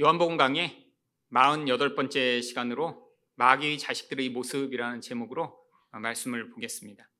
요한복음 0.00 0.36
강의 0.36 0.86
48번째 1.32 2.40
시간으로 2.40 3.10
마귀의 3.34 3.78
자식들의 3.78 4.28
모습이라는 4.28 5.00
제목으로 5.00 5.58
말씀을 5.90 6.50
보겠습니다. 6.50 7.10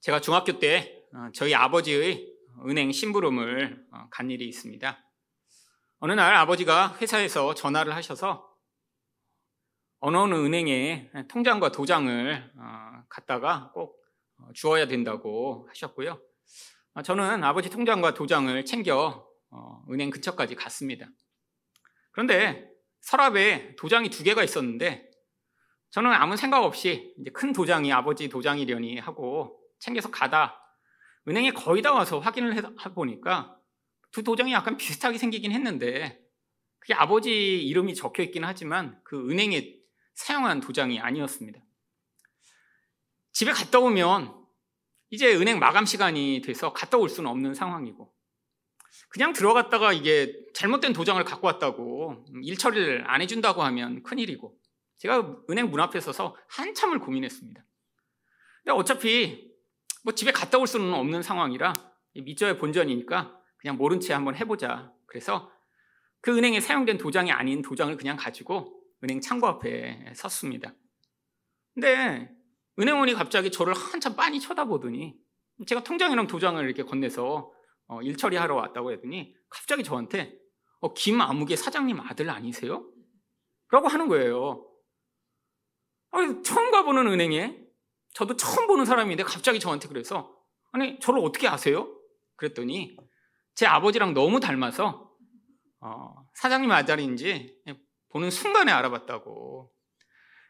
제가 0.00 0.20
중학교 0.20 0.58
때 0.58 1.00
어, 1.14 1.30
저희 1.32 1.54
아버지의 1.54 2.28
은행 2.66 2.90
심부름을 2.90 3.86
어, 3.92 4.08
간 4.10 4.32
일이 4.32 4.48
있습니다. 4.48 4.98
어느 6.00 6.12
날 6.12 6.34
아버지가 6.34 6.98
회사에서 7.00 7.54
전화를 7.54 7.94
하셔서 7.94 8.52
어느 10.00 10.16
어느 10.16 10.34
은행에 10.34 11.12
통장과 11.28 11.70
도장을 11.70 12.52
어, 12.56 13.04
갖다가 13.08 13.70
꼭 13.74 13.96
주어야 14.54 14.88
된다고 14.88 15.68
하셨고요. 15.68 16.20
저는 17.04 17.44
아버지 17.44 17.70
통장과 17.70 18.14
도장을 18.14 18.64
챙겨 18.64 19.31
은행 19.90 20.10
근처까지 20.10 20.54
갔습니다. 20.54 21.08
그런데 22.10 22.70
서랍에 23.00 23.74
도장이 23.76 24.10
두 24.10 24.22
개가 24.22 24.42
있었는데 24.44 25.10
저는 25.90 26.12
아무 26.12 26.36
생각 26.36 26.64
없이 26.64 27.14
큰 27.34 27.52
도장이 27.52 27.92
아버지 27.92 28.28
도장이려니 28.28 28.98
하고 28.98 29.60
챙겨서 29.78 30.10
가다 30.10 30.58
은행에 31.28 31.52
거의 31.52 31.82
다 31.82 31.92
와서 31.92 32.18
확인을 32.18 32.56
해 32.56 32.62
보니까 32.94 33.58
두 34.10 34.22
도장이 34.22 34.52
약간 34.52 34.76
비슷하게 34.76 35.18
생기긴 35.18 35.52
했는데 35.52 36.20
그게 36.78 36.94
아버지 36.94 37.62
이름이 37.62 37.94
적혀 37.94 38.22
있긴 38.22 38.44
하지만 38.44 39.00
그 39.04 39.30
은행에 39.30 39.76
사용한 40.14 40.60
도장이 40.60 41.00
아니었습니다. 41.00 41.60
집에 43.32 43.52
갔다 43.52 43.78
오면 43.78 44.34
이제 45.10 45.34
은행 45.34 45.58
마감 45.58 45.86
시간이 45.86 46.42
돼서 46.44 46.72
갔다 46.72 46.98
올 46.98 47.08
수는 47.08 47.30
없는 47.30 47.54
상황이고 47.54 48.11
그냥 49.12 49.34
들어갔다가 49.34 49.92
이게 49.92 50.34
잘못된 50.54 50.94
도장을 50.94 51.22
갖고 51.24 51.46
왔다고 51.46 52.24
일 52.42 52.56
처리를 52.56 53.04
안 53.06 53.20
해준다고 53.20 53.62
하면 53.62 54.02
큰일이고 54.02 54.58
제가 54.96 55.36
은행 55.50 55.70
문 55.70 55.80
앞에 55.80 56.00
서서 56.00 56.34
한참을 56.48 56.98
고민했습니다. 56.98 57.62
근데 58.64 58.72
어차피 58.72 59.52
뭐 60.02 60.14
집에 60.14 60.32
갔다 60.32 60.56
올 60.56 60.66
수는 60.66 60.94
없는 60.94 61.22
상황이라 61.22 61.74
밑저의 62.14 62.56
본전이니까 62.56 63.38
그냥 63.58 63.76
모른 63.76 64.00
채 64.00 64.14
한번 64.14 64.34
해보자. 64.34 64.90
그래서 65.06 65.52
그 66.22 66.34
은행에 66.34 66.60
사용된 66.60 66.96
도장이 66.96 67.32
아닌 67.32 67.60
도장을 67.60 67.94
그냥 67.98 68.16
가지고 68.16 68.80
은행 69.04 69.20
창고 69.20 69.46
앞에 69.46 70.12
섰습니다. 70.14 70.74
근데 71.74 72.30
은행원이 72.78 73.12
갑자기 73.12 73.50
저를 73.50 73.74
한참 73.74 74.16
빤히 74.16 74.40
쳐다보더니 74.40 75.14
제가 75.66 75.84
통장이랑 75.84 76.28
도장을 76.28 76.64
이렇게 76.64 76.82
건네서 76.82 77.51
어, 77.88 78.00
일 78.02 78.16
처리하러 78.16 78.54
왔다고 78.54 78.92
했더니 78.92 79.34
갑자기 79.48 79.84
저한테 79.84 80.38
어, 80.80 80.94
김아무개 80.94 81.56
사장님 81.56 82.00
아들 82.00 82.30
아니세요? 82.30 82.86
라고 83.70 83.88
하는 83.88 84.08
거예요. 84.08 84.66
아니, 86.10 86.42
처음 86.42 86.70
가보는 86.70 87.06
은행에 87.06 87.58
저도 88.14 88.36
처음 88.36 88.66
보는 88.66 88.84
사람인데 88.84 89.22
갑자기 89.22 89.58
저한테 89.58 89.88
그래서 89.88 90.36
아니 90.72 90.98
저를 91.00 91.20
어떻게 91.20 91.48
아세요? 91.48 91.94
그랬더니 92.36 92.96
제 93.54 93.66
아버지랑 93.66 94.14
너무 94.14 94.40
닮아서 94.40 95.10
어, 95.80 96.14
사장님 96.34 96.70
아들인지 96.70 97.62
보는 98.10 98.30
순간에 98.30 98.72
알아봤다고. 98.72 99.72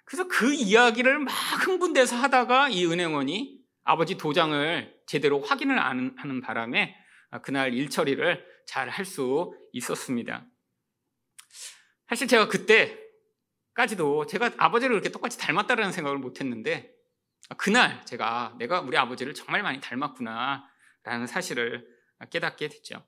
그래서 0.05 0.28
그 0.28 0.52
이야기를 0.52 1.20
막 1.20 1.30
흥분돼서 1.67 2.17
하다가 2.17 2.69
이 2.69 2.84
은행원이 2.86 3.61
아버지 3.84 4.17
도장을 4.17 5.02
제대로 5.06 5.41
확인을 5.41 5.78
하는 5.80 6.41
바람에 6.41 6.94
그날 7.41 7.72
일 7.72 7.88
처리를 7.88 8.47
잘 8.66 8.91
할 8.91 9.05
수 9.05 9.56
있었습니다. 9.72 10.47
사실 12.08 12.28
제가 12.28 12.48
그때까지도 12.48 14.27
제가 14.27 14.52
아버지를 14.58 14.94
그렇게 14.94 15.11
똑같이 15.11 15.39
닮았다라는 15.39 15.92
생각을 15.92 16.19
못 16.19 16.41
했는데 16.41 16.94
그날 17.57 18.05
제가 18.05 18.55
내가 18.58 18.80
우리 18.80 18.96
아버지를 18.96 19.34
정말 19.34 19.62
많이 19.62 19.80
닮았구나라는 19.80 21.27
사실을 21.27 21.89
깨닫게 22.30 22.68
됐죠. 22.68 23.05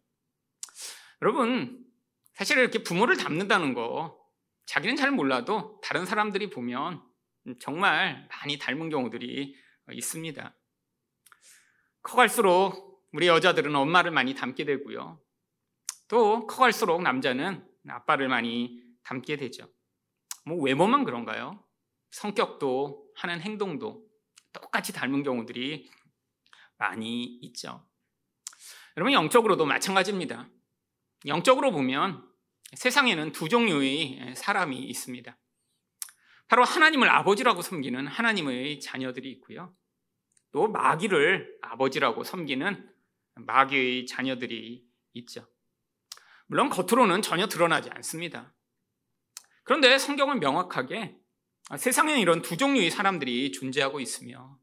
여러분, 1.22 1.84
사실 2.32 2.58
이렇게 2.58 2.82
부모를 2.82 3.16
닮는다는 3.16 3.74
거 3.74 4.18
자기는 4.66 4.96
잘 4.96 5.10
몰라도 5.12 5.80
다른 5.82 6.04
사람들이 6.06 6.50
보면 6.50 7.02
정말 7.60 8.26
많이 8.30 8.58
닮은 8.58 8.88
경우들이 8.88 9.54
있습니다. 9.92 10.56
커갈수록 12.02 12.93
우리 13.14 13.28
여자들은 13.28 13.76
엄마를 13.76 14.10
많이 14.10 14.34
닮게 14.34 14.64
되고요. 14.64 15.20
또 16.08 16.48
커갈수록 16.48 17.00
남자는 17.00 17.64
아빠를 17.88 18.26
많이 18.26 18.82
닮게 19.04 19.36
되죠. 19.36 19.72
뭐 20.44 20.60
외모만 20.60 21.04
그런가요? 21.04 21.64
성격도 22.10 23.08
하는 23.14 23.40
행동도 23.40 24.04
똑같이 24.52 24.92
닮은 24.92 25.22
경우들이 25.22 25.88
많이 26.76 27.22
있죠. 27.42 27.86
여러분 28.96 29.12
영적으로도 29.12 29.64
마찬가지입니다. 29.64 30.48
영적으로 31.26 31.70
보면 31.70 32.28
세상에는 32.72 33.30
두 33.30 33.48
종류의 33.48 34.34
사람이 34.34 34.76
있습니다. 34.76 35.38
바로 36.48 36.64
하나님을 36.64 37.08
아버지라고 37.08 37.62
섬기는 37.62 38.08
하나님의 38.08 38.80
자녀들이 38.80 39.30
있고요. 39.34 39.72
또 40.50 40.66
마귀를 40.66 41.58
아버지라고 41.62 42.24
섬기는 42.24 42.93
마귀의 43.34 44.06
자녀들이 44.06 44.84
있죠. 45.14 45.46
물론 46.46 46.68
겉으로는 46.68 47.22
전혀 47.22 47.46
드러나지 47.46 47.90
않습니다. 47.90 48.54
그런데 49.64 49.98
성경은 49.98 50.40
명확하게 50.40 51.16
세상에는 51.76 52.20
이런 52.20 52.42
두 52.42 52.56
종류의 52.56 52.90
사람들이 52.90 53.52
존재하고 53.52 54.00
있으며 54.00 54.58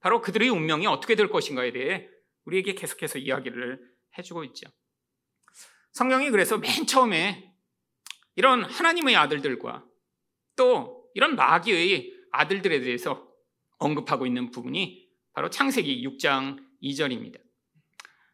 바로 0.00 0.20
그들의 0.20 0.48
운명이 0.50 0.86
어떻게 0.86 1.14
될 1.14 1.30
것인가에 1.30 1.72
대해 1.72 2.08
우리에게 2.44 2.74
계속해서 2.74 3.18
이야기를 3.18 3.80
해주고 4.18 4.44
있죠. 4.44 4.68
성경이 5.92 6.30
그래서 6.30 6.58
맨 6.58 6.86
처음에 6.86 7.54
이런 8.36 8.64
하나님의 8.64 9.16
아들들과 9.16 9.86
또 10.56 11.08
이런 11.14 11.36
마귀의 11.36 12.12
아들들에 12.32 12.80
대해서 12.80 13.26
언급하고 13.78 14.26
있는 14.26 14.50
부분이 14.50 15.08
바로 15.32 15.48
창세기 15.48 16.06
6장 16.06 16.62
2절입니다. 16.82 17.43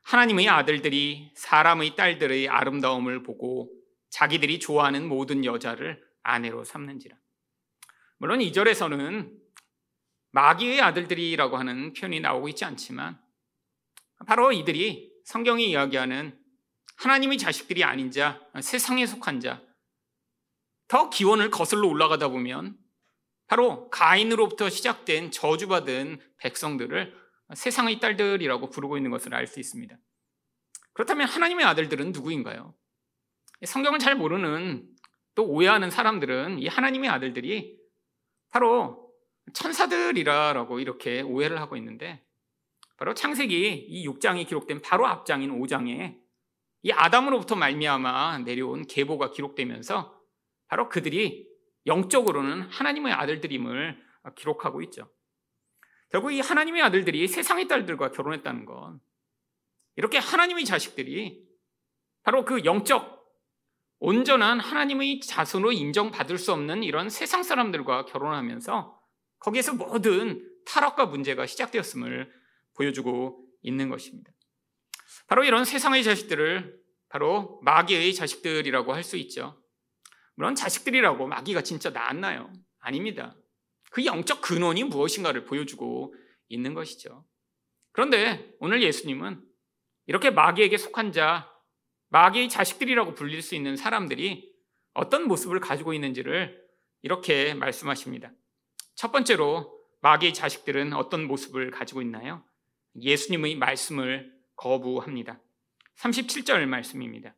하나님의 0.02 0.48
아들들이 0.48 1.30
사람의 1.34 1.96
딸들의 1.96 2.48
아름다움을 2.48 3.22
보고 3.22 3.70
자기들이 4.10 4.58
좋아하는 4.58 5.08
모든 5.08 5.44
여자를 5.44 6.02
아내로 6.22 6.64
삼는지라. 6.64 7.16
물론 8.18 8.40
2절에서는 8.40 9.32
마귀의 10.32 10.80
아들들이라고 10.80 11.56
하는 11.56 11.92
표현이 11.92 12.20
나오고 12.20 12.48
있지 12.48 12.64
않지만 12.64 13.20
바로 14.26 14.52
이들이 14.52 15.10
성경이 15.24 15.70
이야기하는 15.70 16.38
하나님의 16.96 17.38
자식들이 17.38 17.82
아닌 17.82 18.10
자, 18.10 18.40
세상에 18.60 19.06
속한 19.06 19.40
자, 19.40 19.62
더 20.86 21.08
기원을 21.08 21.50
거슬러 21.50 21.86
올라가다 21.86 22.28
보면 22.28 22.76
바로 23.46 23.88
가인으로부터 23.90 24.68
시작된 24.68 25.30
저주받은 25.30 26.20
백성들을 26.38 27.19
세상의 27.54 28.00
딸들이라고 28.00 28.70
부르고 28.70 28.96
있는 28.96 29.10
것을 29.10 29.34
알 29.34 29.46
수 29.46 29.60
있습니다. 29.60 29.96
그렇다면 30.92 31.28
하나님의 31.28 31.64
아들들은 31.66 32.12
누구인가요? 32.12 32.74
성경을 33.64 33.98
잘 33.98 34.16
모르는 34.16 34.88
또 35.34 35.46
오해하는 35.46 35.90
사람들은 35.90 36.58
이 36.58 36.66
하나님의 36.66 37.10
아들들이 37.10 37.78
바로 38.50 39.12
천사들이라고 39.52 40.80
이렇게 40.80 41.22
오해를 41.22 41.60
하고 41.60 41.76
있는데 41.76 42.24
바로 42.96 43.14
창세기 43.14 43.86
이 43.88 44.06
6장이 44.06 44.46
기록된 44.46 44.82
바로 44.82 45.06
앞장인 45.06 45.58
5장에 45.58 46.20
이 46.82 46.92
아담으로부터 46.92 47.56
말미암아 47.56 48.38
내려온 48.40 48.86
계보가 48.86 49.30
기록되면서 49.30 50.18
바로 50.68 50.88
그들이 50.88 51.48
영적으로는 51.86 52.62
하나님의 52.62 53.12
아들들임을 53.12 54.02
기록하고 54.36 54.82
있죠. 54.82 55.10
결국 56.10 56.32
이 56.32 56.40
하나님의 56.40 56.82
아들들이 56.82 57.26
세상의 57.28 57.68
딸들과 57.68 58.10
결혼했다는 58.10 58.66
건 58.66 59.00
이렇게 59.96 60.18
하나님의 60.18 60.64
자식들이 60.64 61.44
바로 62.22 62.44
그 62.44 62.64
영적 62.64 63.20
온전한 63.98 64.60
하나님의 64.60 65.20
자손으로 65.20 65.72
인정받을 65.72 66.38
수 66.38 66.52
없는 66.52 66.82
이런 66.82 67.10
세상 67.10 67.42
사람들과 67.42 68.06
결혼하면서 68.06 68.98
거기에서 69.38 69.74
모든 69.74 70.46
타락과 70.66 71.06
문제가 71.06 71.46
시작되었음을 71.46 72.32
보여주고 72.74 73.44
있는 73.62 73.88
것입니다. 73.88 74.32
바로 75.26 75.44
이런 75.44 75.64
세상의 75.64 76.02
자식들을 76.02 76.80
바로 77.08 77.60
마귀의 77.62 78.14
자식들이라고 78.14 78.94
할 78.94 79.02
수 79.04 79.16
있죠. 79.18 79.62
물론 80.34 80.54
자식들이라고 80.54 81.26
마귀가 81.26 81.62
진짜 81.62 81.90
낳았나요? 81.90 82.52
아닙니다. 82.78 83.36
그 83.90 84.04
영적 84.04 84.40
근원이 84.40 84.84
무엇인가를 84.84 85.44
보여주고 85.44 86.14
있는 86.48 86.74
것이죠. 86.74 87.24
그런데 87.92 88.54
오늘 88.60 88.82
예수님은 88.82 89.42
이렇게 90.06 90.30
마귀에게 90.30 90.78
속한 90.78 91.12
자, 91.12 91.50
마귀의 92.08 92.48
자식들이라고 92.48 93.14
불릴 93.14 93.42
수 93.42 93.54
있는 93.54 93.76
사람들이 93.76 94.50
어떤 94.94 95.28
모습을 95.28 95.60
가지고 95.60 95.92
있는지를 95.92 96.60
이렇게 97.02 97.54
말씀하십니다. 97.54 98.32
첫 98.94 99.12
번째로 99.12 99.78
마귀의 100.02 100.34
자식들은 100.34 100.92
어떤 100.92 101.26
모습을 101.26 101.70
가지고 101.70 102.02
있나요? 102.02 102.44
예수님의 103.00 103.56
말씀을 103.56 104.32
거부합니다. 104.56 105.40
37절 105.98 106.66
말씀입니다. 106.66 107.34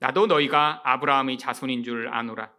나도 0.00 0.26
너희가 0.26 0.82
아브라함의 0.84 1.38
자손인 1.38 1.82
줄 1.82 2.08
아노라. 2.08 2.52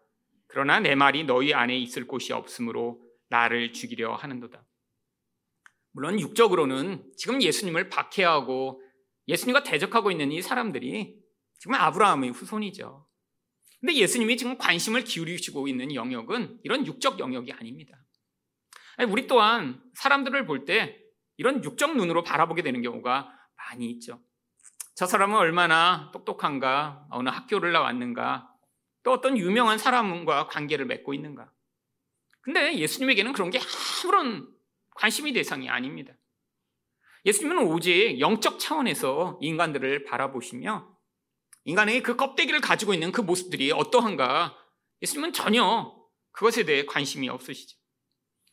그러나 0.48 0.80
내 0.80 0.96
말이 0.96 1.24
너희 1.24 1.54
안에 1.54 1.78
있을 1.78 2.08
곳이 2.08 2.34
없으므로 2.34 3.02
나를 3.30 3.74
죽이려 3.74 4.16
하는도다. 4.16 4.66
물론 5.92 6.20
육적으로는 6.20 7.12
지금 7.18 7.42
예수님을 7.42 7.90
박해하고 7.90 8.82
예수님과 9.28 9.64
대적하고 9.64 10.12
있는 10.12 10.32
이 10.32 10.42
사람들이 10.42 11.20
지금 11.60 11.76
아브라함의 11.76 12.32
후손이죠. 12.32 13.08
근데 13.80 13.94
예수님이 13.96 14.38
지금 14.38 14.58
관심을 14.58 15.04
기울이시고 15.04 15.68
있는 15.68 15.94
영역은 15.96 16.60
이런 16.64 16.86
육적 16.86 17.20
영역이 17.20 17.52
아닙니다. 17.54 17.98
우리 19.08 19.28
또한 19.28 19.82
사람들을 19.94 20.46
볼 20.46 20.66
때 20.66 21.00
이런 21.38 21.64
육적 21.64 21.96
눈으로 21.96 22.24
바라보게 22.24 22.62
되는 22.62 22.82
경우가 22.82 23.34
많이 23.56 23.90
있죠. 23.92 24.22
저 24.96 25.06
사람은 25.06 25.38
얼마나 25.38 26.12
똑똑한가, 26.12 27.08
어느 27.10 27.30
학교를 27.30 27.72
나왔는가, 27.72 28.54
또 29.04 29.14
어떤 29.14 29.38
유명한 29.38 29.78
사람과 29.78 30.48
관계를 30.48 30.86
맺고 30.86 31.14
있는가. 31.14 31.50
근데 32.42 32.78
예수님에게는 32.78 33.34
그런 33.34 33.50
게 33.50 33.60
아무런 34.04 34.48
관심이 34.96 35.34
대상이 35.34 35.70
아닙니다. 35.70 36.14
예수님은 37.26 37.68
오직 37.68 38.20
영적 38.20 38.60
차원에서 38.60 39.40
인간들을 39.42 40.06
바라보시며 40.06 40.98
인간의 41.66 42.02
그 42.02 42.16
껍데기를 42.16 42.62
가지고 42.62 42.94
있는 42.94 43.12
그 43.12 43.22
모습들이 43.22 43.72
어떠한가 43.72 44.58
예수님은 45.02 45.34
전혀 45.34 45.94
그것에 46.32 46.64
대해 46.64 46.86
관심이 46.86 47.30
없으시죠. 47.30 47.78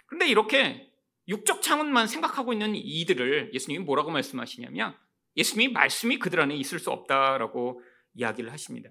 그런데 0.06 0.28
이렇게 0.28 0.92
육적 1.28 1.62
차원만 1.62 2.06
생각하고 2.06 2.52
있는 2.52 2.74
이들을 2.74 3.52
예수님이 3.52 3.84
뭐라고 3.84 4.10
말씀하시냐면 4.10 4.96
예수님이 5.36 5.72
말씀이 5.72 6.18
그들 6.18 6.40
안에 6.40 6.56
있을 6.56 6.78
수 6.78 6.90
없다라고 6.90 7.82
이야기를 8.14 8.52
하십니다. 8.52 8.90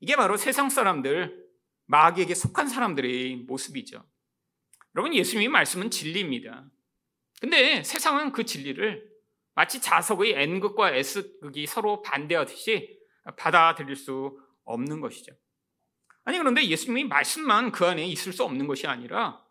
이게 0.00 0.16
바로 0.16 0.36
세상 0.36 0.68
사람들, 0.68 1.46
마귀에게 1.86 2.34
속한 2.34 2.68
사람들의 2.68 3.36
모습이죠. 3.46 4.04
여러분, 4.94 5.14
예수님이 5.14 5.48
말씀은 5.48 5.90
진리입니다. 5.90 6.64
근데 7.40 7.82
세상은 7.82 8.32
그 8.32 8.44
진리를 8.44 9.10
마치 9.54 9.80
자석의 9.80 10.32
N극과 10.32 10.94
S극이 10.94 11.66
서로 11.66 12.02
반대하듯이 12.02 13.00
받아들일 13.36 13.96
수 13.96 14.38
없는 14.64 15.00
것이죠. 15.00 15.32
아니, 16.24 16.38
그런데 16.38 16.64
예수님이 16.64 17.04
말씀만 17.04 17.72
그 17.72 17.84
안에 17.84 18.06
있을 18.06 18.32
수 18.32 18.44
없는 18.44 18.66
것이 18.66 18.86
아니라, 18.86 19.44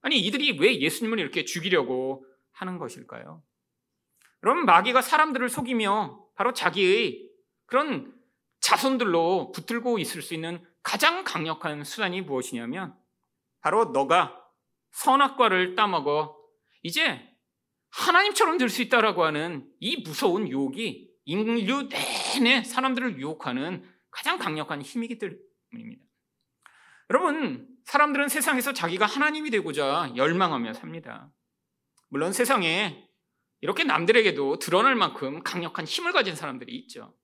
아니, 0.00 0.18
이들이 0.18 0.58
왜 0.58 0.80
예수님을 0.80 1.18
이렇게 1.18 1.44
죽이려고 1.44 2.24
하는 2.52 2.78
것일까요? 2.78 3.42
여러분, 4.42 4.64
마귀가 4.64 5.02
사람들을 5.02 5.48
속이며 5.48 6.24
바로 6.34 6.52
자기의 6.52 7.28
그런 7.66 8.14
자손들로 8.60 9.52
붙들고 9.52 9.98
있을 9.98 10.22
수 10.22 10.34
있는 10.34 10.64
가장 10.82 11.24
강력한 11.24 11.84
수단이 11.84 12.22
무엇이냐면, 12.22 12.96
바로 13.60 13.86
너가 13.86 14.47
선악과를 14.92 15.74
따먹어 15.74 16.36
이제 16.82 17.24
하나님처럼 17.90 18.58
될 18.58 18.68
수 18.68 18.82
있다라고 18.82 19.24
하는 19.24 19.68
이 19.80 20.02
무서운 20.02 20.48
유혹이 20.48 21.10
인류 21.24 21.88
내내 21.88 22.64
사람들을 22.64 23.18
유혹하는 23.18 23.84
가장 24.10 24.38
강력한 24.38 24.82
힘이기 24.82 25.18
때문입니다. 25.18 26.04
여러분, 27.10 27.68
사람들은 27.84 28.28
세상에서 28.28 28.72
자기가 28.72 29.06
하나님이 29.06 29.50
되고자 29.50 30.12
열망하며 30.16 30.74
삽니다. 30.74 31.30
물론 32.08 32.32
세상에 32.32 33.08
이렇게 33.60 33.84
남들에게도 33.84 34.58
드러날 34.58 34.94
만큼 34.94 35.42
강력한 35.42 35.84
힘을 35.84 36.12
가진 36.12 36.36
사람들이 36.36 36.74
있죠. 36.76 37.14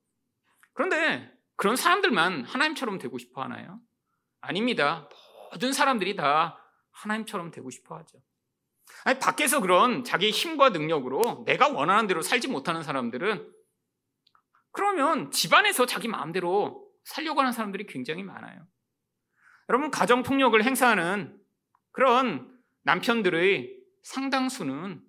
그런데 0.72 1.30
그런 1.56 1.76
사람들만 1.76 2.44
하나님처럼 2.44 2.98
되고 2.98 3.16
싶어 3.18 3.42
하나요? 3.42 3.80
아닙니다. 4.40 5.08
모든 5.52 5.72
사람들이 5.72 6.16
다 6.16 6.58
하나님처럼 6.94 7.50
되고 7.50 7.70
싶어 7.70 7.96
하죠. 7.98 8.18
아니, 9.04 9.18
밖에서 9.18 9.60
그런 9.60 10.04
자기 10.04 10.30
힘과 10.30 10.70
능력으로 10.70 11.44
내가 11.46 11.68
원하는 11.68 12.06
대로 12.06 12.22
살지 12.22 12.48
못하는 12.48 12.82
사람들은 12.82 13.52
그러면 14.72 15.30
집안에서 15.30 15.86
자기 15.86 16.08
마음대로 16.08 16.90
살려고 17.04 17.40
하는 17.40 17.52
사람들이 17.52 17.86
굉장히 17.86 18.22
많아요. 18.22 18.66
여러분, 19.68 19.90
가정폭력을 19.90 20.62
행사하는 20.62 21.40
그런 21.92 22.58
남편들의 22.82 23.74
상당수는 24.02 25.02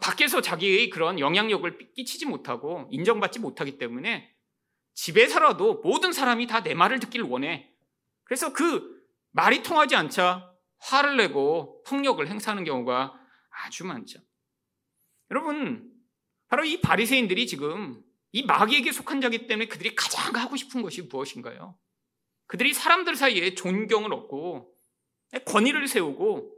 밖에서 0.00 0.40
자기의 0.40 0.88
그런 0.88 1.18
영향력을 1.18 1.92
끼치지 1.94 2.26
못하고 2.26 2.88
인정받지 2.90 3.40
못하기 3.40 3.76
때문에 3.78 4.34
집에서라도 4.94 5.80
모든 5.82 6.12
사람이 6.12 6.46
다 6.46 6.60
내 6.62 6.74
말을 6.74 7.00
듣기를 7.00 7.26
원해. 7.26 7.70
그래서 8.24 8.52
그 8.52 9.02
말이 9.32 9.62
통하지 9.62 9.96
않자 9.96 10.51
화를 10.82 11.16
내고 11.16 11.82
폭력을 11.84 12.26
행사하는 12.26 12.64
경우가 12.64 13.14
아주 13.50 13.84
많죠. 13.84 14.20
여러분, 15.30 15.90
바로 16.48 16.64
이 16.64 16.80
바리새인들이 16.80 17.46
지금 17.46 18.02
이 18.32 18.42
마귀에게 18.42 18.92
속한 18.92 19.20
자기 19.20 19.46
때문에 19.46 19.68
그들이 19.68 19.94
가장 19.94 20.34
하고 20.36 20.56
싶은 20.56 20.82
것이 20.82 21.02
무엇인가요? 21.02 21.78
그들이 22.46 22.74
사람들 22.74 23.16
사이에 23.16 23.54
존경을 23.54 24.12
얻고 24.12 24.74
권위를 25.46 25.88
세우고 25.88 26.54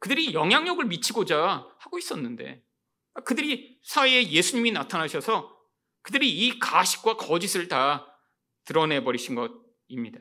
그들이 0.00 0.34
영향력을 0.34 0.84
미치고자 0.84 1.66
하고 1.78 1.98
있었는데 1.98 2.62
그들이 3.24 3.80
사이에 3.82 4.30
예수님이 4.30 4.72
나타나셔서 4.72 5.56
그들이 6.02 6.30
이 6.30 6.58
가식과 6.58 7.16
거짓을 7.16 7.68
다 7.68 8.06
드러내 8.64 9.02
버리신 9.02 9.34
것입니다. 9.34 10.20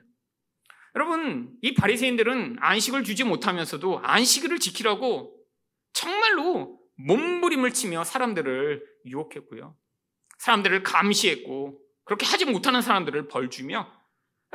여러분, 0.95 1.55
이 1.61 1.73
바리새인들은 1.73 2.57
안식을 2.59 3.03
주지 3.03 3.23
못하면서도 3.23 3.99
안식일을 3.99 4.59
지키라고 4.59 5.35
정말로 5.93 6.79
몸부림을 6.95 7.73
치며 7.73 8.03
사람들을 8.03 8.83
유혹했고요. 9.05 9.77
사람들을 10.39 10.83
감시했고 10.83 11.79
그렇게 12.05 12.25
하지 12.25 12.45
못하는 12.45 12.81
사람들을 12.81 13.27
벌 13.27 13.49
주며 13.49 13.91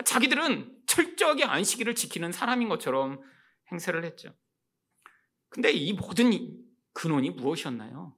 자기들은 0.05 0.83
철저하게 0.87 1.45
안식일을 1.45 1.95
지키는 1.95 2.33
사람인 2.33 2.69
것처럼 2.69 3.21
행세를 3.71 4.05
했죠. 4.05 4.35
근데 5.49 5.71
이 5.71 5.93
모든 5.93 6.33
근원이 6.95 7.31
무엇이었나요? 7.31 8.17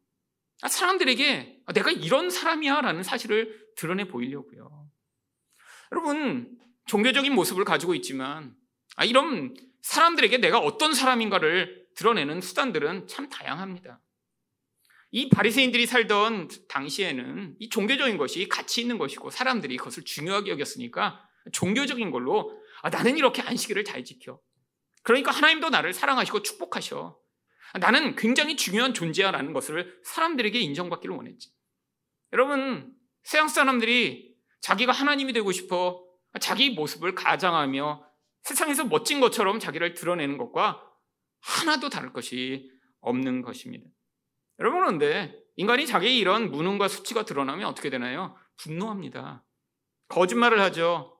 아, 0.63 0.69
사람들에게 0.69 1.63
아, 1.67 1.73
내가 1.73 1.91
이런 1.91 2.31
사람이야 2.31 2.81
라는 2.81 3.03
사실을 3.03 3.73
드러내 3.77 4.07
보이려고요. 4.07 4.89
여러분, 5.93 6.59
종교적인 6.87 7.35
모습을 7.35 7.65
가지고 7.65 7.95
있지만 7.95 8.55
아, 8.97 9.05
이런 9.05 9.55
사람들에게 9.83 10.39
내가 10.39 10.59
어떤 10.59 10.95
사람인가를 10.95 11.87
드러내는 11.95 12.41
수단들은 12.41 13.07
참 13.07 13.29
다양합니다. 13.29 14.01
이 15.11 15.29
바리새인들이 15.29 15.87
살던 15.87 16.49
당시에는 16.69 17.57
이 17.61 17.69
종교적인 17.69 18.17
것이 18.17 18.49
가치 18.49 18.81
있는 18.81 18.99
것이고 18.99 19.31
사람들이 19.31 19.77
그것을 19.77 20.05
중요하게 20.05 20.51
여겼으니까 20.53 21.25
종교적인 21.53 22.11
걸로 22.11 22.61
아, 22.83 22.91
나는 22.91 23.17
이렇게 23.17 23.43
안식일을 23.43 23.85
잘 23.85 24.05
지켜. 24.05 24.41
그러니까 25.03 25.31
하나님도 25.31 25.71
나를 25.71 25.93
사랑하시고 25.93 26.43
축복하셔. 26.43 27.19
나는 27.81 28.15
굉장히 28.17 28.57
중요한 28.57 28.95
존재야라는 28.95 29.53
것을 29.53 30.01
사람들에게 30.05 30.59
인정받기를 30.59 31.15
원했지. 31.15 31.51
여러분, 32.33 32.93
세상 33.23 33.49
사람들이 33.49 34.35
자기가 34.61 34.93
하나님이 34.93 35.33
되고 35.33 35.51
싶어 35.53 36.04
자기 36.41 36.71
모습을 36.71 37.15
가장하며 37.15 38.05
세상에서 38.43 38.85
멋진 38.85 39.21
것처럼 39.21 39.59
자기를 39.59 39.95
드러내는 39.95 40.37
것과 40.39 40.83
하나도 41.41 41.89
다를 41.89 42.13
것이 42.13 42.71
없는 43.01 43.43
것입니다. 43.43 43.87
여러분, 44.59 44.81
그런데 44.81 45.35
인간이 45.57 45.87
자기의 45.87 46.19
이런 46.19 46.51
무능과 46.51 46.89
수치가 46.89 47.25
드러나면 47.25 47.67
어떻게 47.67 47.91
되나요? 47.91 48.37
분노합니다. 48.57 49.45
거짓말을 50.09 50.61
하죠. 50.61 51.19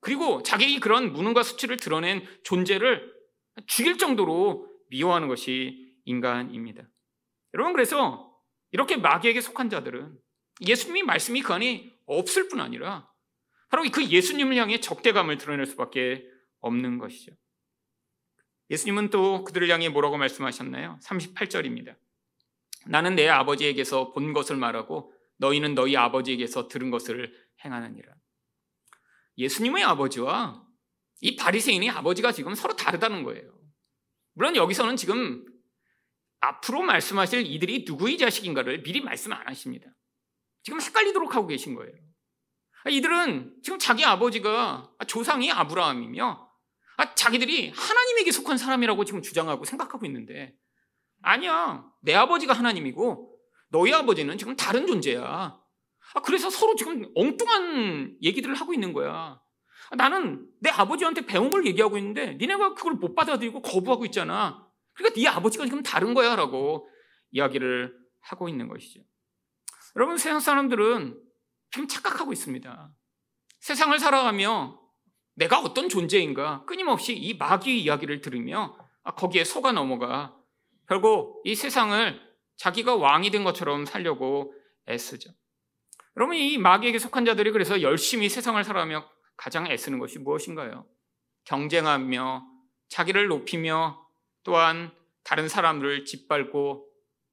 그리고 0.00 0.42
자기의 0.42 0.80
그런 0.80 1.12
무능과 1.12 1.42
수치를 1.42 1.76
드러낸 1.76 2.24
존재를 2.44 3.12
죽일 3.66 3.98
정도로 3.98 4.70
미워하는 4.88 5.28
것이 5.28 5.94
인간입니다. 6.04 6.82
여러분, 7.54 7.72
그래서 7.72 8.32
이렇게 8.70 8.96
마귀에게 8.96 9.40
속한 9.40 9.70
자들은 9.70 10.16
예수님이 10.66 11.02
말씀이 11.02 11.42
그 11.42 11.52
안에 11.52 11.92
없을 12.06 12.48
뿐 12.48 12.60
아니라 12.60 13.08
바로 13.76 13.86
그 13.90 14.06
예수님을 14.06 14.56
향해 14.56 14.80
적대감을 14.80 15.36
드러낼 15.36 15.66
수밖에 15.66 16.26
없는 16.60 16.96
것이죠. 16.96 17.32
예수님은 18.70 19.10
또 19.10 19.44
그들을 19.44 19.68
향해 19.68 19.90
뭐라고 19.90 20.16
말씀하셨나요? 20.16 20.98
38절입니다. 21.02 21.94
나는 22.86 23.16
내 23.16 23.28
아버지에게서 23.28 24.12
본 24.12 24.32
것을 24.32 24.56
말하고 24.56 25.12
너희는 25.36 25.74
너희 25.74 25.94
아버지에게서 25.94 26.68
들은 26.68 26.90
것을 26.90 27.34
행하느니라. 27.66 28.14
예수님의 29.36 29.84
아버지와 29.84 30.66
이 31.20 31.36
바리새인의 31.36 31.90
아버지가 31.90 32.32
지금 32.32 32.54
서로 32.54 32.76
다르다는 32.76 33.24
거예요. 33.24 33.52
물론 34.32 34.56
여기서는 34.56 34.96
지금 34.96 35.44
앞으로 36.40 36.80
말씀하실 36.80 37.44
이들이 37.44 37.84
누구의 37.86 38.16
자식인가를 38.16 38.82
미리 38.82 39.02
말씀 39.02 39.34
안 39.34 39.46
하십니다. 39.46 39.90
지금 40.62 40.80
헷갈리도록 40.80 41.34
하고 41.34 41.46
계신 41.46 41.74
거예요. 41.74 42.05
이들은 42.88 43.56
지금 43.62 43.78
자기 43.78 44.04
아버지가 44.04 44.90
조상이 45.06 45.50
아브라함이며 45.50 46.46
자기들이 47.14 47.70
하나님에게 47.70 48.32
속한 48.32 48.58
사람이라고 48.58 49.04
지금 49.04 49.22
주장하고 49.22 49.64
생각하고 49.64 50.06
있는데 50.06 50.56
아니야. 51.22 51.84
내 52.00 52.14
아버지가 52.14 52.52
하나님이고 52.52 53.36
너희 53.70 53.92
아버지는 53.92 54.38
지금 54.38 54.56
다른 54.56 54.86
존재야. 54.86 55.58
그래서 56.24 56.48
서로 56.50 56.74
지금 56.76 57.10
엉뚱한 57.14 58.16
얘기들을 58.22 58.54
하고 58.54 58.72
있는 58.72 58.92
거야. 58.92 59.40
나는 59.96 60.46
내 60.60 60.70
아버지한테 60.70 61.26
배운 61.26 61.50
걸 61.50 61.66
얘기하고 61.66 61.98
있는데 61.98 62.34
니네가 62.34 62.74
그걸 62.74 62.94
못 62.94 63.14
받아들이고 63.14 63.62
거부하고 63.62 64.04
있잖아. 64.06 64.66
그러니까 64.94 65.20
네 65.20 65.28
아버지가 65.28 65.64
지금 65.64 65.82
다른 65.82 66.14
거야라고 66.14 66.88
이야기를 67.32 67.96
하고 68.20 68.48
있는 68.48 68.68
것이죠. 68.68 69.00
여러분 69.96 70.16
세상 70.16 70.40
사람들은 70.40 71.25
지금 71.70 71.88
착각하고 71.88 72.32
있습니다. 72.32 72.90
세상을 73.60 73.98
살아가며 73.98 74.80
내가 75.34 75.60
어떤 75.60 75.88
존재인가 75.88 76.64
끊임없이 76.64 77.14
이 77.14 77.34
마귀의 77.34 77.82
이야기를 77.82 78.20
들으며 78.20 78.76
거기에 79.16 79.44
속아 79.44 79.72
넘어가 79.72 80.36
결국 80.88 81.42
이 81.44 81.54
세상을 81.54 82.20
자기가 82.56 82.96
왕이 82.96 83.30
된 83.30 83.44
것처럼 83.44 83.84
살려고 83.84 84.54
애쓰죠. 84.88 85.30
여러분 86.16 86.36
이 86.36 86.56
마귀에게 86.56 86.98
속한 86.98 87.24
자들이 87.26 87.50
그래서 87.50 87.82
열심히 87.82 88.28
세상을 88.28 88.62
살아가며 88.64 89.06
가장 89.36 89.66
애쓰는 89.66 89.98
것이 89.98 90.18
무엇인가요? 90.18 90.86
경쟁하며 91.44 92.46
자기를 92.88 93.28
높이며 93.28 94.02
또한 94.42 94.92
다른 95.22 95.48
사람들을 95.48 96.04
짓밟고 96.04 96.88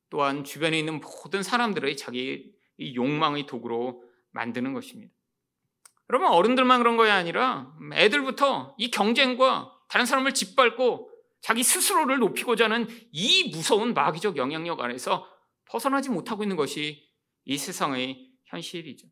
또한 0.10 0.44
주변에 0.44 0.78
있는 0.78 1.00
모든 1.00 1.42
사람들의 1.42 1.96
자기 1.96 2.52
욕망의 2.80 3.46
도구로 3.46 4.04
만드는 4.34 4.74
것입니다. 4.74 5.14
여러분 6.10 6.28
어른들만 6.30 6.80
그런 6.80 6.98
것이 6.98 7.10
아니라 7.10 7.74
애들부터 7.94 8.76
이 8.78 8.92
경쟁과 8.92 9.72
다른 9.90 10.06
사람을 10.06 10.34
짓밟고 10.34 11.10
자기 11.42 11.64
스스로를 11.64 12.20
높이고자 12.20 12.66
하는 12.66 12.88
이 13.12 13.50
무서운 13.50 13.94
마귀적 13.94 14.38
영향력 14.38 14.80
안에서 14.80 15.28
벗어나지 15.66 16.10
못하고 16.10 16.44
있는 16.44 16.56
것이 16.56 17.10
이 17.46 17.58
세상의 17.58 18.32
현실이죠. 18.46 19.08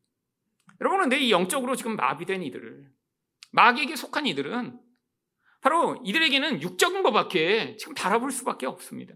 여러분 0.80 1.02
근데 1.02 1.20
이 1.20 1.32
영적으로 1.32 1.76
지금 1.76 1.96
마비된 1.96 2.44
이들을 2.44 2.92
마귀에게 3.52 3.96
속한 3.96 4.28
이들은 4.28 4.80
바로 5.62 6.02
이들에게는 6.04 6.62
육적인 6.62 7.04
것밖에 7.04 7.76
지금 7.78 7.94
바라볼 7.94 8.32
수밖에 8.32 8.66
없습니다. 8.66 9.14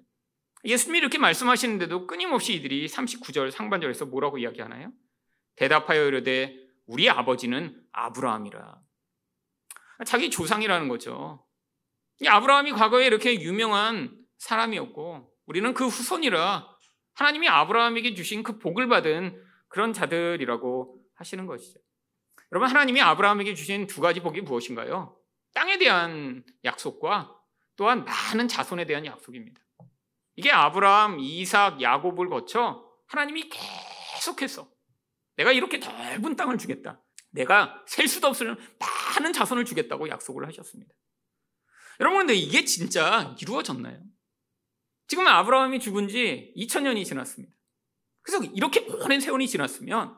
예수님이 0.63 1.00
이렇게 1.00 1.17
말씀하시는데도 1.17 2.07
끊임없이 2.07 2.53
이들이 2.53 2.88
39절 2.88 3.51
상반절에서 3.51 4.05
뭐라고 4.05 4.38
이야기하나요? 4.38 4.91
대답하여 5.55 6.05
이르되 6.05 6.55
우리 6.85 7.09
아버지는 7.09 7.81
아브라함이라. 7.91 8.79
자기 10.05 10.29
조상이라는 10.29 10.88
거죠. 10.88 11.45
이 12.19 12.27
아브라함이 12.27 12.71
과거에 12.74 13.05
이렇게 13.05 13.39
유명한 13.41 14.15
사람이었고 14.38 15.31
우리는 15.45 15.74
그 15.74 15.88
후손이라 15.88 16.67
하나님이 17.13 17.47
아브라함에게 17.47 18.13
주신 18.13 18.43
그 18.43 18.59
복을 18.59 18.88
받은 18.88 19.41
그런 19.67 19.93
자들이라고 19.93 21.01
하시는 21.15 21.45
것이죠. 21.45 21.79
여러분 22.51 22.69
하나님이 22.69 23.01
아브라함에게 23.01 23.53
주신 23.55 23.88
두 23.88 24.01
가지 24.01 24.19
복이 24.19 24.41
무엇인가요? 24.41 25.17
땅에 25.53 25.77
대한 25.77 26.43
약속과 26.63 27.33
또한 27.75 28.05
많은 28.05 28.47
자손에 28.47 28.85
대한 28.85 29.05
약속입니다. 29.05 29.62
이게 30.35 30.51
아브라함, 30.51 31.19
이삭, 31.19 31.81
야곱을 31.81 32.29
거쳐 32.29 32.85
하나님이 33.07 33.50
계속해서 33.50 34.69
내가 35.38 35.51
이렇게 35.51 35.77
넓은 35.77 36.36
땅을 36.36 36.58
주겠다. 36.58 37.01
내가 37.32 37.84
셀 37.88 38.08
수도 38.08 38.27
없을 38.27 38.56
많은 39.18 39.34
자손을 39.34 39.65
주겠다고 39.65 40.10
약속을 40.10 40.48
하셨습니다. 40.48 40.94
여러분, 42.00 42.20
근데 42.20 42.34
이게 42.34 42.65
진짜 42.65 43.36
이루어졌나요? 43.42 44.01
지금 45.08 45.27
아브라함이 45.27 45.80
죽은 45.80 46.08
지 46.08 46.54
2000년이 46.58 47.06
지났습니다. 47.06 47.56
그래서 48.22 48.44
이렇게 48.44 48.86
오랜 48.89 49.20
세월이 49.20 49.48
지났으면 49.48 50.18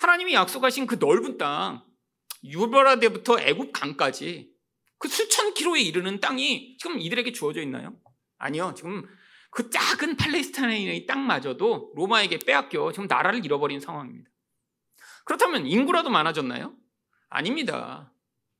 하나님이 0.00 0.34
약속하신 0.34 0.86
그 0.86 0.96
넓은 0.96 1.38
땅, 1.38 1.84
유버라데부터 2.44 3.40
애굽 3.40 3.72
강까지 3.72 4.52
그 4.98 5.08
수천 5.08 5.54
킬로에 5.54 5.80
이르는 5.80 6.20
땅이 6.20 6.76
지금 6.78 6.98
이들에게 6.98 7.32
주어져 7.32 7.62
있나요? 7.62 7.96
아니요. 8.38 8.74
지금 8.76 9.06
그 9.50 9.70
작은 9.70 10.16
팔레스타인의 10.16 11.06
땅마저도 11.06 11.92
로마에게 11.96 12.38
빼앗겨 12.38 12.92
지금 12.92 13.06
나라를 13.06 13.44
잃어버린 13.44 13.80
상황입니다. 13.80 14.30
그렇다면 15.30 15.64
인구라도 15.64 16.10
많아졌나요? 16.10 16.74
아닙니다. 17.28 18.12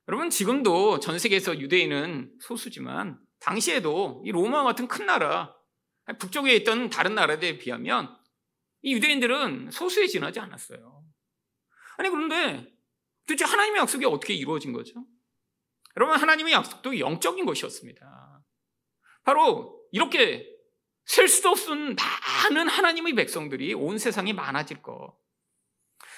여러분 0.07 0.31
지금도 0.31 1.01
전 1.01 1.19
세계에서 1.19 1.59
유대인은 1.59 2.39
소수지만 2.41 3.19
당시에도 3.41 4.23
이 4.25 4.31
로마 4.31 4.63
같은 4.63 4.87
큰 4.87 5.05
나라 5.05 5.53
북쪽에 6.21 6.55
있던 6.55 6.89
다른 6.89 7.17
나라들에 7.17 7.59
비하면 7.59 8.17
이 8.83 8.95
유대인들은 8.95 9.73
소수에 9.73 10.07
지나지 10.07 10.39
않았어요. 10.39 11.05
아니 11.97 12.09
그런데 12.09 12.73
도대체 13.27 13.47
하나님의 13.47 13.81
약속이 13.81 14.05
어떻게 14.05 14.33
이루어진 14.35 14.73
거죠? 14.73 15.05
여러분 15.97 16.21
하나님의 16.21 16.53
약속도 16.53 17.01
영적인 17.01 17.47
것이었습니다. 17.47 18.45
바로 19.25 19.77
이렇게 19.91 20.49
셀 21.05 21.27
수도 21.27 21.49
없는 21.49 21.97
많은 21.97 22.69
하나님의 22.69 23.15
백성들이 23.15 23.75
온 23.75 23.99
세상에 23.99 24.33
많아질 24.33 24.83
것. 24.83 25.19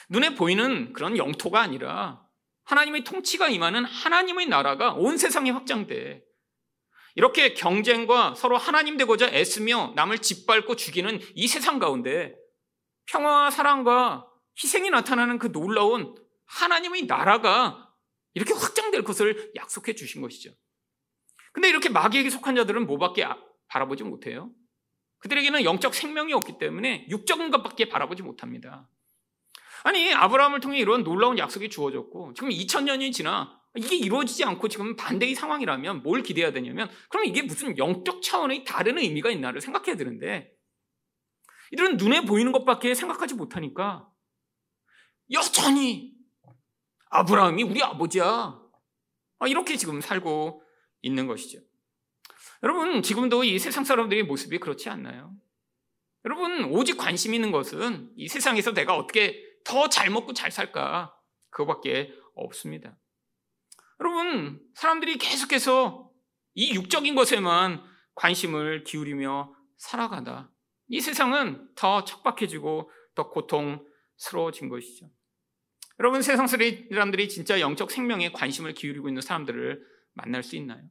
눈에 0.08 0.34
보이는 0.34 0.92
그런 0.92 1.16
영토가 1.16 1.60
아니라 1.60 2.22
하나님의 2.64 3.04
통치가 3.04 3.48
임하는 3.48 3.84
하나님의 3.84 4.46
나라가 4.46 4.92
온 4.92 5.18
세상에 5.18 5.50
확장돼. 5.50 6.22
이렇게 7.14 7.54
경쟁과 7.54 8.34
서로 8.34 8.56
하나님 8.56 8.96
되고자 8.96 9.28
애쓰며 9.28 9.92
남을 9.96 10.18
짓밟고 10.18 10.76
죽이는 10.76 11.20
이 11.34 11.46
세상 11.46 11.78
가운데 11.78 12.34
평화와 13.06 13.50
사랑과 13.50 14.26
희생이 14.62 14.90
나타나는 14.90 15.38
그 15.38 15.52
놀라운 15.52 16.14
하나님의 16.46 17.06
나라가 17.06 17.90
이렇게 18.34 18.54
확장될 18.54 19.02
것을 19.04 19.52
약속해 19.56 19.94
주신 19.94 20.22
것이죠. 20.22 20.50
근데 21.52 21.68
이렇게 21.68 21.90
마귀에게 21.90 22.30
속한 22.30 22.56
자들은 22.56 22.86
뭐밖에 22.86 23.24
아, 23.24 23.36
바라보지 23.68 24.04
못해요? 24.04 24.50
그들에게는 25.18 25.64
영적 25.64 25.94
생명이 25.94 26.32
없기 26.32 26.58
때문에 26.58 27.06
육적인 27.10 27.50
것밖에 27.50 27.88
바라보지 27.88 28.22
못합니다. 28.22 28.88
아니 29.84 30.12
아브라함을 30.12 30.60
통해 30.60 30.78
이런 30.78 31.02
놀라운 31.04 31.38
약속이 31.38 31.70
주어졌고 31.70 32.34
지금 32.34 32.50
2000년이 32.50 33.12
지나 33.12 33.60
이게 33.74 33.96
이루어지지 33.96 34.44
않고 34.44 34.68
지금 34.68 34.96
반대의 34.96 35.34
상황이라면 35.34 36.02
뭘 36.02 36.22
기대해야 36.22 36.52
되냐면 36.52 36.90
그럼 37.08 37.24
이게 37.24 37.42
무슨 37.42 37.76
영적 37.78 38.22
차원의 38.22 38.64
다른 38.64 38.98
의미가 38.98 39.30
있나를 39.30 39.60
생각해야 39.60 39.96
되는데 39.96 40.52
이들은 41.72 41.96
눈에 41.96 42.24
보이는 42.24 42.52
것밖에 42.52 42.94
생각하지 42.94 43.34
못하니까 43.34 44.08
여전히 45.32 46.12
아브라함이 47.10 47.62
우리 47.62 47.82
아버지야 47.82 48.60
아, 49.38 49.48
이렇게 49.48 49.76
지금 49.76 50.00
살고 50.00 50.62
있는 51.00 51.26
것이죠. 51.26 51.60
여러분 52.62 53.02
지금도 53.02 53.42
이 53.42 53.58
세상 53.58 53.84
사람들의 53.84 54.22
모습이 54.24 54.58
그렇지 54.58 54.88
않나요? 54.88 55.34
여러분 56.24 56.64
오직 56.64 56.96
관심 56.96 57.34
있는 57.34 57.50
것은 57.50 58.12
이 58.16 58.28
세상에서 58.28 58.72
내가 58.72 58.96
어떻게 58.96 59.51
더 59.64 59.88
잘 59.88 60.10
먹고 60.10 60.32
잘 60.32 60.50
살까 60.50 61.14
그거밖에 61.50 62.12
없습니다. 62.34 62.96
여러분 64.00 64.60
사람들이 64.74 65.18
계속해서 65.18 66.10
이 66.54 66.74
육적인 66.74 67.14
것에만 67.14 67.82
관심을 68.14 68.84
기울이며 68.84 69.54
살아가다 69.78 70.50
이 70.88 71.00
세상은 71.00 71.68
더 71.74 72.04
척박해지고 72.04 72.90
더 73.14 73.30
고통스러워진 73.30 74.68
것이죠. 74.68 75.10
여러분 76.00 76.22
세상 76.22 76.46
사람들이 76.46 77.28
진짜 77.28 77.60
영적 77.60 77.90
생명에 77.90 78.32
관심을 78.32 78.74
기울이고 78.74 79.08
있는 79.08 79.22
사람들을 79.22 79.82
만날 80.14 80.42
수 80.42 80.56
있나요? 80.56 80.82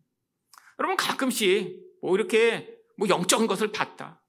여러분 0.80 0.96
가끔씩 0.98 1.80
뭐 2.02 2.16
이렇게 2.16 2.78
뭐 2.98 3.08
영적인 3.10 3.48
것을 3.48 3.72
봤다. 3.72 4.24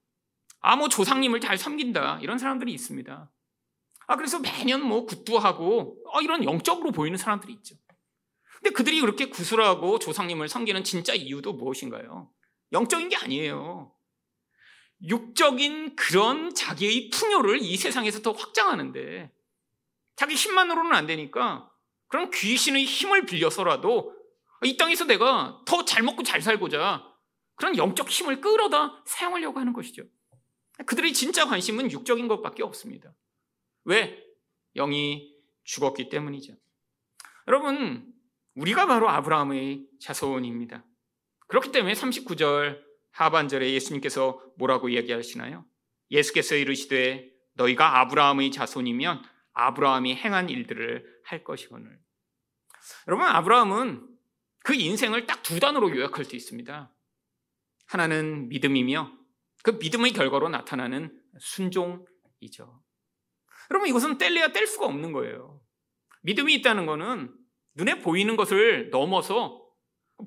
아, 0.59 0.75
뭐 0.75 0.87
조상님을 0.87 1.41
잘 1.41 1.57
섬긴다. 1.57 2.19
이런 2.21 2.37
사람들이 2.37 2.73
있습니다. 2.73 3.31
아, 4.07 4.15
그래서 4.15 4.39
매년 4.39 4.83
뭐 4.85 5.05
굿도하고 5.05 5.97
어, 6.11 6.21
이런 6.21 6.43
영적으로 6.43 6.91
보이는 6.91 7.17
사람들이 7.17 7.53
있죠. 7.53 7.75
근데 8.55 8.71
그들이 8.71 9.01
그렇게 9.01 9.25
구슬하고 9.25 9.99
조상님을 9.99 10.47
섬기는 10.47 10.83
진짜 10.83 11.13
이유도 11.13 11.53
무엇인가요? 11.53 12.29
영적인 12.71 13.09
게 13.09 13.15
아니에요. 13.17 13.93
육적인 15.05 15.95
그런 15.95 16.53
자기의 16.53 17.09
풍요를 17.09 17.61
이 17.61 17.75
세상에서 17.75 18.21
더 18.21 18.31
확장하는데 18.31 19.31
자기 20.15 20.35
힘만으로는 20.35 20.93
안 20.93 21.05
되니까 21.07 21.69
그런 22.07 22.29
귀신의 22.31 22.85
힘을 22.85 23.25
빌려서라도 23.25 24.15
이 24.63 24.77
땅에서 24.77 25.05
내가 25.05 25.61
더 25.65 25.83
잘 25.83 26.03
먹고 26.03 26.23
잘 26.23 26.41
살고자 26.41 27.05
그런 27.55 27.75
영적 27.77 28.09
힘을 28.09 28.39
끌어다 28.39 29.03
사용하려고 29.05 29.59
하는 29.59 29.73
것이죠. 29.73 30.03
그들의 30.85 31.13
진짜 31.13 31.45
관심은 31.45 31.91
육적인 31.91 32.27
것밖에 32.27 32.63
없습니다. 32.63 33.13
왜? 33.85 34.23
영이 34.75 35.33
죽었기 35.63 36.09
때문이죠. 36.09 36.55
여러분, 37.47 38.11
우리가 38.55 38.85
바로 38.87 39.09
아브라함의 39.09 39.87
자손입니다. 39.99 40.85
그렇기 41.47 41.71
때문에 41.71 41.93
39절 41.93 42.81
하반절에 43.11 43.71
예수님께서 43.73 44.41
뭐라고 44.57 44.89
이야기하시나요? 44.89 45.65
예수께서 46.11 46.55
이르시되 46.55 47.31
너희가 47.53 47.99
아브라함의 47.99 48.51
자손이면 48.51 49.23
아브라함이 49.53 50.15
행한 50.15 50.49
일들을 50.49 51.21
할 51.25 51.43
것이거늘. 51.43 51.99
여러분, 53.07 53.25
아브라함은 53.27 54.07
그 54.63 54.73
인생을 54.73 55.27
딱 55.27 55.43
두 55.43 55.59
단어로 55.59 55.95
요약할 55.95 56.25
수 56.25 56.35
있습니다. 56.35 56.91
하나는 57.87 58.47
믿음이며 58.47 59.11
그 59.61 59.71
믿음의 59.71 60.13
결과로 60.13 60.49
나타나는 60.49 61.21
순종이죠. 61.39 62.81
여러분, 63.71 63.89
이것은 63.89 64.17
뗄래야 64.17 64.51
뗄 64.51 64.67
수가 64.67 64.85
없는 64.85 65.11
거예요. 65.11 65.61
믿음이 66.21 66.53
있다는 66.55 66.85
것은 66.85 67.33
눈에 67.75 67.99
보이는 67.99 68.35
것을 68.35 68.89
넘어서 68.91 69.61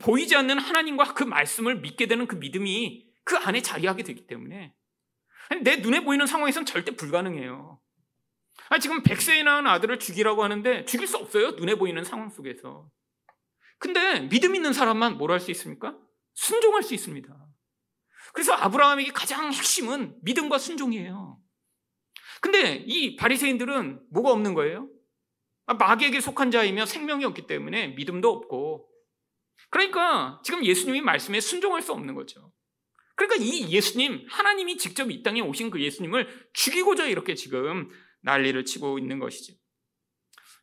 보이지 0.01 0.37
않는 0.37 0.59
하나님과 0.59 1.15
그 1.15 1.23
말씀을 1.25 1.81
믿게 1.81 2.07
되는 2.07 2.27
그 2.27 2.37
믿음이 2.37 3.07
그 3.25 3.37
안에 3.37 3.63
자리하게 3.63 4.03
되기 4.03 4.27
때문에 4.27 4.75
내 5.63 5.77
눈에 5.77 6.05
보이는 6.05 6.27
상황에서는 6.27 6.67
절대 6.67 6.97
불가능해요. 6.97 7.81
아, 8.69 8.79
지금 8.79 9.03
100세에 9.03 9.45
낳은 9.45 9.67
아들을 9.67 9.99
죽이라고 9.99 10.43
하는데 10.43 10.85
죽일 10.87 11.07
수 11.07 11.17
없어요. 11.19 11.53
눈에 11.53 11.77
보이는 11.77 12.03
상황 12.05 12.31
속에서. 12.31 12.91
근데 13.79 14.21
믿음 14.29 14.55
있는 14.55 14.73
사람만 14.73 15.19
뭘 15.19 15.31
할 15.31 15.41
수 15.41 15.51
있습니까? 15.53 15.97
순종할 16.35 16.83
수 16.83 16.95
있습니다. 16.95 17.29
그래서 18.35 18.53
아브라함에게 18.55 19.13
가장 19.13 19.53
핵심은 19.53 20.19
믿음과 20.23 20.59
순종이에요. 20.59 21.39
근데 22.47 22.85
이 22.87 23.17
바리새인들은 23.17 24.03
뭐가 24.13 24.31
없는 24.31 24.55
거예요? 24.55 24.89
아, 25.67 25.75
마귀에게 25.75 26.21
속한 26.21 26.53
자이며 26.53 26.87
생명이 26.87 27.25
없기 27.25 27.49
때문에 27.49 27.89
믿음도 27.89 28.31
없고 28.31 28.89
그러니까 29.69 30.41
지금 30.45 30.65
예수님이 30.65 31.01
말씀에 31.01 31.41
순종할 31.41 31.83
수 31.83 31.93
없는 31.93 32.15
거죠. 32.15 32.53
그러니까 33.17 33.43
이 33.43 33.69
예수님, 33.73 34.27
하나님이 34.31 34.77
직접 34.77 35.11
이 35.11 35.25
땅에 35.25 35.41
오신 35.41 35.71
그 35.71 35.83
예수님을 35.83 36.51
죽이고자 36.53 37.07
이렇게 37.07 37.35
지금 37.35 37.91
난리를 38.21 38.65
치고 38.65 39.01
있는 39.01 39.19
것이죠. 39.19 39.55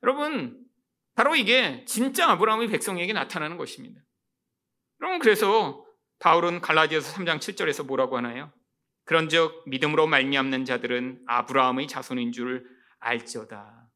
여러분, 0.04 0.66
바로 1.16 1.36
이게 1.36 1.84
진짜 1.84 2.30
아브라함의 2.30 2.70
백성에게 2.70 3.12
나타나는 3.12 3.58
것입니다. 3.58 4.00
여러분, 5.02 5.20
그래서 5.20 5.86
바울은 6.20 6.62
갈라디아서 6.62 7.14
3장 7.18 7.40
7절에서 7.40 7.86
뭐라고 7.86 8.16
하나요? 8.16 8.54
그런즉 9.06 9.64
믿음으로 9.68 10.08
말미암는 10.08 10.66
자들은 10.66 11.24
아브라함의 11.28 11.88
자손인 11.88 12.32
줄 12.32 12.66
알지어다. 13.00 13.90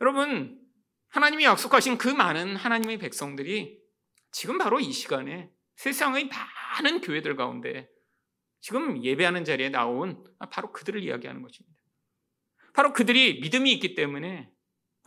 여러분, 0.00 0.60
하나님이 1.08 1.44
약속하신 1.44 1.98
그 1.98 2.08
많은 2.08 2.56
하나님의 2.56 2.98
백성들이 2.98 3.78
지금 4.32 4.58
바로 4.58 4.80
이 4.80 4.90
시간에 4.90 5.50
세상의 5.76 6.28
많은 6.28 7.00
교회들 7.00 7.36
가운데 7.36 7.88
지금 8.60 9.02
예배하는 9.04 9.44
자리에 9.44 9.68
나온 9.68 10.24
바로 10.50 10.72
그들을 10.72 11.02
이야기하는 11.02 11.42
것입니다. 11.42 11.78
바로 12.72 12.92
그들이 12.92 13.40
믿음이 13.40 13.72
있기 13.74 13.94
때문에 13.94 14.50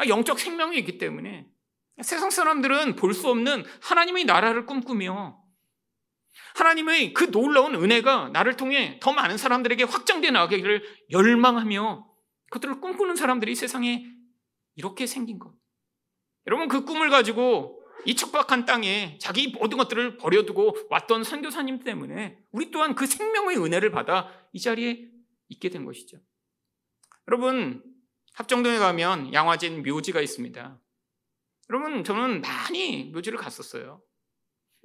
영적 0.08 0.40
생명이 0.40 0.78
있기 0.80 0.98
때문에 0.98 1.48
세상 2.04 2.30
사람들은 2.30 2.96
볼 2.96 3.14
수 3.14 3.28
없는 3.30 3.66
하나님의 3.82 4.26
나라를 4.26 4.66
꿈꾸며 4.66 5.42
하나님의 6.56 7.14
그 7.14 7.32
놀라운 7.32 7.76
은혜가 7.76 8.30
나를 8.30 8.58
통해 8.58 9.00
더 9.02 9.12
많은 9.12 9.38
사람들에게 9.38 9.84
확장돼 9.84 10.32
나가기를 10.32 10.84
열망하며 11.12 12.08
그들을 12.50 12.80
꿈꾸는 12.80 13.16
사람들이 13.16 13.56
세상에 13.56 14.06
이렇게 14.76 15.06
생긴 15.06 15.40
것. 15.40 15.54
여러분 16.48 16.68
그 16.68 16.86
꿈을 16.86 17.10
가지고 17.10 17.78
이 18.06 18.16
척박한 18.16 18.66
땅에 18.66 19.18
자기 19.20 19.50
모든 19.50 19.78
것들을 19.78 20.18
버려두고 20.18 20.76
왔던 20.90 21.24
선교사님 21.24 21.84
때문에 21.84 22.40
우리 22.52 22.72
또한 22.72 22.96
그 22.96 23.06
생명의 23.06 23.58
은혜를 23.58 23.92
받아 23.92 24.32
이 24.54 24.60
자리에 24.60 25.10
있게 25.50 25.70
된 25.70 25.86
것이죠. 25.86 26.18
여러분, 27.28 27.84
합정동에 28.34 28.78
가면 28.78 29.34
양화진 29.34 29.84
묘지가 29.84 30.22
있습니다. 30.22 30.80
여러분, 31.70 32.04
저는 32.04 32.42
많이 32.42 33.06
묘지를 33.06 33.38
갔었어요. 33.38 34.02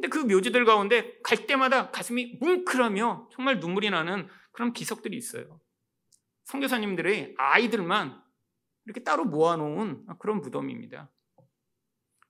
근데 0.02 0.08
그 0.08 0.18
묘지들 0.18 0.64
가운데 0.64 1.16
갈 1.22 1.46
때마다 1.46 1.92
가슴이 1.92 2.38
뭉클하며 2.40 3.28
정말 3.32 3.60
눈물이 3.60 3.90
나는 3.90 4.26
그런 4.50 4.72
비석들이 4.72 5.16
있어요. 5.16 5.60
선교사님들의 6.46 7.36
아이들만 7.38 8.20
이렇게 8.84 9.04
따로 9.04 9.24
모아놓은 9.24 10.04
그런 10.18 10.40
무덤입니다. 10.40 11.08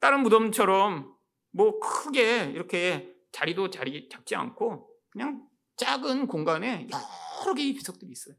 다른 0.01 0.23
무덤처럼 0.23 1.17
뭐 1.53 1.81
크게 1.81 2.51
이렇게 2.51 3.11
자리도 3.33 3.71
자리 3.71 4.07
잡지 4.11 4.35
않고 4.37 4.91
그냥 5.09 5.49
작은 5.77 6.27
공간에 6.27 6.87
여러 6.93 7.55
개의 7.55 7.73
비석들이 7.73 8.11
있어요. 8.11 8.35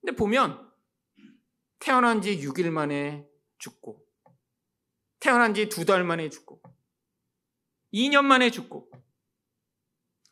근데 0.00 0.14
보면 0.14 0.70
태어난 1.80 2.22
지 2.22 2.38
6일 2.38 2.70
만에 2.70 3.26
죽고 3.58 4.06
태어난 5.18 5.52
지 5.52 5.68
두 5.68 5.84
달 5.84 6.04
만에 6.04 6.28
죽고 6.28 6.62
2년 7.92 8.24
만에 8.24 8.50
죽고 8.50 8.90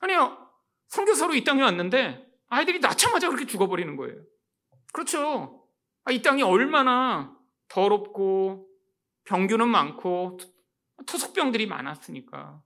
아니요. 0.01 0.51
선교사로 0.89 1.35
이 1.35 1.45
땅에 1.45 1.63
왔는데 1.63 2.27
아이들이 2.49 2.81
낳자마자 2.81 3.29
그렇게 3.29 3.47
죽어버리는 3.47 3.97
거예요. 3.97 4.23
그렇죠. 4.93 5.69
아, 6.05 6.11
이 6.11 6.21
땅이 6.23 6.43
얼마나 6.43 7.37
더럽고 7.69 8.67
병균은 9.25 9.69
많고 9.69 10.39
토속병들이 11.07 11.67
많았으니까. 11.67 12.63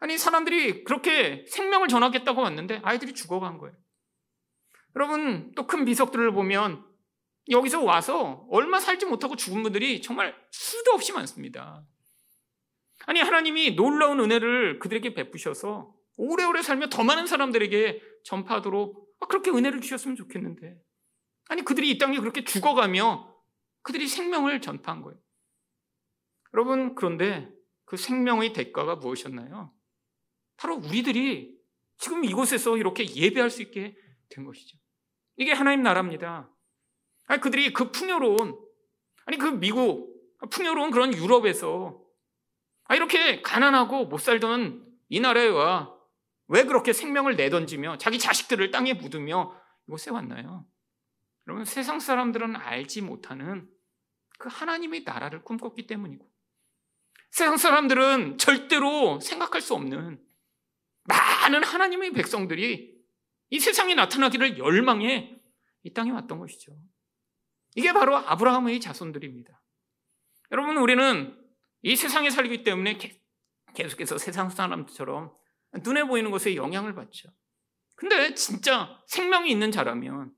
아니 0.00 0.18
사람들이 0.18 0.84
그렇게 0.84 1.44
생명을 1.48 1.88
전하겠다고 1.88 2.40
왔는데 2.42 2.80
아이들이 2.84 3.14
죽어간 3.14 3.58
거예요. 3.58 3.74
여러분 4.96 5.52
또 5.54 5.66
큰 5.66 5.84
비석들을 5.84 6.32
보면 6.32 6.86
여기서 7.50 7.82
와서 7.82 8.46
얼마 8.50 8.78
살지 8.78 9.06
못하고 9.06 9.34
죽은 9.36 9.62
분들이 9.62 10.00
정말 10.02 10.36
수도 10.50 10.92
없이 10.92 11.12
많습니다. 11.12 11.84
아니 13.06 13.20
하나님이 13.20 13.76
놀라운 13.76 14.20
은혜를 14.20 14.78
그들에게 14.78 15.14
베푸셔서 15.14 15.94
오래오래 16.16 16.62
살며 16.62 16.88
더 16.88 17.02
많은 17.04 17.26
사람들에게 17.26 18.00
전파하도록 18.24 19.18
그렇게 19.28 19.50
은혜를 19.50 19.80
주셨으면 19.80 20.16
좋겠는데 20.16 20.76
아니 21.48 21.62
그들이 21.62 21.90
이 21.90 21.98
땅에 21.98 22.18
그렇게 22.18 22.44
죽어가며 22.44 23.34
그들이 23.82 24.08
생명을 24.08 24.60
전파한 24.60 25.02
거예요. 25.02 25.18
여러분, 26.54 26.94
그런데 26.94 27.48
그 27.84 27.96
생명의 27.96 28.52
대가가 28.52 28.96
무엇이었나요? 28.96 29.72
바로 30.56 30.76
우리들이 30.76 31.54
지금 31.98 32.24
이곳에서 32.24 32.76
이렇게 32.76 33.04
예배할 33.04 33.50
수 33.50 33.60
있게 33.60 33.96
된 34.30 34.44
것이죠. 34.44 34.78
이게 35.36 35.52
하나님 35.52 35.82
나라입니다. 35.82 36.50
아니, 37.26 37.40
그들이 37.40 37.72
그 37.72 37.90
풍요로운, 37.90 38.58
아니, 39.26 39.36
그 39.36 39.46
미국, 39.46 40.14
풍요로운 40.50 40.90
그런 40.90 41.12
유럽에서 41.14 42.00
아, 42.84 42.94
이렇게 42.94 43.42
가난하고 43.42 44.06
못 44.06 44.18
살던 44.18 44.84
이 45.08 45.20
나라에 45.20 45.48
와왜 45.48 46.64
그렇게 46.66 46.92
생명을 46.92 47.36
내던지며 47.36 47.98
자기 47.98 48.18
자식들을 48.18 48.70
땅에 48.70 48.94
묻으며 48.94 49.58
이곳에 49.88 50.10
왔나요? 50.10 50.66
여러분, 51.46 51.64
세상 51.64 52.00
사람들은 52.00 52.56
알지 52.56 53.02
못하는 53.02 53.68
그 54.38 54.48
하나님의 54.50 55.04
나라를 55.04 55.44
꿈꿨기 55.44 55.86
때문이고 55.86 56.28
세상 57.30 57.56
사람들은 57.56 58.38
절대로 58.38 59.20
생각할 59.20 59.60
수 59.60 59.74
없는 59.74 60.22
많은 61.04 61.64
하나님의 61.64 62.12
백성들이 62.12 62.94
이 63.50 63.60
세상에 63.60 63.94
나타나기를 63.94 64.58
열망해 64.58 65.40
이 65.82 65.92
땅에 65.92 66.10
왔던 66.10 66.38
것이죠. 66.38 66.76
이게 67.74 67.92
바로 67.92 68.16
아브라함의 68.16 68.80
자손들입니다. 68.80 69.60
여러분, 70.52 70.76
우리는 70.78 71.43
이 71.86 71.96
세상에 71.96 72.30
살기 72.30 72.64
때문에 72.64 72.98
계속해서 73.74 74.16
세상 74.16 74.48
사람들처럼 74.48 75.30
눈에 75.82 76.04
보이는 76.04 76.30
것에 76.30 76.56
영향을 76.56 76.94
받죠. 76.94 77.28
근데 77.94 78.34
진짜 78.34 78.98
생명이 79.06 79.50
있는 79.50 79.70
자라면 79.70 80.32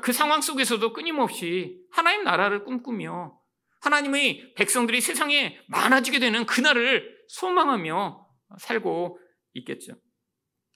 그 0.00 0.14
상황 0.14 0.40
속에서도 0.40 0.94
끊임없이 0.94 1.78
하나님 1.92 2.24
나라를 2.24 2.64
꿈꾸며 2.64 3.38
하나님의 3.82 4.54
백성들이 4.54 5.02
세상에 5.02 5.60
많아지게 5.68 6.20
되는 6.20 6.46
그날을 6.46 7.18
소망하며 7.28 8.26
살고 8.58 9.18
있겠죠. 9.54 9.92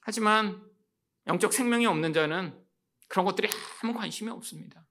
하지만 0.02 0.62
영적 1.26 1.54
생명이 1.54 1.86
없는 1.86 2.12
자는 2.12 2.62
그런 3.08 3.24
것들이 3.24 3.48
아무 3.82 3.94
관심이 3.94 4.30
없습니다. 4.30 4.86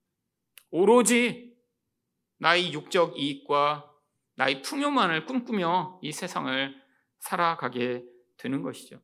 오로지 0.72 1.54
나의 2.40 2.74
육적 2.74 3.20
이익과 3.20 3.91
나의 4.42 4.64
풍요만을 4.64 5.28
꿈꾸며 5.28 6.00
이 6.02 6.12
세상을 6.12 6.76
살아가게 7.20 8.04
되는 8.38 8.64
것이죠. 8.64 9.00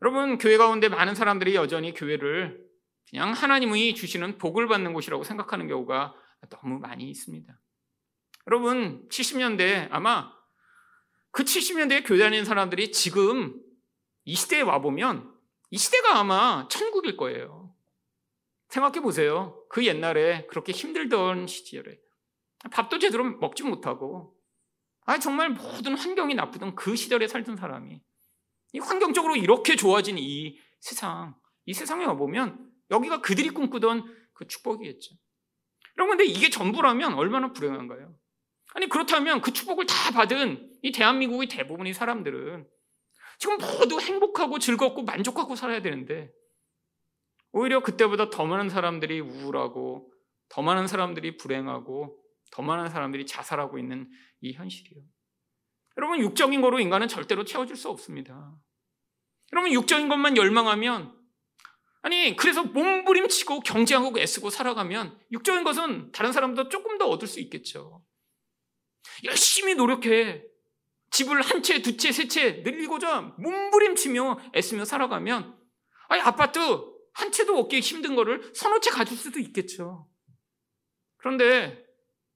여러분, 0.00 0.38
교회 0.38 0.56
가운데 0.56 0.88
많은 0.88 1.14
사람들이 1.14 1.54
여전히 1.56 1.92
교회를 1.92 2.66
그냥 3.10 3.32
하나님이 3.32 3.94
주시는 3.94 4.38
복을 4.38 4.66
받는 4.66 4.94
곳이라고 4.94 5.24
생각하는 5.24 5.68
경우가 5.68 6.14
너무 6.48 6.78
많이 6.78 7.10
있습니다. 7.10 7.52
여러분, 8.46 9.06
70년대 9.10 9.88
아마 9.90 10.32
그 11.32 11.44
70년대에 11.44 12.06
교회 12.06 12.20
다니는 12.20 12.46
사람들이 12.46 12.92
지금 12.92 13.60
이 14.24 14.34
시대에 14.34 14.62
와보면 14.62 15.34
이 15.68 15.76
시대가 15.76 16.18
아마 16.18 16.66
천국일 16.70 17.18
거예요. 17.18 17.74
생각해 18.68 19.00
보세요. 19.00 19.62
그 19.68 19.84
옛날에 19.84 20.46
그렇게 20.46 20.72
힘들던 20.72 21.46
시절에 21.46 22.00
밥도 22.70 22.98
제대로 22.98 23.24
먹지 23.24 23.62
못하고 23.62 24.36
아 25.06 25.18
정말 25.18 25.50
모든 25.50 25.96
환경이 25.96 26.34
나쁘던 26.34 26.74
그 26.74 26.96
시절에 26.96 27.26
살던 27.26 27.56
사람이 27.56 28.00
이 28.72 28.78
환경적으로 28.78 29.36
이렇게 29.36 29.76
좋아진 29.76 30.18
이 30.18 30.58
세상 30.80 31.34
이 31.64 31.74
세상에 31.74 32.04
와보면 32.04 32.70
여기가 32.90 33.20
그들이 33.20 33.50
꿈꾸던 33.50 34.04
그 34.32 34.46
축복이겠죠. 34.46 35.14
근데 36.20 36.24
이게 36.30 36.50
전부라면 36.50 37.14
얼마나 37.14 37.52
불행한가요? 37.52 38.14
아니 38.74 38.88
그렇다면 38.88 39.40
그 39.40 39.52
축복을 39.52 39.86
다 39.86 40.10
받은 40.12 40.70
이 40.82 40.92
대한민국의 40.92 41.48
대부분의 41.48 41.94
사람들은 41.94 42.68
지금 43.38 43.56
모두 43.56 43.98
행복하고 43.98 44.58
즐겁고 44.58 45.04
만족하고 45.04 45.56
살아야 45.56 45.80
되는데 45.80 46.30
오히려 47.52 47.80
그때보다 47.80 48.28
더 48.28 48.44
많은 48.44 48.68
사람들이 48.68 49.20
우울하고 49.20 50.12
더 50.50 50.60
많은 50.60 50.86
사람들이 50.86 51.38
불행하고 51.38 52.19
더 52.50 52.62
많은 52.62 52.88
사람들이 52.88 53.26
자살하고 53.26 53.78
있는 53.78 54.10
이 54.40 54.52
현실이요. 54.52 55.02
여러분 55.96 56.20
육적인 56.20 56.60
거로 56.60 56.80
인간은 56.80 57.08
절대로 57.08 57.44
채워줄 57.44 57.76
수 57.76 57.88
없습니다. 57.88 58.56
여러분 59.52 59.72
육적인 59.72 60.08
것만 60.08 60.36
열망하면 60.36 61.16
아니 62.02 62.34
그래서 62.36 62.62
몸부림치고 62.64 63.60
경쟁하고 63.60 64.18
애쓰고 64.18 64.50
살아가면 64.50 65.18
육적인 65.32 65.64
것은 65.64 66.12
다른 66.12 66.32
사람보다 66.32 66.68
조금 66.68 66.96
더 66.98 67.06
얻을 67.06 67.28
수 67.28 67.40
있겠죠. 67.40 68.02
열심히 69.24 69.74
노력해 69.74 70.42
집을 71.10 71.42
한 71.42 71.62
채, 71.62 71.82
두 71.82 71.96
채, 71.96 72.12
세 72.12 72.28
채 72.28 72.62
늘리고자 72.64 73.34
몸부림치며 73.38 74.52
애쓰며 74.56 74.84
살아가면 74.84 75.58
아니 76.08 76.20
아파트 76.22 76.58
한 77.12 77.32
채도 77.32 77.58
얻기 77.58 77.80
힘든 77.80 78.14
거를 78.14 78.52
서너 78.54 78.80
채 78.80 78.90
가질 78.90 79.16
수도 79.16 79.38
있겠죠. 79.40 80.08
그런데 81.16 81.79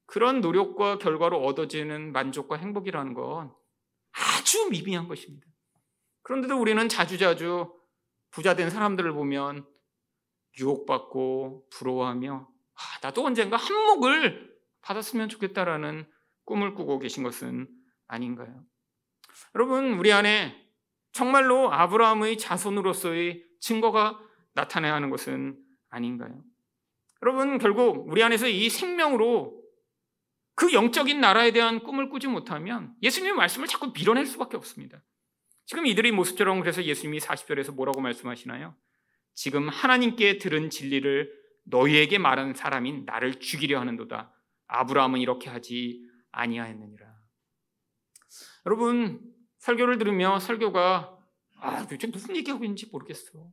그런 0.06 0.40
노력과 0.40 0.98
결과로 0.98 1.44
얻어지는 1.44 2.12
만족과 2.12 2.56
행복이라는 2.56 3.14
건 3.14 3.52
아주 4.12 4.68
미비한 4.70 5.08
것입니다. 5.08 5.46
그런데도 6.22 6.58
우리는 6.58 6.88
자주자주 6.88 7.72
부자 8.30 8.54
된 8.54 8.70
사람들을 8.70 9.12
보면 9.12 9.66
유혹받고 10.58 11.68
부러워하며 11.70 12.48
아, 12.74 12.80
나도 13.02 13.24
언젠가 13.24 13.56
한몫을 13.56 14.54
받았으면 14.82 15.28
좋겠다라는 15.28 16.06
꿈을 16.44 16.74
꾸고 16.74 16.98
계신 16.98 17.22
것은 17.22 17.68
아닌가요? 18.06 18.62
여러분, 19.54 19.94
우리 19.94 20.12
안에 20.12 20.54
정말로 21.12 21.72
아브라함의 21.72 22.38
자손으로서의 22.38 23.44
증거가 23.60 24.20
나타나야 24.54 24.94
하는 24.94 25.10
것은 25.10 25.58
아닌가요? 25.88 26.42
여러분, 27.22 27.58
결국 27.58 28.08
우리 28.08 28.22
안에서 28.22 28.48
이 28.48 28.68
생명으로 28.68 29.63
그 30.54 30.72
영적인 30.72 31.20
나라에 31.20 31.50
대한 31.50 31.80
꿈을 31.80 32.08
꾸지 32.08 32.28
못하면 32.28 32.94
예수님의 33.02 33.36
말씀을 33.36 33.66
자꾸 33.66 33.92
밀어낼 33.92 34.26
수밖에 34.26 34.56
없습니다. 34.56 35.02
지금 35.66 35.86
이들의 35.86 36.12
모습처럼 36.12 36.60
그래서 36.60 36.84
예수님이 36.84 37.18
40절에서 37.18 37.74
뭐라고 37.74 38.00
말씀하시나요? 38.00 38.76
지금 39.34 39.68
하나님께 39.68 40.38
들은 40.38 40.70
진리를 40.70 41.32
너희에게 41.64 42.18
말한 42.18 42.54
사람인 42.54 43.04
나를 43.04 43.40
죽이려 43.40 43.80
하는도다. 43.80 44.32
아브라함은 44.66 45.20
이렇게 45.20 45.50
하지 45.50 46.02
아니하였느니라. 46.32 47.14
여러분 48.66 49.20
설교를 49.58 49.98
들으며 49.98 50.38
설교가 50.38 51.18
아 51.60 51.82
도대체 51.82 52.06
무슨 52.06 52.36
얘기하고 52.36 52.64
있는지 52.64 52.86
모르겠어. 52.92 53.50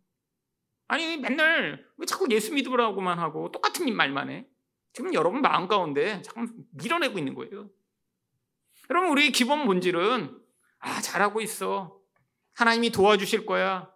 아니 0.87 1.17
맨날 1.17 1.85
왜 1.97 2.05
자꾸 2.05 2.27
예수 2.31 2.53
믿으라고만 2.53 3.17
하고 3.17 3.51
똑같은 3.51 3.93
말만 3.95 4.29
해? 4.29 4.45
지금 4.93 5.13
여러분 5.13 5.41
마음 5.41 5.67
가운데 5.67 6.21
자꾸 6.21 6.47
밀어내고 6.71 7.17
있는 7.17 7.33
거예요. 7.33 7.69
여러분 8.89 9.09
우리 9.09 9.31
기본 9.31 9.65
본질은 9.65 10.37
아 10.79 11.01
잘하고 11.01 11.41
있어. 11.41 11.99
하나님이 12.53 12.91
도와주실 12.91 13.45
거야. 13.45 13.89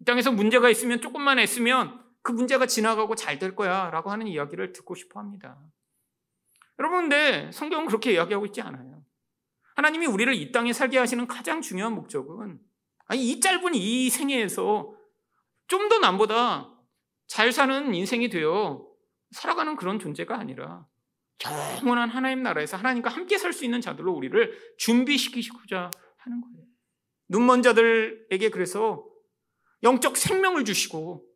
이 0.00 0.04
땅에서 0.04 0.32
문제가 0.32 0.68
있으면 0.68 1.00
조금만 1.00 1.38
애쓰면 1.38 2.02
그 2.22 2.32
문제가 2.32 2.66
지나가고 2.66 3.14
잘 3.14 3.38
될 3.38 3.56
거야. 3.56 3.90
라고 3.90 4.10
하는 4.10 4.26
이야기를 4.26 4.72
듣고 4.72 4.94
싶어 4.94 5.18
합니다. 5.20 5.58
여러분, 6.78 7.08
근데 7.08 7.50
성경은 7.52 7.86
그렇게 7.86 8.12
이야기하고 8.12 8.46
있지 8.46 8.60
않아요. 8.60 9.02
하나님이 9.76 10.06
우리를 10.06 10.34
이 10.34 10.52
땅에 10.52 10.72
살게 10.72 10.98
하시는 10.98 11.26
가장 11.26 11.60
중요한 11.62 11.94
목적은 11.94 12.60
아니, 13.06 13.30
이 13.30 13.40
짧은 13.40 13.74
이 13.74 14.10
생애에서 14.10 14.94
좀 15.68 15.88
더 15.88 15.98
남보다 16.00 16.70
잘 17.26 17.50
사는 17.52 17.94
인생이 17.94 18.28
되어 18.28 18.86
살아가는 19.32 19.76
그런 19.76 19.98
존재가 19.98 20.38
아니라 20.38 20.86
영원한 21.80 22.08
하나님 22.10 22.42
나라에서 22.42 22.76
하나님과 22.76 23.10
함께 23.10 23.36
살 23.38 23.52
수 23.52 23.64
있는 23.64 23.80
자들로 23.80 24.12
우리를 24.12 24.76
준비시키고자 24.78 25.90
하는 26.18 26.40
거예요. 26.40 26.66
눈먼 27.28 27.62
자들에게 27.62 28.50
그래서 28.50 29.04
영적 29.82 30.16
생명을 30.16 30.64
주시고 30.64 31.26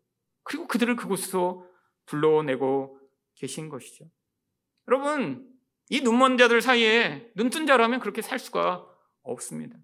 그리고 0.44 0.68
그들을 0.68 0.94
그곳에서 0.96 1.66
불러내고 2.06 3.00
계신 3.34 3.68
것이죠. 3.68 4.04
여러분, 4.88 5.52
이 5.88 6.00
눈먼 6.00 6.38
자들 6.38 6.62
사이에 6.62 7.30
눈뜬 7.34 7.66
자라면 7.66 8.00
그렇게 8.00 8.22
살 8.22 8.38
수가 8.38 8.86
없습니다. 9.22 9.76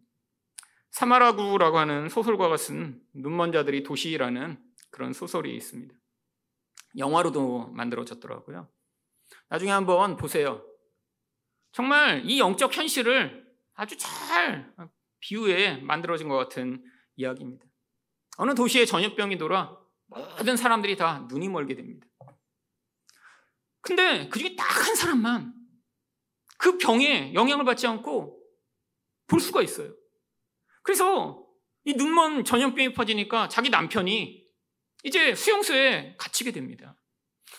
사마라구라고 0.93 1.79
하는 1.79 2.09
소설가가 2.09 2.57
쓴 2.57 3.01
눈먼 3.15 3.51
자들이 3.51 3.83
도시라는 3.83 4.63
그런 4.91 5.13
소설이 5.13 5.57
있습니다. 5.57 5.95
영화로도 6.97 7.69
만들어졌더라고요. 7.69 8.69
나중에 9.49 9.71
한번 9.71 10.17
보세요. 10.17 10.65
정말 11.73 12.23
이 12.25 12.39
영적 12.39 12.77
현실을 12.77 13.47
아주 13.75 13.97
잘 13.97 14.75
비유에 15.21 15.79
만들어진 15.79 16.29
것 16.29 16.37
같은 16.37 16.85
이야기입니다. 17.17 17.65
어느 18.37 18.55
도시에 18.55 18.85
전염병이 18.85 19.39
돌아 19.39 19.79
모든 20.07 20.57
사람들이 20.57 20.97
다 20.97 21.27
눈이 21.29 21.49
멀게 21.49 21.75
됩니다. 21.75 22.07
근데 23.81 24.29
그 24.29 24.39
중에 24.39 24.55
딱 24.57 24.73
한 24.83 24.95
사람만 24.97 25.55
그 26.59 26.77
병에 26.77 27.33
영향을 27.35 27.65
받지 27.65 27.87
않고 27.87 28.39
볼 29.27 29.41
수가 29.41 29.63
있어요. 29.63 29.95
그래서 30.83 31.47
이 31.85 31.95
눈먼 31.95 32.45
전염병이 32.45 32.93
퍼지니까 32.93 33.49
자기 33.49 33.71
남편이 33.71 34.42
이제 35.03 35.35
수용소에 35.35 36.17
갇히게 36.19 36.53
됩니다. 36.53 36.97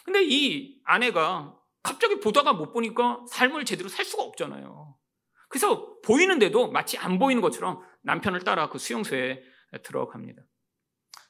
근데 0.05 0.23
이 0.23 0.81
아내가 0.85 1.57
갑자기 1.81 2.19
보다가 2.19 2.53
못 2.53 2.71
보니까 2.71 3.23
삶을 3.29 3.65
제대로 3.65 3.89
살 3.89 4.05
수가 4.05 4.23
없잖아요. 4.23 4.97
그래서 5.49 5.99
보이는데도 6.01 6.71
마치 6.71 6.97
안 6.97 7.19
보이는 7.19 7.41
것처럼 7.41 7.81
남편을 8.03 8.41
따라 8.41 8.69
그 8.69 8.79
수용소에 8.79 9.43
들어갑니다. 9.83 10.41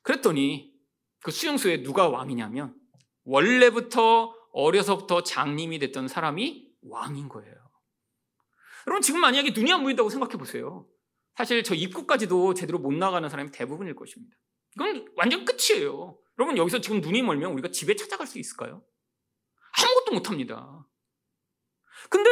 그랬더니 0.04 0.74
그 1.22 1.32
수용소에 1.32 1.84
누가 1.84 2.10
왕이냐면 2.10 2.76
원래부터 3.24 4.34
어려서부터 4.54 5.24
장님이 5.24 5.80
됐던 5.80 6.08
사람이 6.08 6.70
왕인 6.90 7.30
거예요. 7.30 7.54
여러분 8.88 9.02
지금 9.02 9.22
만약에 9.22 9.52
눈이 9.52 9.72
안 9.72 9.84
보인다고 9.84 10.10
생각해 10.10 10.38
보세요. 10.38 10.88
사실 11.36 11.64
저 11.64 11.74
입구까지도 11.74 12.54
제대로 12.54 12.80
못 12.80 12.94
나가는 12.94 13.28
사람이 13.28 13.52
대부분일 13.52 13.96
것입니다. 13.96 14.36
이건 14.76 15.08
완전 15.16 15.46
끝이에요. 15.46 16.18
여러분 16.40 16.58
여기서 16.58 16.82
지금 16.82 17.02
눈이 17.02 17.22
멀면 17.22 17.52
우리가 17.54 17.70
집에 17.70 17.96
찾아갈 17.96 18.28
수 18.28 18.40
있을까요? 18.40 18.84
아무것도 19.78 20.14
못 20.14 20.30
합니다. 20.30 20.88
근데 22.10 22.30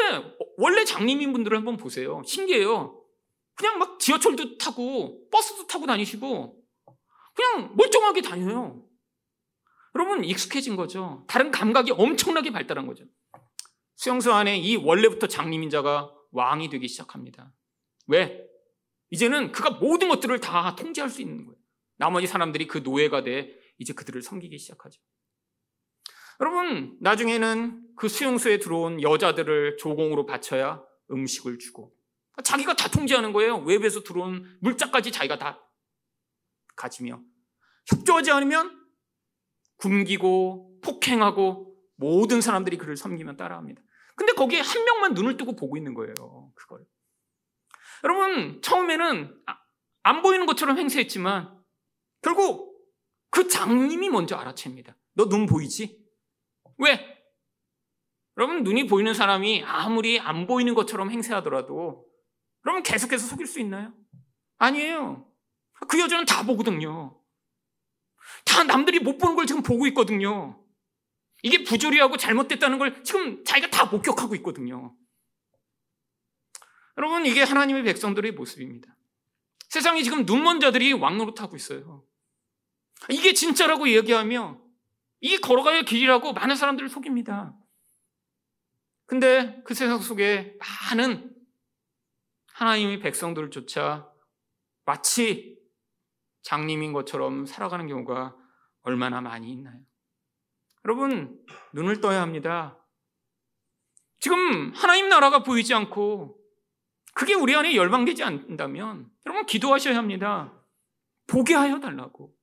원래 0.57 0.83
장님인 0.83 1.33
분들을 1.33 1.55
한번 1.57 1.77
보세요. 1.77 2.21
신기해요. 2.25 3.01
그냥 3.55 3.77
막 3.77 3.99
지하철도 3.99 4.57
타고 4.57 5.29
버스도 5.29 5.67
타고 5.67 5.85
다니시고 5.85 6.61
그냥 7.35 7.75
멀쩡하게 7.75 8.21
다녀요. 8.21 8.83
여러분 9.95 10.23
익숙해진 10.23 10.75
거죠. 10.75 11.25
다른 11.27 11.51
감각이 11.51 11.91
엄청나게 11.91 12.51
발달한 12.51 12.87
거죠. 12.87 13.05
수용소 13.95 14.33
안에 14.33 14.57
이 14.57 14.77
원래부터 14.77 15.27
장님인 15.27 15.69
자가 15.69 16.11
왕이 16.31 16.69
되기 16.69 16.87
시작합니다. 16.87 17.53
왜? 18.07 18.47
이제는 19.11 19.51
그가 19.51 19.71
모든 19.71 20.09
것들을 20.09 20.39
다 20.39 20.75
통제할 20.75 21.09
수 21.09 21.21
있는 21.21 21.45
거예요. 21.45 21.60
나머지 22.01 22.25
사람들이 22.25 22.65
그 22.65 22.79
노예가 22.79 23.21
돼 23.21 23.55
이제 23.77 23.93
그들을 23.93 24.23
섬기기 24.23 24.57
시작하죠. 24.57 24.99
여러분, 26.39 26.97
나중에는 26.99 27.79
그 27.95 28.07
수용소에 28.07 28.57
들어온 28.57 29.03
여자들을 29.03 29.77
조공으로 29.77 30.25
바쳐야 30.25 30.83
음식을 31.11 31.59
주고 31.59 31.93
자기가 32.43 32.73
다 32.73 32.89
통제하는 32.89 33.33
거예요. 33.33 33.57
외부에서 33.57 34.01
들어온 34.01 34.57
물자까지 34.61 35.11
자기가 35.11 35.37
다 35.37 35.63
가지며 36.75 37.21
협조하지 37.85 38.31
않으면 38.31 38.83
굶기고 39.77 40.79
폭행하고 40.81 41.77
모든 41.97 42.41
사람들이 42.41 42.79
그를 42.79 42.97
섬기면 42.97 43.37
따라합니다. 43.37 43.79
근데 44.15 44.33
거기에 44.33 44.61
한 44.61 44.85
명만 44.85 45.13
눈을 45.13 45.37
뜨고 45.37 45.55
보고 45.55 45.77
있는 45.77 45.93
거예요. 45.93 46.15
그걸. 46.55 46.83
여러분, 48.03 48.59
처음에는 48.63 49.43
아, 49.45 49.59
안 50.01 50.23
보이는 50.23 50.47
것처럼 50.47 50.79
행세했지만 50.79 51.60
결국 52.21 52.71
그 53.29 53.47
장님이 53.47 54.09
먼저 54.09 54.35
알아챕니다. 54.35 54.95
너 55.13 55.25
눈 55.27 55.45
보이지? 55.45 55.99
왜? 56.77 57.17
여러분, 58.37 58.63
눈이 58.63 58.87
보이는 58.87 59.13
사람이 59.13 59.63
아무리 59.63 60.19
안 60.19 60.47
보이는 60.47 60.73
것처럼 60.73 61.11
행세하더라도 61.11 62.07
그러면 62.61 62.83
계속해서 62.83 63.27
속일 63.27 63.45
수 63.45 63.59
있나요? 63.59 63.93
아니에요. 64.57 65.29
그 65.87 65.99
여자는 65.99 66.25
다 66.25 66.45
보거든요. 66.45 67.19
다 68.45 68.63
남들이 68.63 68.99
못 68.99 69.17
보는 69.17 69.35
걸 69.35 69.45
지금 69.45 69.63
보고 69.63 69.85
있거든요. 69.87 70.63
이게 71.43 71.63
부조리하고 71.63 72.17
잘못됐다는 72.17 72.77
걸 72.77 73.03
지금 73.03 73.43
자기가 73.43 73.69
다 73.69 73.85
목격하고 73.85 74.35
있거든요. 74.35 74.95
여러분, 76.97 77.25
이게 77.25 77.41
하나님의 77.41 77.83
백성들의 77.83 78.33
모습입니다. 78.33 78.95
세상에 79.69 80.03
지금 80.03 80.25
눈먼 80.25 80.59
자들이 80.59 80.93
왕노릇하고 80.93 81.55
있어요. 81.55 82.05
이게 83.09 83.33
진짜라고 83.33 83.89
얘기하며 83.89 84.61
이게 85.21 85.37
걸어가야 85.37 85.77
할 85.77 85.85
길이라고 85.85 86.33
많은 86.33 86.55
사람들을 86.55 86.89
속입니다. 86.89 87.55
근데 89.05 89.61
그 89.65 89.73
세상 89.73 89.99
속에 89.99 90.57
많은 90.59 91.35
하나님의 92.53 92.99
백성들조차 92.99 94.09
마치 94.85 95.59
장님인 96.43 96.93
것처럼 96.93 97.45
살아가는 97.45 97.87
경우가 97.87 98.35
얼마나 98.81 99.21
많이 99.21 99.51
있나요? 99.51 99.79
여러분, 100.85 101.39
눈을 101.73 102.01
떠야 102.01 102.21
합니다. 102.21 102.77
지금 104.19 104.71
하나님 104.73 105.09
나라가 105.09 105.43
보이지 105.43 105.73
않고 105.73 106.39
그게 107.13 107.33
우리 107.33 107.55
안에 107.55 107.75
열방되지 107.75 108.23
않는다면 108.23 109.11
여러분 109.25 109.45
기도하셔야 109.45 109.97
합니다. 109.97 110.53
보게 111.27 111.53
하여 111.53 111.79
달라고. 111.79 112.33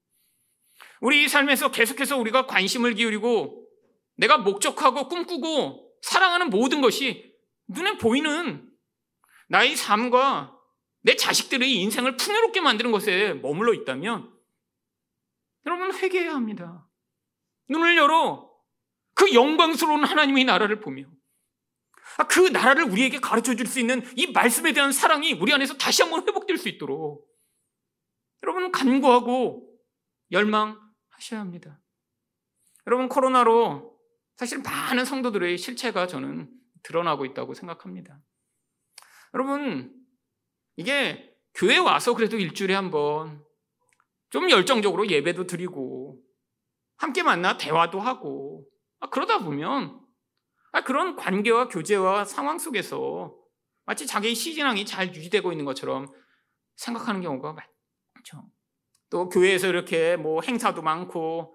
우리 1.01 1.29
삶에서 1.29 1.71
계속해서 1.71 2.17
우리가 2.19 2.47
관심을 2.47 2.95
기울이고 2.95 3.67
내가 4.17 4.39
목적하고 4.39 5.09
꿈꾸고 5.09 5.95
사랑하는 6.03 6.51
모든 6.51 6.81
것이 6.81 7.35
눈에 7.69 7.99
보이는 7.99 8.69
나의 9.49 9.77
삶과 9.77 10.57
내 11.03 11.17
자식들의 11.17 11.73
인생을 11.73 12.17
풍요롭게 12.17 12.61
만드는 12.61 12.91
것에 12.91 13.35
머물러 13.35 13.73
있다면 13.75 14.33
여러분 15.67 15.95
회개해야 15.95 16.35
합니다. 16.35 16.87
눈을 17.69 17.97
열어 17.97 18.51
그 19.15 19.33
영광스러운 19.35 20.05
하나님의 20.05 20.45
나라를 20.45 20.81
보며 20.81 21.05
아, 22.17 22.27
그 22.27 22.41
나라를 22.41 22.85
우리에게 22.85 23.21
가르쳐 23.21 23.55
줄 23.55 23.67
수 23.67 23.79
있는 23.79 24.03
이 24.17 24.29
말씀에 24.29 24.73
대한 24.73 24.93
사랑이 24.93 25.35
우리 25.35 25.53
안에서 25.53 25.75
다시 25.75 26.03
한번 26.03 26.27
회복될 26.27 26.57
수 26.57 26.69
있도록 26.69 27.29
여러분 28.43 28.73
간구하고 28.73 29.69
열망 30.33 30.81
하셔야 31.19 31.41
합니다. 31.41 31.81
여러분 32.87 33.09
코로나로 33.09 33.99
사실 34.37 34.61
많은 34.63 35.05
성도들의 35.05 35.59
실체가 35.59 36.07
저는 36.07 36.51
드러나고 36.83 37.25
있다고 37.27 37.55
생각합니다. 37.55 38.21
여러분 39.35 39.95
이게 40.77 41.37
교회 41.55 41.77
와서 41.77 42.15
그래도 42.15 42.37
일주일에 42.39 42.75
한 42.75 42.91
번 42.91 43.47
좀 44.31 44.51
열정적으로 44.51 45.09
예배도 45.09 45.47
드리고 45.47 46.21
함께 46.99 47.23
만나 47.23 47.57
대화도 47.57 48.01
하고 48.01 48.67
아, 49.01 49.09
그러다 49.09 49.39
보면 49.39 50.01
아, 50.73 50.83
그런 50.85 51.17
관계와 51.17 51.69
교제와 51.69 52.25
상황 52.27 52.59
속에서 52.59 53.35
마치 53.87 54.07
자기의 54.07 54.35
시진항이 54.35 54.85
잘 54.85 55.15
유지되고 55.15 55.51
있는 55.51 55.65
것처럼 55.65 56.09
생각하는 56.77 57.23
경우가 57.23 57.55
많죠. 57.55 58.51
또 59.11 59.29
교회에서 59.29 59.69
이렇게 59.69 60.17
뭐 60.17 60.41
행사도 60.43 60.83
많고 60.83 61.55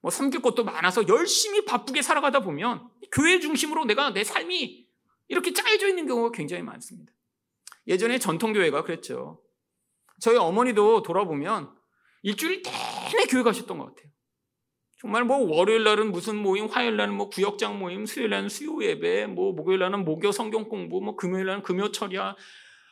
뭐 0.00 0.10
섬길 0.10 0.42
것도 0.42 0.64
많아서 0.64 1.06
열심히 1.08 1.64
바쁘게 1.64 2.02
살아가다 2.02 2.40
보면 2.40 2.88
교회 3.12 3.40
중심으로 3.40 3.84
내가 3.84 4.12
내 4.12 4.24
삶이 4.24 4.86
이렇게 5.28 5.52
짜여져 5.52 5.88
있는 5.88 6.06
경우가 6.06 6.30
굉장히 6.32 6.62
많습니다. 6.62 7.12
예전에 7.86 8.18
전통교회가 8.18 8.84
그랬죠. 8.84 9.42
저희 10.20 10.36
어머니도 10.36 11.02
돌아보면 11.02 11.74
일주일 12.22 12.62
내내 12.62 13.26
교회 13.30 13.42
가셨던 13.42 13.78
것 13.78 13.86
같아요. 13.86 14.10
정말 14.98 15.24
뭐 15.24 15.36
월요일 15.38 15.84
날은 15.84 16.12
무슨 16.12 16.36
모임, 16.36 16.66
화요일 16.66 16.96
날은 16.96 17.14
뭐 17.14 17.28
구역장 17.28 17.78
모임, 17.78 18.06
수요일 18.06 18.30
날은 18.30 18.48
수요 18.48 18.82
예배, 18.82 19.26
뭐 19.26 19.52
목요일 19.52 19.80
날은 19.80 20.04
목요 20.04 20.32
성경 20.32 20.66
공부, 20.66 21.02
뭐 21.02 21.14
금요일 21.16 21.44
날은 21.44 21.62
금요 21.62 21.92
철야. 21.92 22.36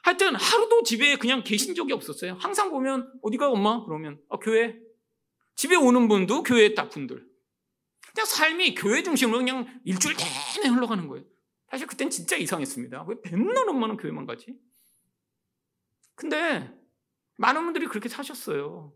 하여튼 0.03 0.35
하루도 0.35 0.83
집에 0.83 1.17
그냥 1.17 1.43
계신 1.45 1.75
적이 1.75 1.93
없었어요. 1.93 2.35
항상 2.35 2.71
보면 2.71 3.13
어디가 3.23 3.49
엄마? 3.51 3.85
그러면 3.85 4.21
아, 4.29 4.37
교회. 4.39 4.79
집에 5.55 5.77
오는 5.77 6.09
분도 6.09 6.43
교회 6.43 6.75
딱 6.75 6.91
분들. 6.91 7.25
그냥 8.13 8.27
삶이 8.27 8.75
교회 8.75 9.03
중심으로 9.03 9.39
그냥 9.39 9.81
일주일 9.85 10.17
내내 10.57 10.75
흘러가는 10.75 11.07
거예요. 11.09 11.25
사실 11.71 11.87
그땐 11.87 12.11
진짜 12.11 12.37
이상했습니다. 12.37 13.07
왜 13.09 13.17
맨날 13.31 13.69
엄마는 13.69 13.97
교회만 13.97 14.27
가지? 14.27 14.55
근데 16.15 16.71
많은 17.39 17.65
분들이 17.65 17.87
그렇게 17.87 18.09
사셨어요. 18.09 18.93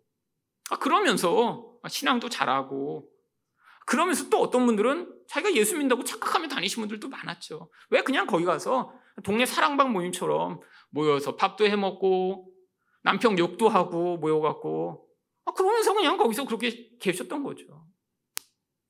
아, 0.71 0.79
그러면서 0.79 1.79
신앙도 1.89 2.29
잘하고 2.29 3.09
그러면서 3.87 4.29
또 4.29 4.41
어떤 4.41 4.67
분들은 4.67 5.15
자기가 5.29 5.55
예수 5.55 5.75
믿는다고 5.75 6.03
착각하며 6.05 6.49
다니신 6.49 6.83
분들도 6.83 7.09
많았죠. 7.09 7.71
왜 7.91 8.03
그냥 8.03 8.27
거기 8.27 8.45
가서 8.45 8.93
동네 9.25 9.47
사랑방 9.47 9.93
모임처럼 9.93 10.61
모여서 10.91 11.37
밥도 11.37 11.67
해 11.67 11.77
먹고 11.77 12.51
남편 13.03 13.39
욕도 13.39 13.69
하고 13.69 14.17
모여갖고 14.19 15.07
아, 15.45 15.53
그러면서 15.53 15.95
그냥 15.95 16.17
거기서 16.17 16.45
그렇게 16.45 16.91
계셨던 16.99 17.43
거죠. 17.43 17.87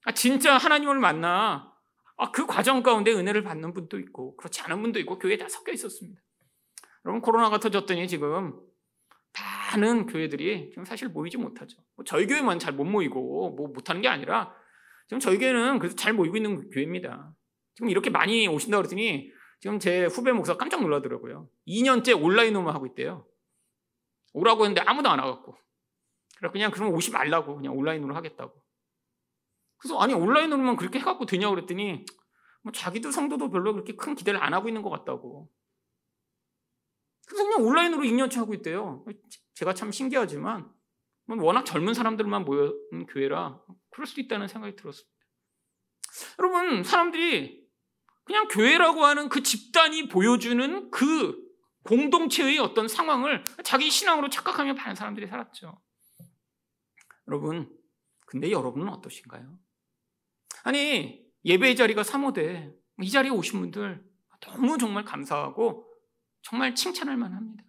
아, 0.04 0.12
진짜 0.12 0.56
하나님을 0.56 0.98
만나 0.98 1.72
아, 2.16 2.30
그 2.30 2.46
과정 2.46 2.82
가운데 2.82 3.12
은혜를 3.12 3.42
받는 3.44 3.74
분도 3.74 3.98
있고 3.98 4.36
그렇지 4.36 4.62
않은 4.62 4.80
분도 4.82 4.98
있고 5.00 5.18
교회에 5.18 5.36
다 5.36 5.48
섞여 5.48 5.72
있었습니다. 5.72 6.20
여러분 7.04 7.20
코로나가 7.20 7.60
터졌더니 7.60 8.08
지금 8.08 8.58
많은 9.76 10.06
교회들이 10.06 10.70
지금 10.70 10.84
사실 10.84 11.08
모이지 11.08 11.36
못하죠. 11.36 11.78
뭐 11.94 12.04
저희 12.04 12.26
교회만 12.26 12.58
잘 12.58 12.72
못 12.72 12.84
모이고 12.84 13.50
뭐 13.50 13.68
못하는 13.68 14.00
게 14.00 14.08
아니라 14.08 14.54
지금 15.08 15.20
저희 15.20 15.38
교회는 15.38 15.78
그래서 15.78 15.94
잘 15.94 16.14
모이고 16.14 16.36
있는 16.36 16.68
교회입니다. 16.70 17.34
지금 17.74 17.90
이렇게 17.90 18.10
많이 18.10 18.48
오신다 18.48 18.78
그러더니 18.78 19.30
지금 19.58 19.78
제 19.78 20.06
후배 20.06 20.32
목사 20.32 20.56
깜짝 20.56 20.80
놀라더라고요. 20.82 21.48
2년째 21.66 22.22
온라인으로만 22.22 22.74
하고 22.74 22.86
있대요. 22.86 23.26
오라고 24.32 24.64
했는데 24.64 24.82
아무도 24.82 25.08
안 25.08 25.18
와갖고. 25.18 25.56
그래 26.38 26.50
그냥 26.50 26.70
그럼 26.70 26.92
오지 26.92 27.10
말라고 27.10 27.56
그냥 27.56 27.76
온라인으로 27.76 28.14
하겠다고. 28.14 28.52
그래서 29.78 29.98
아니 29.98 30.14
온라인으로만 30.14 30.76
그렇게 30.76 30.98
해갖고 30.98 31.26
되냐고 31.26 31.54
그랬더니 31.54 32.04
뭐 32.62 32.72
자기도 32.72 33.10
성도도 33.10 33.50
별로 33.50 33.72
그렇게 33.72 33.94
큰 33.94 34.14
기대를 34.14 34.42
안 34.42 34.52
하고 34.52 34.68
있는 34.68 34.82
것 34.82 34.90
같다고. 34.90 35.50
그래서 37.26 37.44
그냥 37.44 37.66
온라인으로 37.66 38.02
2년째 38.02 38.36
하고 38.36 38.54
있대요. 38.54 39.04
제가 39.54 39.74
참 39.74 39.90
신기하지만 39.90 40.70
뭐 41.26 41.42
워낙 41.44 41.64
젊은 41.64 41.94
사람들만 41.94 42.44
모여있는 42.44 43.06
교회라 43.08 43.60
그럴 43.90 44.06
수도 44.06 44.20
있다는 44.20 44.48
생각이 44.48 44.76
들었습니다. 44.76 45.16
여러분 46.38 46.84
사람들이 46.84 47.65
그냥 48.26 48.48
교회라고 48.48 49.04
하는 49.04 49.28
그 49.28 49.42
집단이 49.42 50.08
보여주는 50.08 50.90
그 50.90 51.46
공동체의 51.84 52.58
어떤 52.58 52.88
상황을 52.88 53.44
자기 53.62 53.88
신앙으로 53.88 54.28
착각하며 54.28 54.74
많은 54.74 54.96
사람들이 54.96 55.28
살았죠. 55.28 55.80
여러분, 57.28 57.72
근데 58.26 58.50
여러분은 58.50 58.88
어떠신가요? 58.88 59.58
아니, 60.64 61.24
예배의 61.44 61.76
자리가 61.76 62.02
사모돼. 62.02 62.74
이 63.00 63.10
자리에 63.10 63.30
오신 63.30 63.60
분들 63.60 64.04
너무 64.40 64.76
정말 64.78 65.04
감사하고 65.04 65.86
정말 66.42 66.74
칭찬할 66.74 67.16
만합니다. 67.16 67.64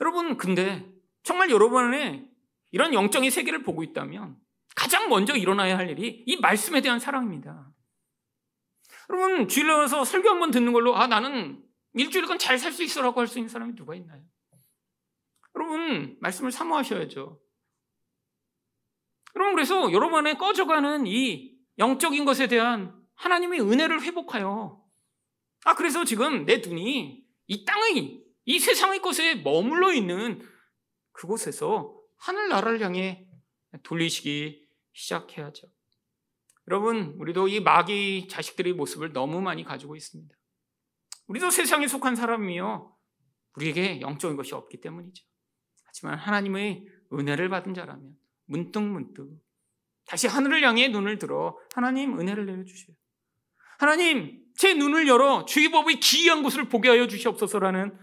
여러분, 0.00 0.36
근데 0.36 0.92
정말 1.22 1.50
여러분 1.50 1.84
안에 1.84 2.28
이런 2.72 2.92
영적인 2.92 3.30
세계를 3.30 3.62
보고 3.62 3.84
있다면 3.84 4.36
가장 4.74 5.08
먼저 5.08 5.36
일어나야 5.36 5.78
할 5.78 5.90
일이 5.90 6.24
이 6.26 6.36
말씀에 6.36 6.80
대한 6.80 6.98
사랑입니다. 6.98 7.72
여러분, 9.10 9.48
주일 9.48 9.66
나와서 9.66 10.04
설교 10.04 10.28
한 10.28 10.38
번 10.40 10.50
듣는 10.50 10.72
걸로 10.72 10.96
아, 10.96 11.06
나는 11.06 11.62
일주일간 11.94 12.38
잘 12.38 12.58
살 12.58 12.72
수 12.72 12.82
있어라고 12.82 13.20
할 13.20 13.26
수 13.28 13.38
있는 13.38 13.48
사람이 13.48 13.74
누가 13.74 13.94
있나요? 13.94 14.22
여러분, 15.54 16.16
말씀을 16.20 16.50
사모하셔야죠. 16.52 17.40
여러분, 19.36 19.54
그래서 19.54 19.92
여러분 19.92 20.18
안에 20.18 20.34
꺼져가는 20.34 21.06
이 21.06 21.56
영적인 21.78 22.24
것에 22.24 22.46
대한 22.48 22.94
하나님의 23.14 23.60
은혜를 23.60 24.02
회복하여 24.02 24.82
아, 25.64 25.74
그래서 25.74 26.04
지금 26.04 26.44
내 26.44 26.58
눈이 26.58 27.24
이 27.48 27.64
땅의, 27.64 28.22
이 28.44 28.58
세상의 28.58 29.00
것에 29.00 29.36
머물러 29.36 29.92
있는 29.92 30.46
그곳에서 31.12 31.98
하늘나라를 32.18 32.80
향해 32.80 33.26
돌리시기 33.82 34.66
시작해야죠. 34.92 35.66
여러분, 36.68 37.14
우리도 37.18 37.48
이 37.48 37.60
마귀 37.60 38.28
자식들의 38.28 38.72
모습을 38.74 39.12
너무 39.12 39.40
많이 39.40 39.64
가지고 39.64 39.96
있습니다. 39.96 40.34
우리도 41.28 41.50
세상에 41.50 41.86
속한 41.86 42.16
사람이요. 42.16 42.96
우리에게 43.56 44.00
영적인 44.00 44.36
것이 44.36 44.54
없기 44.54 44.80
때문이죠. 44.80 45.24
하지만 45.84 46.18
하나님의 46.18 46.86
은혜를 47.12 47.48
받은 47.48 47.74
자라면 47.74 48.16
문득문득 48.46 49.30
다시 50.06 50.26
하늘을 50.26 50.62
향해 50.62 50.88
눈을 50.88 51.18
들어 51.18 51.58
하나님 51.74 52.18
은혜를 52.18 52.46
내려주세요. 52.46 52.96
하나님, 53.78 54.44
제 54.56 54.74
눈을 54.74 55.06
열어 55.08 55.44
주의 55.44 55.70
법의 55.70 56.00
기이한 56.00 56.42
곳을 56.42 56.68
보게 56.68 56.88
하여 56.88 57.06
주시옵소서라는 57.06 57.98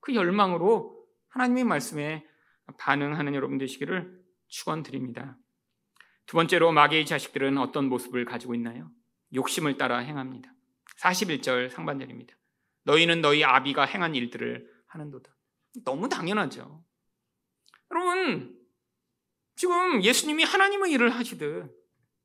그 0.00 0.14
열망으로 0.14 1.06
하나님의 1.28 1.64
말씀에 1.64 2.26
반응하는 2.78 3.34
여러분 3.34 3.58
되시기를 3.58 4.20
축원드립니다. 4.48 5.36
두 6.26 6.36
번째로 6.36 6.72
마귀의 6.72 7.06
자식들은 7.06 7.58
어떤 7.58 7.88
모습을 7.88 8.24
가지고 8.24 8.54
있나요? 8.54 8.90
욕심을 9.34 9.76
따라 9.76 9.98
행합니다. 9.98 10.52
41절 11.00 11.70
상반절입니다. 11.70 12.34
너희는 12.84 13.20
너희 13.20 13.44
아비가 13.44 13.84
행한 13.84 14.14
일들을 14.14 14.68
하는도다. 14.88 15.34
너무 15.84 16.08
당연하죠. 16.08 16.84
여러분, 17.90 18.58
지금 19.56 20.02
예수님이 20.02 20.44
하나님의 20.44 20.92
일을 20.92 21.10
하시듯 21.10 21.70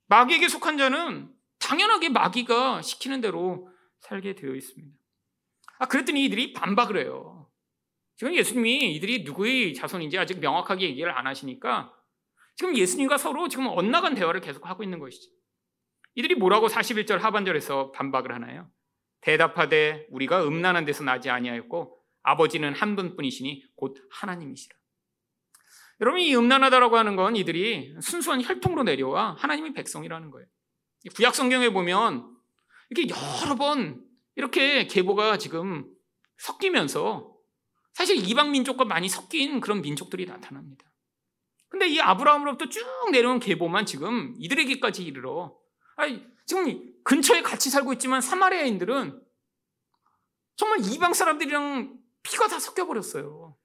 마귀에게 0.07 0.47
속한 0.47 0.77
자는 0.77 1.33
당연하게 1.59 2.09
마귀가 2.09 2.81
시키는 2.81 3.21
대로 3.21 3.69
살게 3.99 4.35
되어 4.35 4.55
있습니다. 4.55 4.95
아, 5.79 5.87
그랬더니 5.87 6.25
이들이 6.25 6.53
반박을 6.53 6.97
해요. 6.97 7.49
지금 8.15 8.33
예수님이 8.35 8.95
이들이 8.95 9.23
누구의 9.23 9.73
자손인지 9.75 10.17
아직 10.17 10.39
명확하게 10.39 10.89
얘기를 10.89 11.11
안 11.11 11.27
하시니까 11.27 11.93
지금 12.57 12.75
예수님과 12.75 13.17
서로 13.17 13.47
지금 13.47 13.67
엇나간 13.67 14.15
대화를 14.15 14.41
계속하고 14.41 14.83
있는 14.83 14.97
것이죠. 14.97 15.31
이들이 16.15 16.35
뭐라고 16.35 16.67
41절 16.67 17.19
하반절에서 17.19 17.91
반박을 17.91 18.33
하나요? 18.33 18.69
대답하되 19.21 20.07
우리가 20.09 20.43
음란한 20.43 20.83
데서 20.83 21.03
나지 21.03 21.29
아니하였고 21.29 21.95
아버지는 22.23 22.73
한 22.73 22.95
분뿐이시니 22.95 23.63
곧 23.75 23.95
하나님이시라. 24.09 24.75
여러분 26.01 26.19
이 26.19 26.35
음란하다라고 26.35 26.97
하는 26.97 27.15
건 27.15 27.35
이들이 27.35 27.95
순수한 28.01 28.41
혈통으로 28.41 28.83
내려와 28.83 29.35
하나님의 29.37 29.73
백성이라는 29.73 30.31
거예요. 30.31 30.47
구약 31.15 31.35
성경에 31.35 31.69
보면 31.69 32.27
이렇게 32.89 33.13
여러 33.43 33.55
번 33.55 34.03
이렇게 34.35 34.87
계보가 34.87 35.37
지금 35.37 35.87
섞이면서 36.39 37.35
사실 37.93 38.17
이방 38.17 38.51
민족과 38.51 38.85
많이 38.85 39.09
섞인 39.09 39.59
그런 39.59 39.81
민족들이 39.81 40.25
나타납니다. 40.25 40.86
근데 41.69 41.87
이 41.87 41.99
아브라함으로부터 41.99 42.69
쭉 42.69 42.85
내려온 43.11 43.39
계보만 43.39 43.85
지금 43.85 44.33
이들에게까지 44.37 45.03
이르러 45.03 45.57
아니, 45.97 46.23
지금 46.45 46.93
근처에 47.03 47.41
같이 47.41 47.69
살고 47.69 47.93
있지만 47.93 48.21
사마리아인들은 48.21 49.21
정말 50.55 50.79
이방 50.91 51.13
사람들이랑 51.13 51.97
피가 52.23 52.47
다 52.47 52.59
섞여버렸어요. 52.59 53.57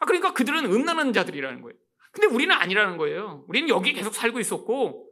아, 0.00 0.06
그러니까 0.06 0.32
그들은 0.32 0.66
음란한 0.66 1.12
자들이라는 1.12 1.60
거예요. 1.62 1.78
근데 2.12 2.26
우리는 2.26 2.54
아니라는 2.54 2.96
거예요. 2.96 3.44
우리는 3.48 3.68
여기 3.68 3.92
계속 3.92 4.14
살고 4.14 4.40
있었고, 4.40 5.08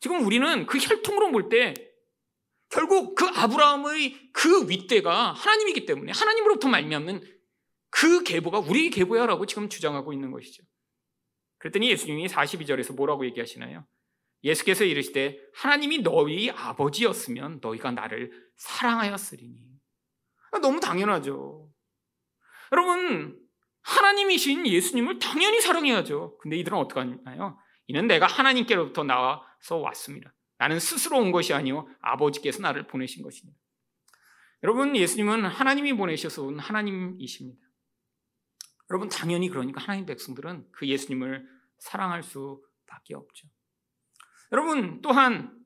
지금 0.00 0.24
우리는 0.24 0.66
그 0.66 0.78
혈통으로 0.78 1.30
볼 1.30 1.48
때, 1.48 1.74
결국 2.68 3.14
그 3.16 3.26
아브라함의 3.26 4.30
그 4.32 4.68
윗대가 4.68 5.32
하나님이기 5.32 5.86
때문에 5.86 6.12
하나님으로부터 6.14 6.68
말미암는 6.68 7.22
그 7.90 8.22
계보가 8.22 8.60
우리의 8.60 8.90
계보야라고 8.90 9.46
지금 9.46 9.68
주장하고 9.68 10.12
있는 10.12 10.30
것이죠. 10.30 10.62
그랬더니 11.60 11.90
예수님이 11.90 12.26
42절에서 12.26 12.96
뭐라고 12.96 13.24
얘기하시나요? 13.26 13.86
예수께서 14.42 14.84
이르시되 14.84 15.38
하나님이 15.54 15.98
너희 15.98 16.50
아버지였으면 16.50 17.60
너희가 17.62 17.92
나를 17.92 18.32
사랑하였으리니. 18.56 19.70
아, 20.52 20.58
너무 20.58 20.80
당연하죠. 20.80 21.70
여러분, 22.72 23.38
하나님이신 23.82 24.66
예수님을 24.66 25.18
당연히 25.18 25.60
사랑해야죠. 25.60 26.38
근데 26.38 26.56
이들은 26.56 26.78
어떻게 26.78 27.00
하나요? 27.00 27.58
이는 27.86 28.06
내가 28.06 28.26
하나님께로부터 28.26 29.04
나와서 29.04 29.76
왔습니다. 29.76 30.34
나는 30.58 30.78
스스로 30.78 31.18
온 31.18 31.32
것이 31.32 31.54
아니요 31.54 31.88
아버지께서 32.00 32.60
나를 32.60 32.86
보내신 32.86 33.22
것입니다. 33.22 33.58
여러분, 34.62 34.96
예수님은 34.96 35.44
하나님이 35.44 35.92
보내셔서 35.94 36.42
온 36.42 36.58
하나님이십니다. 36.58 37.69
여러분, 38.90 39.08
당연히 39.08 39.48
그러니까 39.48 39.80
하나님 39.80 40.06
백성들은 40.06 40.68
그 40.72 40.86
예수님을 40.88 41.46
사랑할 41.78 42.22
수밖에 42.22 43.14
없죠. 43.14 43.48
여러분, 44.52 45.00
또한 45.00 45.56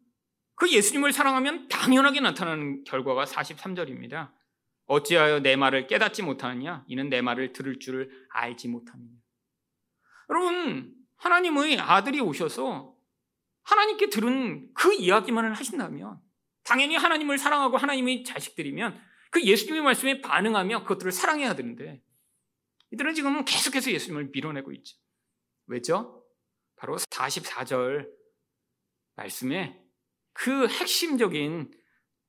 그 0.54 0.70
예수님을 0.70 1.12
사랑하면 1.12 1.68
당연하게 1.68 2.20
나타나는 2.20 2.84
결과가 2.84 3.24
43절입니다. 3.24 4.32
어찌하여 4.86 5.40
내 5.40 5.56
말을 5.56 5.86
깨닫지 5.86 6.22
못하느냐? 6.22 6.84
이는 6.86 7.08
내 7.08 7.22
말을 7.22 7.52
들을 7.52 7.78
줄을 7.78 8.10
알지 8.30 8.68
못함이냐. 8.68 9.16
여러분, 10.28 10.94
하나님의 11.16 11.78
아들이 11.78 12.20
오셔서 12.20 12.94
하나님께 13.62 14.10
들은 14.10 14.70
그 14.74 14.92
이야기만을 14.92 15.54
하신다면 15.54 16.20
당연히 16.64 16.96
하나님을 16.96 17.38
사랑하고 17.38 17.78
하나님의 17.78 18.24
자식들이면 18.24 19.00
그 19.30 19.42
예수님의 19.42 19.82
말씀에 19.82 20.20
반응하며 20.20 20.82
그것들을 20.82 21.12
사랑해야 21.12 21.54
되는데 21.54 22.02
이들은 22.94 23.14
지금 23.14 23.44
계속해서 23.44 23.90
예수님을 23.90 24.30
밀어내고 24.32 24.70
있죠. 24.72 24.96
왜죠? 25.66 26.24
바로 26.76 26.96
44절 26.96 28.08
말씀에 29.16 29.82
그 30.32 30.68
핵심적인 30.68 31.72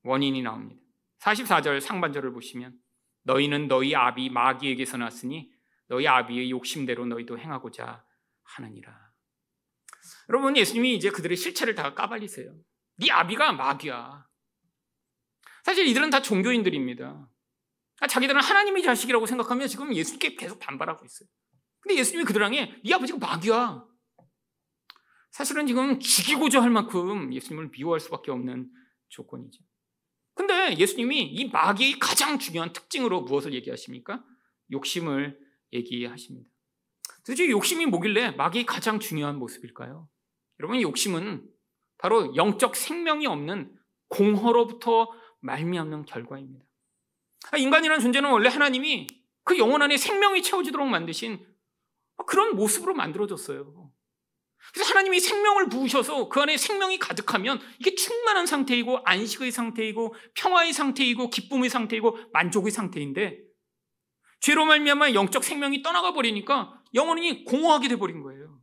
원인이 0.01 0.41
나옵니다. 0.41 0.82
44절 1.19 1.82
상반절을 1.82 2.34
보시면 2.34 2.80
너희는 3.23 3.67
너희 3.67 3.93
아비 3.93 4.30
마귀에게서 4.30 4.97
났으니 4.97 5.51
너희 5.88 6.08
아비의 6.08 6.49
욕심대로 6.49 7.06
너희도 7.06 7.38
행하고자 7.38 8.04
하느니라. 8.43 9.13
여러분 10.30 10.58
예수님이 10.58 10.95
이제 10.95 11.12
그들의 11.12 11.38
실체를 11.38 11.75
다 11.75 11.93
까발리세요. 11.93 12.56
네 12.97 13.12
아비가 13.12 13.51
마귀야. 13.51 14.28
사실 15.63 15.86
이들은 15.86 16.10
다 16.10 16.23
종교인들입니다. 16.23 17.30
아, 17.99 18.08
자기들은 18.08 18.41
하나님의 18.41 18.84
자식이라고 18.84 19.25
생각하며 19.25 19.67
지금 19.67 19.93
예수님께 19.93 20.36
계속 20.36 20.60
반발하고 20.60 21.05
있어요. 21.05 21.29
근데 21.79 21.97
예수님이 21.97 22.25
그들 22.25 22.43
향해 22.43 22.75
네 22.84 22.93
아버지가 22.93 23.19
마귀야. 23.19 23.86
사실은 25.31 25.67
지금 25.67 25.99
죽이고자 25.99 26.62
할 26.62 26.69
만큼 26.69 27.34
예수님을 27.34 27.69
미워할 27.71 27.99
수밖에 27.99 28.31
없는 28.31 28.71
조건이죠. 29.10 29.63
근데 30.34 30.77
예수님이 30.77 31.23
이 31.23 31.49
마귀의 31.49 31.99
가장 31.99 32.39
중요한 32.39 32.73
특징으로 32.73 33.21
무엇을 33.21 33.53
얘기하십니까? 33.53 34.23
욕심을 34.71 35.39
얘기하십니다. 35.73 36.49
도대체 37.19 37.49
욕심이 37.49 37.86
뭐길래 37.86 38.31
마귀의 38.31 38.65
가장 38.65 38.99
중요한 38.99 39.38
모습일까요? 39.38 40.10
여러분, 40.60 40.81
욕심은 40.81 41.47
바로 41.97 42.36
영적 42.36 42.75
생명이 42.75 43.25
없는 43.27 43.75
공허로부터 44.08 45.10
말미암는 45.41 46.05
결과입니다. 46.05 46.64
아, 47.51 47.58
인간이라는 47.58 48.01
존재는 48.01 48.29
원래 48.31 48.49
하나님이 48.49 49.08
그 49.43 49.58
영혼 49.58 49.81
안에 49.81 49.97
생명이 49.97 50.41
채워지도록 50.41 50.88
만드신 50.88 51.45
그런 52.27 52.55
모습으로 52.55 52.93
만들어졌어요. 52.93 53.91
그래서 54.73 54.89
하나님이 54.89 55.19
생명을 55.19 55.69
부으셔서 55.69 56.27
그 56.27 56.41
안에 56.41 56.58
생명이 56.58 56.97
가득하면 56.97 57.60
이게 57.79 57.93
충만한 57.93 58.46
상태이고 58.46 59.00
안식의 59.06 59.52
상태이고 59.52 60.15
평화의 60.33 60.73
상태이고 60.73 61.29
기쁨의 61.29 61.69
상태이고 61.69 62.17
만족의 62.33 62.71
상태인데 62.71 63.39
죄로 64.39 64.65
말미암아 64.65 65.13
영적 65.13 65.43
생명이 65.43 65.81
떠나가 65.81 66.13
버리니까 66.13 66.81
영혼이 66.93 67.46
공허하게 67.46 67.89
돼 67.89 67.96
버린 67.98 68.21
거예요. 68.21 68.60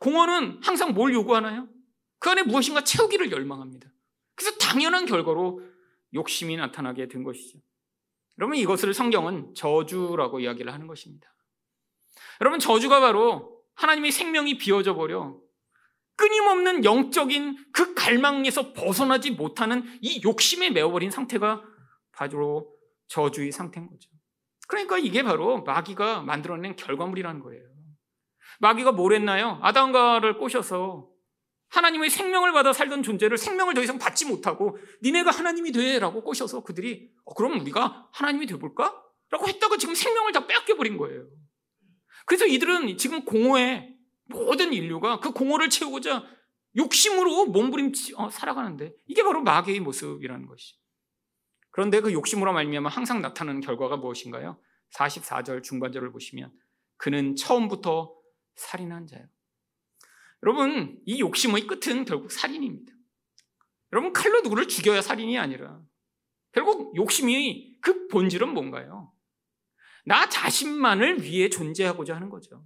공허는 0.00 0.60
항상 0.62 0.92
뭘 0.92 1.14
요구하나요? 1.14 1.68
그 2.18 2.30
안에 2.30 2.42
무엇인가 2.42 2.84
채우기를 2.84 3.32
열망합니다. 3.32 3.90
그래서 4.34 4.56
당연한 4.58 5.06
결과로 5.06 5.62
욕심이 6.14 6.56
나타나게 6.56 7.08
된 7.08 7.22
것이죠. 7.22 7.58
여러분 8.38 8.56
이것을 8.56 8.94
성경은 8.94 9.54
저주라고 9.54 10.40
이야기를 10.40 10.72
하는 10.72 10.86
것입니다. 10.86 11.28
여러분 12.40 12.58
저주가 12.58 13.00
바로 13.00 13.62
하나님의 13.74 14.12
생명이 14.12 14.58
비어져 14.58 14.94
버려 14.94 15.36
끊임없는 16.16 16.84
영적인 16.84 17.56
그 17.72 17.94
갈망에서 17.94 18.72
벗어나지 18.72 19.30
못하는 19.30 19.84
이 20.02 20.22
욕심에 20.22 20.70
메어버린 20.70 21.10
상태가 21.10 21.62
바로 22.12 22.74
저주의 23.08 23.50
상태인 23.52 23.88
거죠. 23.88 24.10
그러니까 24.68 24.98
이게 24.98 25.22
바로 25.22 25.62
마귀가 25.64 26.22
만들어낸 26.22 26.76
결과물이라는 26.76 27.40
거예요. 27.40 27.62
마귀가 28.60 28.92
뭘 28.92 29.14
했나요? 29.14 29.58
아담과를 29.62 30.36
꼬셔서 30.36 31.08
하나님의 31.70 32.10
생명을 32.10 32.52
받아 32.52 32.72
살던 32.72 33.02
존재를 33.02 33.38
생명을 33.38 33.74
더 33.74 33.82
이상 33.82 33.98
받지 33.98 34.26
못하고 34.26 34.78
니네가 35.02 35.30
하나님이 35.30 35.72
돼라고 35.72 36.22
꼬셔서 36.22 36.62
그들이 36.62 37.10
어, 37.24 37.34
그럼 37.34 37.60
우리가 37.60 38.08
하나님이 38.12 38.46
돼볼까? 38.46 39.02
라고 39.30 39.48
했다가 39.48 39.76
지금 39.76 39.94
생명을 39.94 40.32
다 40.32 40.46
빼앗겨버린 40.46 40.96
거예요. 40.96 41.28
그래서 42.26 42.46
이들은 42.46 42.96
지금 42.98 43.24
공허에 43.24 43.94
모든 44.26 44.72
인류가 44.72 45.20
그 45.20 45.32
공허를 45.32 45.70
채우고자 45.70 46.24
욕심으로 46.76 47.46
몸부림치 47.46 48.14
어, 48.16 48.30
살아가는데 48.30 48.92
이게 49.06 49.22
바로 49.22 49.42
마귀의 49.42 49.80
모습이라는 49.80 50.46
것이. 50.46 50.74
그런데 51.70 52.00
그 52.00 52.12
욕심으로 52.12 52.52
말미암아 52.52 52.88
항상 52.88 53.22
나타나는 53.22 53.60
결과가 53.60 53.96
무엇인가요? 53.96 54.60
44절 54.94 55.62
중반절을 55.62 56.10
보시면 56.10 56.52
그는 56.96 57.36
처음부터 57.36 58.12
살인한 58.56 59.06
자예요. 59.06 59.26
여러분, 60.42 60.98
이 61.04 61.20
욕심의 61.20 61.66
끝은 61.66 62.04
결국 62.04 62.32
살인입니다. 62.32 62.92
여러분, 63.92 64.12
칼로 64.12 64.40
누구를 64.40 64.68
죽여야 64.68 65.02
살인이 65.02 65.38
아니라 65.38 65.80
결국 66.52 66.94
욕심이 66.96 67.78
그 67.80 68.08
본질은 68.08 68.52
뭔가요? 68.52 69.12
나 70.04 70.28
자신만을 70.28 71.22
위해 71.22 71.48
존재하고자 71.50 72.14
하는 72.16 72.30
거죠. 72.30 72.64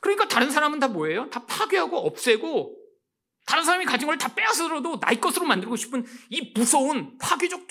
그러니까 0.00 0.28
다른 0.28 0.50
사람은 0.50 0.78
다 0.78 0.88
뭐예요? 0.88 1.30
다 1.30 1.44
파괴하고 1.46 1.96
없애고 1.98 2.76
다른 3.46 3.64
사람이 3.64 3.86
가진 3.86 4.06
걸 4.06 4.18
다 4.18 4.34
빼앗으로도 4.34 4.98
나의 5.00 5.20
것으로 5.20 5.46
만들고 5.46 5.74
싶은 5.76 6.04
이 6.28 6.52
무서운 6.54 7.16
파괴적 7.18 7.66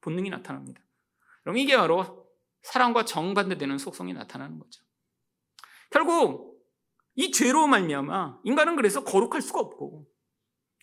본능이 0.00 0.30
나타납니다. 0.30 0.80
그럼 1.42 1.58
이게 1.58 1.76
바로 1.76 2.26
사랑과 2.62 3.04
정반대되는 3.04 3.78
속성이 3.78 4.14
나타나는 4.14 4.58
거죠. 4.58 4.82
결국 5.90 6.47
이 7.18 7.32
죄로 7.32 7.66
말미암아 7.66 8.42
인간은 8.44 8.76
그래서 8.76 9.02
거룩할 9.02 9.42
수가 9.42 9.58
없고 9.58 10.06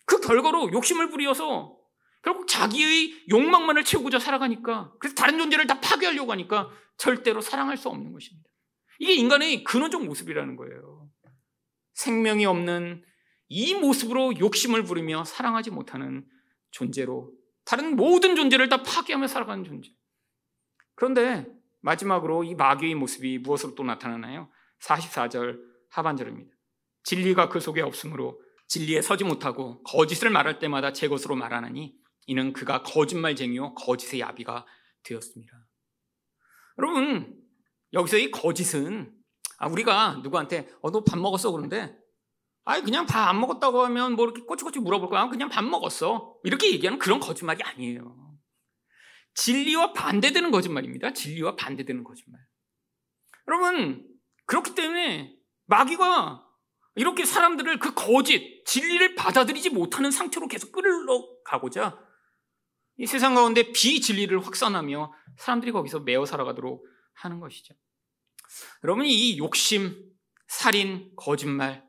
그 0.04 0.20
결과로 0.20 0.70
욕심을 0.70 1.08
부리어서 1.08 1.78
결국 2.22 2.46
자기의 2.46 3.24
욕망만을 3.30 3.84
채우고자 3.84 4.18
살아가니까 4.18 4.92
그래서 5.00 5.14
다른 5.14 5.38
존재를 5.38 5.66
다 5.66 5.80
파괴하려고 5.80 6.32
하니까 6.32 6.68
절대로 6.98 7.40
사랑할 7.40 7.78
수 7.78 7.88
없는 7.88 8.12
것입니다. 8.12 8.50
이게 8.98 9.14
인간의 9.14 9.64
근원적 9.64 10.04
모습이라는 10.04 10.56
거예요. 10.56 11.08
생명이 11.94 12.44
없는 12.44 13.02
이 13.48 13.72
모습으로 13.72 14.38
욕심을 14.38 14.82
부리며 14.82 15.24
사랑하지 15.24 15.70
못하는 15.70 16.26
존재로 16.70 17.32
다른 17.64 17.96
모든 17.96 18.36
존재를 18.36 18.68
다 18.68 18.82
파괴하며 18.82 19.26
살아가는 19.26 19.64
존재. 19.64 19.90
그런데 20.96 21.46
마지막으로 21.80 22.44
이 22.44 22.54
마귀의 22.54 22.94
모습이 22.94 23.38
무엇으로 23.38 23.74
또 23.74 23.84
나타나나요? 23.84 24.50
44절 24.82 25.75
하반절입니다. 25.90 26.50
진리가 27.04 27.48
그 27.48 27.60
속에 27.60 27.80
없으므로 27.82 28.40
진리에 28.68 29.00
서지 29.02 29.24
못하고 29.24 29.82
거짓을 29.84 30.30
말할 30.30 30.58
때마다 30.58 30.92
제 30.92 31.08
것으로 31.08 31.36
말하느니 31.36 31.94
이는 32.26 32.52
그가 32.52 32.82
거짓말쟁이요 32.82 33.74
거짓의 33.74 34.20
야비가 34.20 34.66
되었습니다. 35.04 35.52
여러분 36.78 37.40
여기서 37.92 38.18
이 38.18 38.30
거짓은 38.30 39.12
아, 39.58 39.68
우리가 39.68 40.20
누구한테 40.22 40.68
어 40.82 40.90
너 40.90 41.02
밥 41.04 41.18
먹었어 41.18 41.52
그런데 41.52 41.96
아니 42.64 42.82
그냥 42.82 43.06
밥 43.06 43.28
안 43.28 43.40
먹었다고 43.40 43.82
하면 43.84 44.14
뭐 44.14 44.24
이렇게 44.26 44.42
꼬치꼬치 44.42 44.80
물어볼 44.80 45.08
거야 45.08 45.22
아, 45.22 45.28
그냥 45.28 45.48
밥 45.48 45.64
먹었어 45.64 46.36
이렇게 46.42 46.72
얘기하는 46.72 46.98
그런 46.98 47.20
거짓말이 47.20 47.62
아니에요. 47.62 48.36
진리와 49.34 49.92
반대되는 49.92 50.50
거짓말입니다. 50.50 51.12
진리와 51.12 51.54
반대되는 51.56 52.02
거짓말. 52.02 52.40
여러분 53.48 54.04
그렇기 54.46 54.74
때문에 54.74 55.35
마귀가 55.66 56.44
이렇게 56.94 57.24
사람들을 57.24 57.78
그 57.78 57.94
거짓, 57.94 58.64
진리를 58.64 59.14
받아들이지 59.14 59.70
못하는 59.70 60.10
상태로 60.10 60.48
계속 60.48 60.72
끌어가고자 60.72 61.98
이 62.98 63.06
세상 63.06 63.34
가운데 63.34 63.70
비진리를 63.72 64.44
확산하며 64.46 65.12
사람들이 65.36 65.72
거기서 65.72 66.00
매어 66.00 66.24
살아가도록 66.24 66.86
하는 67.14 67.40
것이죠. 67.40 67.74
여러분, 68.84 69.04
이 69.04 69.36
욕심, 69.38 70.10
살인, 70.48 71.12
거짓말. 71.16 71.84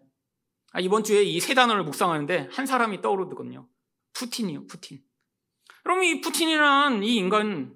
아, 0.74 0.82
이번 0.82 1.04
주에 1.06 1.24
이 1.24 1.40
세 1.40 1.54
단어를 1.54 1.84
묵상하는데 1.84 2.50
한 2.52 2.66
사람이 2.66 3.02
떠오르거든요. 3.02 3.70
푸틴이요, 4.14 4.68
푸틴. 4.68 5.02
여러분, 5.86 6.04
이 6.04 6.20
푸틴이란 6.20 7.04
이 7.04 7.16
인간, 7.16 7.74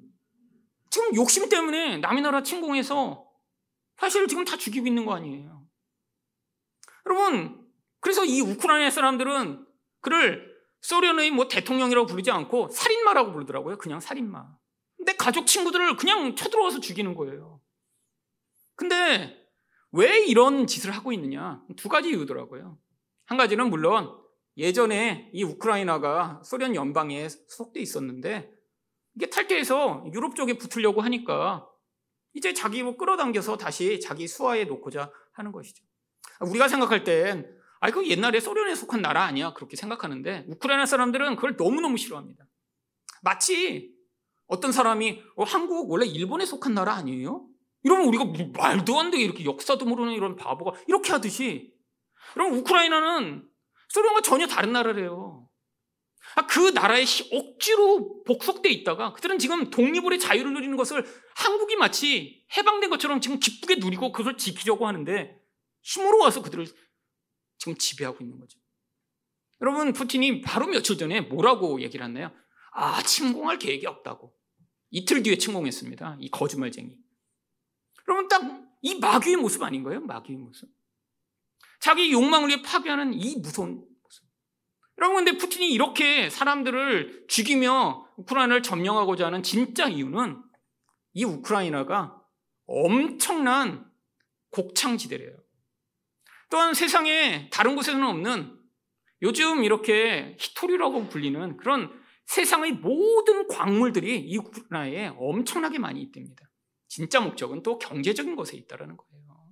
지금 0.90 1.16
욕심 1.16 1.48
때문에 1.48 2.00
남의 2.00 2.22
나라 2.22 2.44
침공해서 2.44 3.26
사실 3.96 4.28
지금 4.28 4.44
다 4.44 4.58
죽이고 4.58 4.86
있는 4.88 5.06
거 5.06 5.16
아니에요. 5.16 5.61
여러분, 7.06 7.68
그래서 8.00 8.26
이 8.26 8.42
우크라이나 8.42 8.90
사람들은 8.90 9.66
그를 10.02 10.52
소련의 10.82 11.32
뭐 11.32 11.48
대통령이라고 11.48 12.08
부르지 12.08 12.32
않고 12.32 12.70
살인마라고 12.70 13.32
부르더라고요. 13.32 13.78
그냥 13.78 14.00
살인마. 14.00 14.58
근데 14.98 15.16
가족 15.16 15.48
친구들을 15.48 15.96
그냥 15.98 16.36
쳐들어와서 16.36 16.80
죽이는 16.80 17.16
거예요. 17.16 17.62
근데 18.76 19.38
왜 19.92 20.26
이런 20.26 20.68
짓을 20.68 20.92
하고 20.92 21.12
있느냐? 21.12 21.62
두 21.76 21.90
가지 21.90 22.10
이유더라고요. 22.10 22.78
한 23.26 23.38
가지는 23.38 23.70
물론 23.70 24.18
예전에 24.58 25.30
이 25.34 25.44
우크라이나가 25.44 26.42
소련 26.44 26.76
연방에 26.76 27.30
소속돼 27.30 27.80
있었는데 27.80 28.52
이게 29.16 29.30
탈퇴해서 29.30 30.06
유럽 30.14 30.36
쪽에 30.36 30.58
붙으려고 30.58 31.02
하니까 31.02 31.68
이제 32.34 32.54
자기로 32.54 32.98
끌어당겨서 32.98 33.58
다시 33.58 34.00
자기 34.00 34.28
수하에 34.28 34.66
놓고자 34.66 35.12
하는 35.34 35.52
것이죠. 35.52 35.84
우리가 36.46 36.68
생각할 36.68 37.04
땐, 37.04 37.50
아, 37.80 37.90
이거 37.90 38.06
옛날에 38.06 38.40
소련에 38.40 38.76
속한 38.76 39.02
나라 39.02 39.24
아니야. 39.24 39.54
그렇게 39.54 39.76
생각하는데, 39.76 40.46
우크라이나 40.48 40.86
사람들은 40.86 41.36
그걸 41.36 41.56
너무너무 41.58 41.98
싫어합니다. 41.98 42.46
마치 43.24 43.92
어떤 44.48 44.72
사람이, 44.72 45.22
어, 45.36 45.44
한국 45.44 45.90
원래 45.90 46.06
일본에 46.06 46.46
속한 46.46 46.74
나라 46.74 46.94
아니에요? 46.94 47.48
이러면 47.84 48.08
우리가 48.08 48.26
뭐 48.26 48.52
말도 48.56 49.00
안 49.00 49.10
되게 49.10 49.24
이렇게 49.24 49.46
역사도 49.46 49.86
모르는 49.86 50.14
이런 50.14 50.36
바보가 50.36 50.80
이렇게 50.88 51.12
하듯이, 51.12 51.74
그럼 52.34 52.54
우크라이나는 52.54 53.48
소련과 53.90 54.22
전혀 54.22 54.48
다른 54.48 54.74
나라래요. 54.74 55.48
아, 56.36 56.46
그 56.46 56.70
나라에 56.70 57.04
억지로 57.32 58.24
복속돼 58.24 58.70
있다가 58.70 59.14
그들은 59.14 59.40
지금 59.40 59.70
독립을의 59.70 60.20
자유를 60.20 60.54
누리는 60.54 60.78
것을 60.78 61.06
한국이 61.36 61.76
마치 61.76 62.46
해방된 62.56 62.90
것처럼 62.90 63.20
지금 63.20 63.40
기쁘게 63.40 63.76
누리고 63.76 64.12
그것을 64.12 64.38
지키려고 64.38 64.88
하는데 64.88 65.41
힘으로 65.82 66.20
와서 66.20 66.42
그들을 66.42 66.68
지금 67.58 67.78
지배하고 67.78 68.24
있는 68.24 68.40
거죠. 68.40 68.60
여러분, 69.62 69.94
푸틴이 69.94 70.42
바로 70.42 70.68
며칠 70.68 70.98
전에 70.98 71.22
뭐라고 71.22 71.82
얘기를 71.82 72.06
했나요? 72.06 72.32
아, 72.74 73.02
침공할 73.04 73.60
계획이 73.60 73.86
없다고. 73.86 74.36
이틀 74.90 75.24
뒤에 75.24 75.38
침공했습니다. 75.38 76.18
이 76.20 76.30
거짓말쟁이. 76.30 76.98
여러분, 78.08 78.28
딱 78.28 78.72
이 78.82 78.96
마귀의 78.96 79.38
모습 79.38 79.64
아닌가요? 79.64 80.02
마귀의 80.02 80.40
모습. 80.40 80.70
자기 81.80 82.12
욕망을 82.12 82.50
위해 82.50 82.62
파괴하는 82.62 83.14
이 83.14 83.38
무서운 83.38 83.76
모습. 84.04 84.26
여러분, 84.98 85.24
근데 85.24 85.38
푸틴이 85.38 85.72
이렇게 85.72 86.30
사람들을 86.30 87.26
죽이며 87.28 88.08
우크라이나를 88.18 88.64
점령하고자 88.64 89.28
하는 89.28 89.44
진짜 89.44 89.88
이유는 89.88 90.42
이 91.14 91.24
우크라이나가 91.24 92.20
엄청난 92.66 93.90
곡창지대래요. 94.52 95.38
또한 96.52 96.74
세상에 96.74 97.50
다른 97.50 97.76
곳에는 97.76 98.04
없는 98.04 98.60
요즘 99.24 99.64
이렇게 99.64 100.36
히토리라고 100.38 101.08
불리는 101.08 101.58
그런 101.58 101.90
세상의 102.26 102.74
모든 102.74 103.48
광물들이 103.48 104.20
이 104.20 104.38
우크라이나에 104.38 105.14
엄청나게 105.18 105.80
많이 105.80 106.02
있답니다. 106.02 106.50
진짜 106.88 107.22
목적은 107.22 107.64
또 107.64 107.80
경제적인 107.80 108.36
것에 108.36 108.58
있다는 108.58 108.98
거예요. 108.98 109.48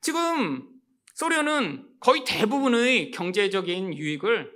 지금 0.00 0.68
소련은 1.14 1.88
거의 2.00 2.24
대부분의 2.24 3.12
경제적인 3.12 3.96
유익을 3.96 4.52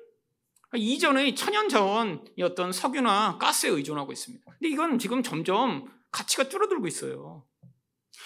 이전의 0.75 1.35
천연 1.37 1.69
자원이었던 1.69 2.73
석유나 2.73 3.39
가스에 3.39 3.71
의존하고 3.71 4.13
있습니다. 4.13 4.45
근데 4.45 4.69
이건 4.69 4.99
지금 4.99 5.23
점점 5.23 5.91
가치가 6.11 6.49
줄어들고 6.49 6.87
있어요. 6.87 7.47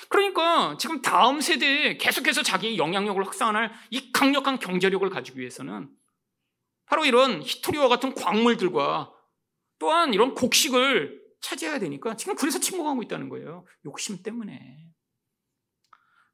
그러니까 0.09 0.76
지금 0.78 1.02
다음 1.02 1.40
세대에 1.40 1.96
계속해서 1.96 2.42
자기의 2.42 2.78
영향력을 2.78 3.24
확산할 3.24 3.72
이 3.90 4.12
강력한 4.12 4.59
경제력을 4.59 5.09
가지기 5.09 5.38
위해서는 5.38 5.88
바로 6.86 7.05
이런 7.05 7.42
히토리와 7.42 7.88
같은 7.88 8.14
광물들과 8.14 9.12
또한 9.78 10.14
이런 10.14 10.34
곡식을 10.34 11.22
차지해야 11.40 11.78
되니까 11.78 12.16
지금 12.16 12.36
그래서 12.36 12.59
침공하고 12.61 13.02
있다는 13.02 13.28
거예요. 13.28 13.66
욕심 13.84 14.22
때문에. 14.22 14.78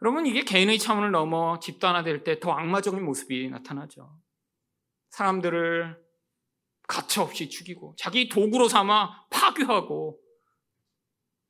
여러분, 0.02 0.24
이게 0.24 0.42
개인의 0.42 0.78
차원을 0.78 1.10
넘어 1.10 1.58
집단화될 1.58 2.24
때 2.24 2.40
더 2.40 2.52
악마적인 2.52 3.04
모습이 3.04 3.50
나타나죠. 3.50 4.18
사람들을 5.10 6.00
가차없이 6.88 7.48
죽이고 7.50 7.94
자기 7.98 8.28
도구로 8.28 8.68
삼아 8.68 9.26
파괴하고 9.30 10.18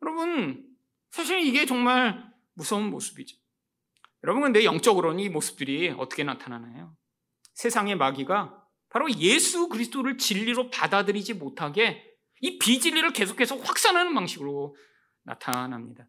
여러분 0.03 0.70
사실 1.11 1.41
이게 1.41 1.67
정말 1.67 2.33
무서운 2.55 2.91
모습이죠. 2.91 3.37
여러분, 4.25 4.43
근데 4.43 4.65
영적으로는 4.65 5.21
이 5.21 5.29
모습들이 5.29 5.91
어떻게 5.91 6.25
나타나나요? 6.25 6.97
세상의 7.55 7.97
마귀가 7.97 8.65
바로 8.91 9.11
예수 9.19 9.69
그리스도를 9.69 10.19
진리로 10.19 10.71
받아들이지 10.71 11.35
못하게 11.35 12.05
이 12.41 12.59
비진리를 12.59 13.13
계속해서 13.13 13.57
확산하는 13.57 14.15
방식으로 14.15 14.75
나타납니다. 15.23 16.07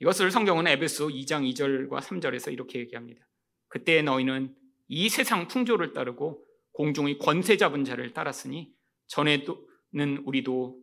이것을 0.00 0.30
성경은 0.30 0.66
에베소 0.66 1.08
2장 1.08 1.50
2절과 1.52 2.00
3절에서 2.00 2.52
이렇게 2.52 2.80
얘기합니다. 2.80 3.26
그때 3.68 4.02
너희는 4.02 4.54
이 4.88 5.08
세상 5.08 5.48
풍조를 5.48 5.92
따르고 5.92 6.44
공중의 6.72 7.18
권세 7.18 7.56
잡은 7.56 7.84
자를 7.84 8.12
따랐으니 8.12 8.74
전에는 9.06 10.18
우리도 10.24 10.82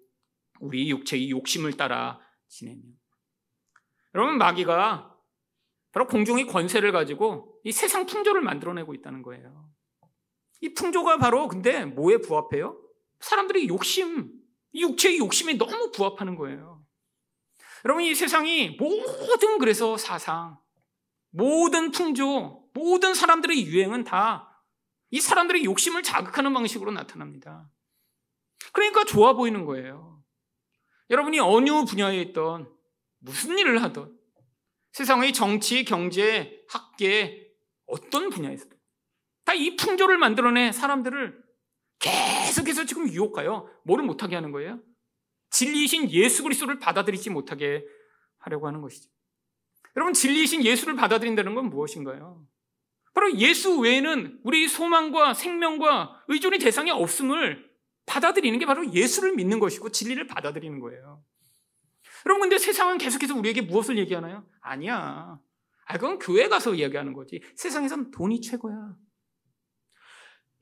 우리 0.60 0.90
육체의 0.90 1.30
욕심을 1.30 1.74
따라 1.74 2.20
지내며 2.48 2.82
여러분 4.16 4.38
마귀가 4.38 5.16
바로 5.92 6.08
공중의 6.08 6.48
권세를 6.48 6.92
가지고 6.92 7.60
이 7.64 7.72
세상 7.72 8.06
풍조를 8.06 8.42
만들어내고 8.42 8.94
있다는 8.94 9.22
거예요. 9.22 9.70
이 10.62 10.74
풍조가 10.74 11.18
바로 11.18 11.48
근데 11.48 11.86
뭐에 11.86 12.18
부합해요? 12.18 12.80
사람들의 13.20 13.68
욕심, 13.68 14.32
육체의 14.74 15.20
욕심에 15.20 15.54
너무 15.54 15.92
부합하는 15.92 16.36
거예요. 16.36 16.84
여러분 17.86 18.04
이 18.04 18.14
세상이 18.14 18.78
모든 18.80 19.58
그래서 19.58 19.98
사상, 19.98 20.58
모든 21.32 21.92
풍조, 21.92 22.70
모든 22.74 23.14
사람들의 23.14 23.66
유행은 23.66 24.04
다 24.04 24.50
이 25.12 25.20
사람들의 25.20 25.66
욕심을 25.66 26.04
자극하는 26.04 26.54
방식으로 26.54 26.92
나타납니다. 26.92 27.70
그러니까 28.74 29.04
좋아 29.06 29.34
보이는 29.34 29.66
거예요. 29.66 30.22
여러분이 31.10 31.40
어느 31.40 31.86
분야에 31.86 32.22
있던 32.22 32.72
무슨 33.20 33.58
일을 33.58 33.82
하던 33.84 34.18
세상의 34.94 35.34
정치, 35.34 35.84
경제, 35.86 36.66
학계 36.70 37.48
어떤 37.86 38.30
분야에서도 38.30 38.78
다 39.46 39.54
이 39.56 39.76
풍조를 39.76 40.18
만들어내 40.20 40.72
사람들을 40.72 41.44
계속해서 41.98 42.86
지금 42.86 43.12
유혹하여 43.12 43.68
뭐를 43.84 44.06
못하게 44.06 44.36
하는 44.36 44.52
거예요? 44.52 44.80
진리이신 45.50 46.12
예수 46.12 46.44
그리스도를 46.44 46.78
받아들이지 46.80 47.32
못하게 47.32 47.84
하려고 48.38 48.68
하는 48.68 48.82
것이죠. 48.82 49.10
여러분 49.98 50.14
진리이신 50.14 50.64
예수를 50.64 50.96
받아들인다는 50.96 51.56
건 51.56 51.70
무엇인가요? 51.70 52.46
바로 53.14 53.36
예수 53.38 53.80
외에는 53.80 54.40
우리 54.44 54.68
소망과 54.68 55.34
생명과 55.34 56.24
의존의 56.28 56.60
대상이 56.60 56.92
없음을 56.92 57.68
받아들이는 58.06 58.60
게 58.60 58.66
바로 58.68 58.94
예수를 58.94 59.34
믿는 59.36 59.60
것이고 59.60 59.90
진리를 59.90 60.26
받아들이는 60.28 60.80
거예요. 60.80 61.24
여러분 62.26 62.42
근데 62.42 62.58
세상은 62.58 62.98
계속해서 62.98 63.36
우리에게 63.36 63.62
무엇을 63.62 63.98
얘기하나요? 63.98 64.46
아니야. 64.62 65.40
아 65.86 65.94
그건 65.98 66.20
교회 66.20 66.48
가서 66.48 66.74
이야기하는 66.76 67.14
거지. 67.14 67.42
세상에선 67.56 68.12
돈이 68.12 68.42
최고야. 68.42 68.96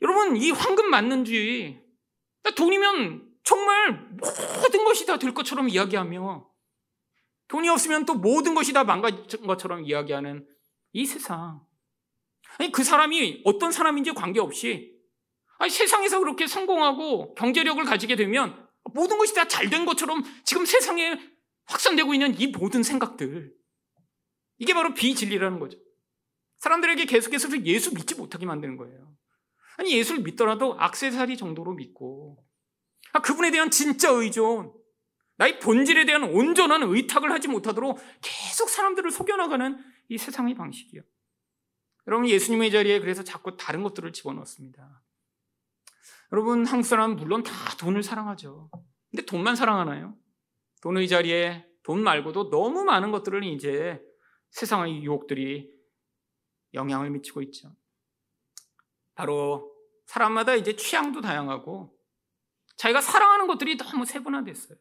여러분 0.01 0.37
이 0.37 0.51
황금 0.51 0.89
맞는주의 0.89 1.81
돈이면 2.55 3.27
정말 3.43 4.09
모든 4.61 4.83
것이 4.85 5.05
다 5.05 5.17
될 5.17 5.33
것처럼 5.33 5.69
이야기하며 5.69 6.47
돈이 7.47 7.69
없으면 7.69 8.05
또 8.05 8.13
모든 8.13 8.53
것이 8.55 8.73
다 8.73 8.83
망가진 8.83 9.45
것처럼 9.47 9.83
이야기하는 9.85 10.47
이 10.93 11.05
세상. 11.05 11.61
아니 12.59 12.71
그 12.71 12.83
사람이 12.83 13.41
어떤 13.45 13.71
사람인지 13.71 14.11
관계없이 14.13 14.95
아니 15.59 15.69
세상에서 15.71 16.19
그렇게 16.19 16.45
성공하고 16.47 17.33
경제력을 17.35 17.83
가지게 17.83 18.15
되면 18.15 18.67
모든 18.93 19.17
것이 19.17 19.33
다 19.33 19.45
잘 19.45 19.69
된 19.69 19.85
것처럼 19.85 20.23
지금 20.45 20.65
세상에 20.65 21.19
확산되고 21.67 22.13
있는 22.13 22.39
이 22.39 22.47
모든 22.47 22.83
생각들. 22.83 23.53
이게 24.57 24.73
바로 24.73 24.93
비진리라는 24.93 25.59
거죠. 25.59 25.77
사람들에게 26.57 27.05
계속해서 27.05 27.65
예수 27.65 27.93
믿지 27.93 28.15
못하게 28.15 28.45
만드는 28.45 28.77
거예요. 28.77 29.15
아니 29.77 29.95
예수를 29.95 30.23
믿더라도 30.23 30.75
악세사리 30.79 31.37
정도로 31.37 31.73
믿고 31.73 32.43
아, 33.13 33.21
그분에 33.21 33.51
대한 33.51 33.69
진짜 33.69 34.09
의존, 34.09 34.73
나의 35.37 35.59
본질에 35.59 36.05
대한 36.05 36.23
온전한 36.23 36.83
의탁을 36.83 37.31
하지 37.31 37.47
못하도록 37.47 37.99
계속 38.21 38.69
사람들을 38.69 39.11
속여나가는 39.11 39.77
이 40.09 40.17
세상의 40.17 40.55
방식이요. 40.55 41.01
여러분 42.07 42.27
예수님의 42.27 42.71
자리에 42.71 42.99
그래서 42.99 43.23
자꾸 43.23 43.55
다른 43.55 43.83
것들을 43.83 44.11
집어넣습니다. 44.13 45.03
여러분 46.31 46.65
한국 46.65 46.87
사람 46.87 47.15
물론 47.15 47.43
다 47.43 47.53
돈을 47.77 48.01
사랑하죠. 48.01 48.69
근데 49.11 49.25
돈만 49.25 49.55
사랑하나요? 49.55 50.15
돈의 50.81 51.07
자리에 51.07 51.65
돈 51.83 52.03
말고도 52.03 52.49
너무 52.49 52.83
많은 52.83 53.11
것들을 53.11 53.43
이제 53.43 54.01
세상의 54.51 55.03
유혹들이 55.03 55.71
영향을 56.73 57.09
미치고 57.09 57.41
있죠. 57.43 57.75
바로 59.15 59.73
사람마다 60.05 60.55
이제 60.55 60.75
취향도 60.75 61.21
다양하고 61.21 61.97
자기가 62.77 63.01
사랑하는 63.01 63.47
것들이 63.47 63.77
너무 63.77 64.05
세분화됐어요. 64.05 64.77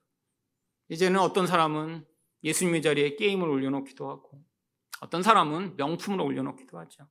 이제는 0.89 1.19
어떤 1.21 1.47
사람은 1.47 2.07
예수님의 2.45 2.83
자리에 2.83 3.17
게임을 3.17 3.49
올려놓기도 3.49 4.09
하고 4.09 4.45
어떤 5.01 5.23
사람은 5.23 5.77
명품을 5.77 6.21
올려놓기도 6.21 6.79
하죠. 6.79 7.09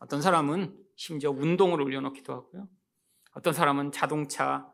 어떤 0.00 0.22
사람은 0.22 0.76
심지어 0.96 1.30
운동을 1.30 1.80
올려놓기도 1.80 2.32
하고요. 2.32 2.68
어떤 3.34 3.52
사람은 3.52 3.92
자동차, 3.92 4.71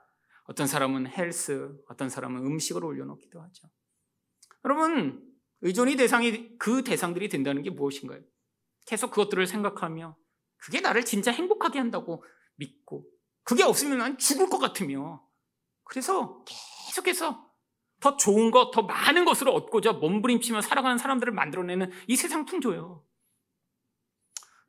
어떤 0.49 0.67
사람은 0.67 1.07
헬스, 1.07 1.71
어떤 1.89 2.09
사람은 2.09 2.45
음식을 2.45 2.83
올려놓기도 2.83 3.41
하죠. 3.41 3.69
여러분, 4.65 5.23
의존이 5.61 5.97
대상이 5.97 6.57
그 6.59 6.83
대상들이 6.83 7.29
된다는 7.29 7.63
게 7.63 7.71
무엇인가요? 7.71 8.23
계속 8.87 9.11
그것들을 9.11 9.47
생각하며 9.47 10.17
그게 10.57 10.81
나를 10.81 11.05
진짜 11.05 11.31
행복하게 11.31 11.79
한다고 11.79 12.25
믿고 12.57 13.07
그게 13.45 13.63
없으면 13.63 13.99
난 13.99 14.19
죽을 14.19 14.49
것 14.49 14.59
같으며 14.59 15.23
그래서 15.85 16.43
계속해서 16.87 17.47
더 18.01 18.17
좋은 18.17 18.51
것, 18.51 18.71
더 18.71 18.83
많은 18.83 19.27
것을 19.27 19.49
얻고자 19.49 19.93
몸부림치며 19.93 20.63
살아가는 20.63 20.97
사람들을 20.97 21.33
만들어내는 21.33 21.91
이 22.07 22.17
세상 22.17 22.47
풍조예요. 22.47 23.05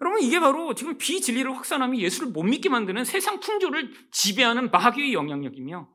여러분 0.02 0.22
이게 0.22 0.40
바로 0.40 0.74
지금 0.74 0.98
비진리를 0.98 1.56
확산하며 1.56 1.98
예수를 1.98 2.32
못 2.32 2.44
믿게 2.44 2.70
만드는 2.70 3.04
세상 3.04 3.40
풍조를 3.40 3.92
지배하는 4.12 4.72
마귀의 4.72 5.14
영향력이며 5.14 5.90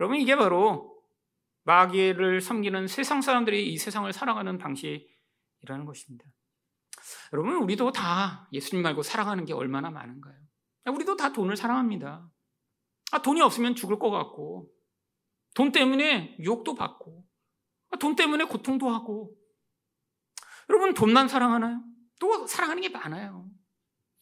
여러분 0.00 0.18
이게 0.18 0.36
바로 0.36 0.96
마귀를 1.64 2.40
섬기는 2.40 2.86
세상 2.86 3.20
사람들이 3.20 3.72
이 3.72 3.76
세상을 3.76 4.12
살아가는 4.12 4.56
방식이라는 4.58 5.84
것입니다. 5.84 6.24
여러분 7.32 7.56
우리도 7.56 7.90
다 7.92 8.48
예수님 8.52 8.82
말고 8.82 9.02
살아가는 9.02 9.44
게 9.44 9.52
얼마나 9.52 9.90
많은가요? 9.90 10.36
우리도 10.86 11.16
다 11.16 11.32
돈을 11.32 11.56
사랑합니다. 11.56 12.28
아, 13.12 13.22
돈이 13.22 13.40
없으면 13.40 13.74
죽을 13.74 13.98
것 13.98 14.10
같고, 14.10 14.70
돈 15.54 15.72
때문에 15.72 16.36
유혹도 16.40 16.74
받고, 16.74 17.24
아, 17.90 17.96
돈 17.96 18.16
때문에 18.16 18.44
고통도 18.44 18.88
하고. 18.90 19.34
여러분, 20.68 20.94
돈만 20.94 21.28
사랑하나요? 21.28 21.82
또 22.18 22.46
사랑하는 22.46 22.82
게 22.82 22.88
많아요. 22.88 23.48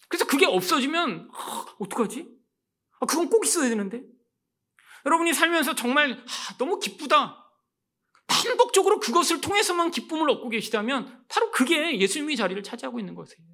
그래서 0.08 0.26
그게 0.26 0.46
없어지면, 0.46 1.30
아, 1.32 1.66
어떡하지? 1.78 2.28
아, 3.00 3.06
그건 3.06 3.28
꼭 3.30 3.44
있어야 3.44 3.68
되는데. 3.68 4.02
여러분이 5.06 5.34
살면서 5.34 5.74
정말 5.74 6.12
아, 6.12 6.56
너무 6.58 6.78
기쁘다. 6.78 7.40
반복적으로 8.26 9.00
그것을 9.00 9.40
통해서만 9.40 9.90
기쁨을 9.90 10.30
얻고 10.30 10.48
계시다면 10.48 11.24
바로 11.28 11.50
그게 11.50 11.98
예수님의 12.00 12.36
자리를 12.36 12.62
차지하고 12.62 12.98
있는 12.98 13.14
것이에요. 13.14 13.46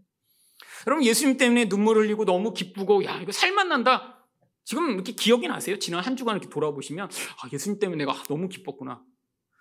여러분 0.86 1.04
예수님 1.04 1.36
때문에 1.36 1.68
눈물 1.68 1.98
흘리고 1.98 2.24
너무 2.24 2.54
기쁘고 2.54 3.04
야 3.04 3.20
이거 3.20 3.32
살만 3.32 3.68
난다. 3.68 4.28
지금 4.64 4.92
이렇게 4.92 5.12
기억이 5.12 5.48
나세요? 5.48 5.78
지난 5.78 6.02
한 6.02 6.16
주간 6.16 6.36
이렇게 6.36 6.48
돌아보시면 6.48 7.08
아, 7.08 7.48
예수님 7.52 7.80
때문에 7.80 8.04
내가 8.04 8.22
너무 8.24 8.48
기뻤구나. 8.48 9.02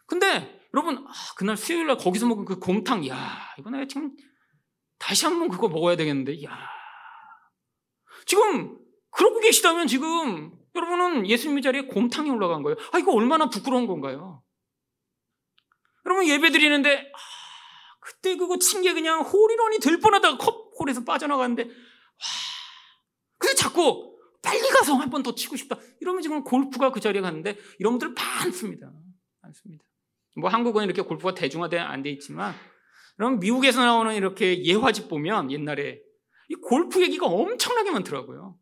근데 0.06 0.62
여러분 0.74 1.06
아, 1.08 1.12
그날 1.36 1.58
수요일 1.58 1.88
날 1.88 1.98
거기서 1.98 2.28
먹은 2.28 2.46
그 2.46 2.60
곰탕 2.60 3.08
야 3.08 3.40
이거 3.58 3.70
내가 3.72 3.86
지금 3.88 4.16
다시 5.00 5.26
한번 5.26 5.50
그거 5.50 5.68
먹어야 5.70 5.96
되겠는데 5.96 6.44
야 6.44 6.58
지금 8.26 8.78
그러고 9.12 9.40
계시다면 9.40 9.88
지금 9.88 10.52
여러분은 10.76 11.28
예수님 11.28 11.62
자리에 11.62 11.84
곰탕이 11.88 12.30
올라간 12.30 12.62
거예요. 12.64 12.78
아 12.92 13.00
이거 13.00 13.14
얼마나 13.14 13.50
부끄러운 13.50 13.88
건가요? 13.88 14.44
여러분 16.06 16.28
예배 16.28 16.52
드리는데 16.52 17.12
아, 17.14 17.18
그때 18.02 18.36
그거 18.36 18.58
친 18.60 18.82
게 18.84 18.94
그냥 18.94 19.22
홀이론이 19.22 19.80
될 19.80 20.00
뻔하다가 20.00 20.38
컵 20.38 20.72
홀에서 20.80 21.04
빠져나가는데 21.04 21.64
와 21.64 21.70
그래서 23.38 23.56
자꾸 23.58 24.18
빨리 24.42 24.68
가서 24.70 24.94
한 24.96 25.10
번 25.10 25.24
더 25.24 25.34
치고 25.36 25.56
싶다. 25.58 25.78
이러면 26.02 26.22
지금 26.22 26.44
골프가 26.44 26.92
그 26.92 27.00
자리에 27.00 27.22
갔는데 27.22 27.58
이런 27.80 27.98
분들 27.98 28.14
많습니다. 28.14 28.92
많습니다. 29.42 29.84
뭐 30.38 30.50
한국은 30.50 30.86
이렇게 30.86 31.02
골프가 31.02 31.34
대중화돼 31.34 31.80
안 31.80 32.04
돼 32.04 32.10
있지만 32.12 32.54
그럼 33.20 33.38
미국에서 33.40 33.84
나오는 33.84 34.16
이렇게 34.16 34.64
예화집 34.64 35.10
보면 35.10 35.52
옛날에 35.52 36.02
이 36.48 36.56
골프 36.56 37.02
얘기가 37.02 37.26
엄청나게 37.26 37.92
많더라고요. 37.92 38.58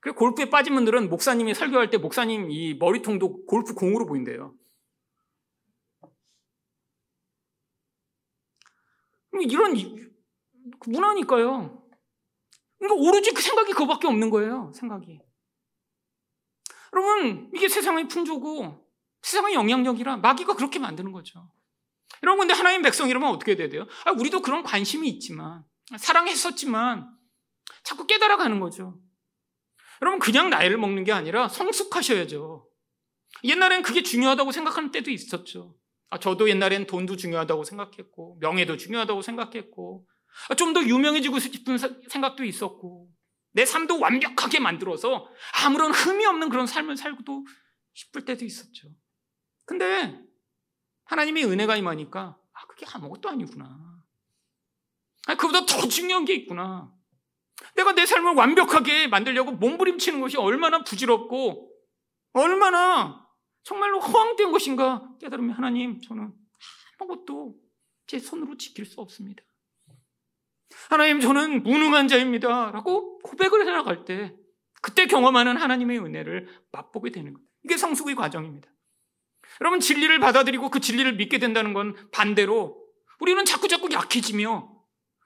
그리고 0.00 0.18
골프에 0.18 0.48
빠진 0.48 0.74
분들은 0.74 1.10
목사님이 1.10 1.52
설교할 1.52 1.90
때 1.90 1.98
목사님 1.98 2.50
이 2.50 2.72
머리통도 2.76 3.44
골프 3.44 3.74
공으로 3.74 4.06
보인대요. 4.06 4.54
이런 9.42 9.74
문화니까요. 10.86 11.86
그러니까 12.78 13.08
오로지 13.08 13.30
그 13.32 13.42
생각이 13.42 13.72
그거밖에 13.72 14.06
없는 14.06 14.30
거예요. 14.30 14.72
생각이. 14.74 15.20
여러분 16.94 17.50
이게 17.54 17.68
세상의 17.68 18.08
풍조고 18.08 18.88
세상의 19.20 19.52
영향력이라 19.52 20.16
마귀가 20.16 20.56
그렇게 20.56 20.78
만드는 20.78 21.12
거죠. 21.12 21.52
여러분 22.22 22.40
근데 22.40 22.54
하나님 22.54 22.82
백성이라면 22.82 23.28
어떻게 23.30 23.56
돼야 23.56 23.68
돼요? 23.68 23.86
아, 24.04 24.12
우리도 24.12 24.42
그런 24.42 24.62
관심이 24.62 25.08
있지만 25.08 25.64
사랑했었지만 25.96 27.08
자꾸 27.82 28.06
깨달아가는 28.06 28.60
거죠. 28.60 29.00
여러분 30.02 30.18
그냥 30.18 30.50
나이를 30.50 30.78
먹는 30.78 31.04
게 31.04 31.12
아니라 31.12 31.48
성숙하셔야죠. 31.48 32.66
옛날엔 33.44 33.82
그게 33.82 34.02
중요하다고 34.02 34.52
생각하는 34.52 34.90
때도 34.90 35.10
있었죠. 35.10 35.76
아, 36.10 36.18
저도 36.18 36.48
옛날엔 36.48 36.86
돈도 36.86 37.16
중요하다고 37.16 37.64
생각했고 37.64 38.38
명예도 38.40 38.76
중요하다고 38.76 39.22
생각했고 39.22 40.06
아, 40.48 40.54
좀더 40.54 40.82
유명해지고 40.82 41.38
싶은 41.38 41.78
생각도 42.08 42.44
있었고 42.44 43.08
내 43.52 43.64
삶도 43.64 43.98
완벽하게 43.98 44.60
만들어서 44.60 45.28
아무런 45.64 45.92
흠이 45.92 46.24
없는 46.26 46.48
그런 46.50 46.66
삶을 46.66 46.96
살고도 46.96 47.44
싶을 47.94 48.24
때도 48.24 48.44
있었죠. 48.44 48.88
근데 49.64 50.18
하나님의 51.10 51.44
은혜가 51.44 51.76
임하니까 51.76 52.38
아 52.52 52.66
그게 52.68 52.86
아무것도 52.88 53.28
아니구나. 53.28 54.00
아 55.26 55.34
그보다 55.34 55.66
더 55.66 55.88
중요한 55.88 56.24
게 56.24 56.34
있구나. 56.34 56.92
내가 57.74 57.92
내 57.92 58.06
삶을 58.06 58.34
완벽하게 58.34 59.08
만들려고 59.08 59.52
몸부림치는 59.52 60.20
것이 60.20 60.36
얼마나 60.36 60.84
부질없고 60.84 61.68
얼마나 62.32 63.28
정말로 63.64 63.98
허황된 63.98 64.52
것인가 64.52 65.10
깨달으면 65.20 65.56
하나님 65.56 66.00
저는 66.00 66.32
아무것도 66.98 67.56
제 68.06 68.20
손으로 68.20 68.56
지킬 68.56 68.86
수 68.86 69.00
없습니다. 69.00 69.42
하나님 70.90 71.20
저는 71.20 71.64
무능한 71.64 72.06
자입니다. 72.06 72.70
라고 72.70 73.18
고백을 73.18 73.66
해나갈 73.66 74.04
때 74.04 74.36
그때 74.80 75.06
경험하는 75.06 75.56
하나님의 75.56 75.98
은혜를 75.98 76.48
맛보게 76.70 77.10
되는 77.10 77.34
거예요. 77.34 77.46
이게 77.64 77.76
성숙의 77.76 78.14
과정입니다. 78.14 78.70
여러분 79.60 79.80
진리를 79.80 80.18
받아들이고 80.20 80.70
그 80.70 80.80
진리를 80.80 81.16
믿게 81.16 81.38
된다는 81.38 81.74
건 81.74 81.94
반대로 82.12 82.80
우리는 83.18 83.44
자꾸 83.44 83.68
자꾸 83.68 83.90
약해지며 83.92 84.80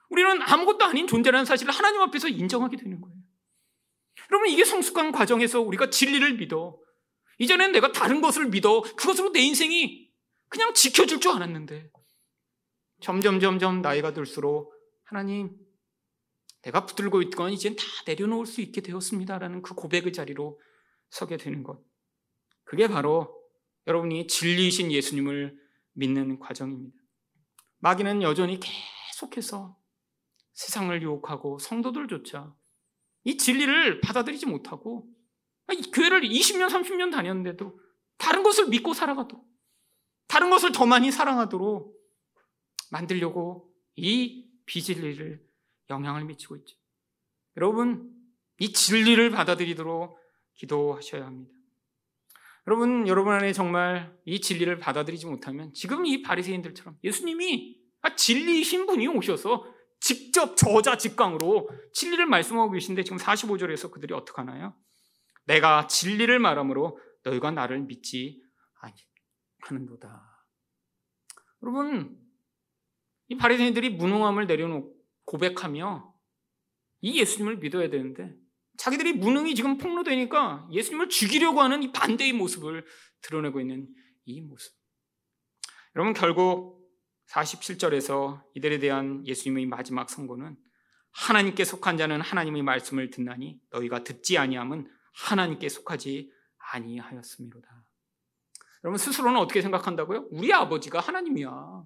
우리는 0.09 0.41
아무것도 0.41 0.85
아닌 0.85 1.07
존재라는 1.07 1.45
사실을 1.45 1.73
하나님 1.73 2.01
앞에서 2.01 2.27
인정하게 2.27 2.77
되는 2.77 3.01
거예요. 3.01 3.15
여러분 4.31 4.49
이게 4.49 4.63
성숙한 4.63 5.11
과정에서 5.11 5.61
우리가 5.61 5.89
진리를 5.89 6.37
믿어 6.37 6.77
이전엔 7.37 7.71
내가 7.71 7.91
다른 7.91 8.21
것을 8.21 8.47
믿어 8.47 8.81
그것으로 8.81 9.31
내 9.31 9.39
인생이 9.41 10.09
그냥 10.47 10.73
지켜줄 10.73 11.19
줄 11.19 11.31
알았는데 11.31 11.89
점점 13.01 13.39
점점 13.39 13.81
나이가 13.81 14.13
들수록 14.13 14.73
하나님 15.03 15.51
내가 16.61 16.85
붙들고 16.85 17.21
있던 17.23 17.51
이젠 17.51 17.75
다 17.75 17.83
내려놓을 18.07 18.45
수 18.45 18.61
있게 18.61 18.81
되었습니다라는 18.81 19.61
그 19.61 19.75
고백의 19.75 20.13
자리로 20.13 20.59
서게 21.09 21.37
되는 21.37 21.63
것 21.63 21.83
그게 22.63 22.87
바로 22.87 23.44
여러분이 23.87 24.27
진리이신 24.27 24.91
예수님을 24.91 25.57
믿는 25.93 26.39
과정입니다. 26.39 26.97
마귀는 27.79 28.21
여전히 28.21 28.59
계속해서 28.59 29.77
세상을 30.53 31.01
유혹하고 31.01 31.59
성도들조차 31.59 32.55
이 33.25 33.37
진리를 33.37 34.01
받아들이지 34.01 34.45
못하고 34.45 35.09
교회를 35.93 36.21
20년, 36.21 36.69
30년 36.69 37.11
다녔는데도 37.11 37.79
다른 38.17 38.43
것을 38.43 38.67
믿고 38.67 38.93
살아가도 38.93 39.43
다른 40.27 40.49
것을 40.49 40.71
더 40.71 40.85
많이 40.85 41.11
사랑하도록 41.11 41.95
만들려고 42.91 43.71
이 43.95 44.49
비진리를 44.65 45.43
영향을 45.89 46.25
미치고 46.25 46.55
있죠. 46.57 46.77
여러분, 47.57 48.11
이 48.59 48.73
진리를 48.73 49.29
받아들이도록 49.31 50.17
기도하셔야 50.55 51.25
합니다. 51.25 51.54
여러분, 52.67 53.07
여러분 53.07 53.33
안에 53.33 53.53
정말 53.53 54.17
이 54.25 54.41
진리를 54.41 54.77
받아들이지 54.79 55.27
못하면 55.27 55.71
지금 55.73 56.05
이 56.05 56.21
바리새인들처럼 56.21 56.97
예수님이 57.03 57.77
아, 58.01 58.15
진리이신 58.15 58.85
분이 58.87 59.07
오셔서 59.07 59.65
직접 59.99 60.55
저자 60.55 60.97
직강으로 60.97 61.69
진리를 61.93 62.25
말씀하고 62.25 62.71
계신데 62.71 63.03
지금 63.03 63.17
45절에서 63.17 63.91
그들이 63.91 64.13
어떻게 64.13 64.37
하나요? 64.37 64.75
내가 65.45 65.87
진리를 65.87 66.37
말함으로 66.39 66.99
너희가 67.23 67.51
나를 67.51 67.81
믿지 67.81 68.41
아니하는도다. 69.61 70.45
여러분, 71.63 72.19
이 73.27 73.37
바리새인들이 73.37 73.91
무능함을 73.91 74.47
내려놓고 74.47 74.95
고백하며 75.25 76.13
이 77.01 77.19
예수님을 77.19 77.57
믿어야 77.57 77.89
되는데 77.89 78.35
자기들이 78.77 79.13
무능이 79.13 79.55
지금 79.55 79.77
폭로되니까 79.77 80.67
예수님을 80.71 81.09
죽이려고 81.09 81.61
하는 81.61 81.83
이 81.83 81.91
반대의 81.91 82.33
모습을 82.33 82.85
드러내고 83.21 83.59
있는 83.59 83.87
이 84.25 84.41
모습. 84.41 84.73
여러분 85.95 86.13
결국 86.13 86.85
47절에서 87.29 88.43
이들에 88.53 88.79
대한 88.79 89.25
예수님의 89.25 89.65
마지막 89.65 90.09
선고는 90.09 90.57
하나님께 91.11 91.63
속한 91.63 91.97
자는 91.97 92.21
하나님의 92.21 92.61
말씀을 92.63 93.09
듣나니 93.09 93.59
너희가 93.69 94.03
듣지 94.03 94.37
아니함은 94.37 94.89
하나님께 95.13 95.69
속하지 95.69 96.31
아니하였음이로다. 96.73 97.85
여러분 98.83 98.97
스스로는 98.97 99.39
어떻게 99.39 99.61
생각한다고요? 99.61 100.27
우리 100.31 100.53
아버지가 100.53 100.99
하나님이야. 100.99 101.85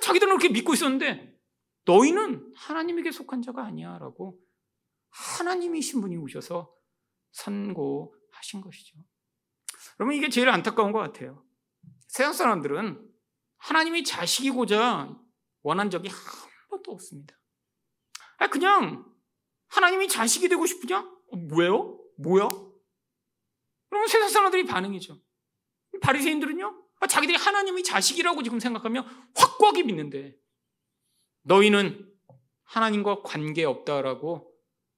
자기들은 0.00 0.38
그렇게 0.38 0.48
믿고 0.48 0.72
있었는데 0.72 1.36
너희는 1.84 2.52
하나님에게 2.56 3.10
속한 3.10 3.42
자가 3.42 3.64
아니야라고 3.66 4.38
하나님이신 5.12 6.00
분이 6.00 6.16
오셔서 6.16 6.74
선고하신 7.32 8.60
것이죠. 8.60 8.98
여러분 10.00 10.16
이게 10.16 10.28
제일 10.28 10.48
안타까운 10.48 10.92
것 10.92 10.98
같아요. 10.98 11.44
세상 12.08 12.32
사람들은 12.32 13.10
하나님이 13.58 14.04
자식이고자 14.04 15.16
원한 15.62 15.90
적이 15.90 16.08
한 16.08 16.18
번도 16.70 16.92
없습니다. 16.92 17.36
그냥 18.50 19.10
하나님이 19.68 20.08
자식이 20.08 20.48
되고 20.48 20.66
싶으냐? 20.66 20.98
어, 20.98 21.36
뭐예요? 21.36 21.98
뭐야? 22.18 22.48
그러면 23.88 24.08
세상 24.08 24.28
사람들이 24.28 24.64
반응이죠. 24.66 25.18
바리새인들은요? 26.02 26.82
아, 27.00 27.06
자기들이 27.06 27.36
하나님이 27.36 27.82
자식이라고 27.82 28.42
지금 28.42 28.60
생각하며 28.60 29.06
확고하게 29.34 29.84
믿는데 29.84 30.36
너희는 31.42 32.12
하나님과 32.64 33.22
관계 33.22 33.64
없다라고 33.64 34.51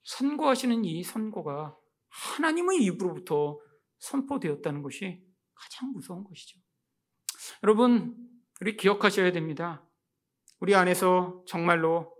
선고하시는 0.04 0.84
이 0.84 1.02
선고가 1.02 1.76
하나님의 2.08 2.82
입으로부터 2.84 3.58
선포되었다는 3.98 4.82
것이 4.82 5.22
가장 5.54 5.92
무서운 5.92 6.24
것이죠. 6.24 6.58
여러분, 7.62 8.16
우리 8.60 8.76
기억하셔야 8.76 9.32
됩니다. 9.32 9.84
우리 10.60 10.74
안에서 10.74 11.42
정말로 11.46 12.14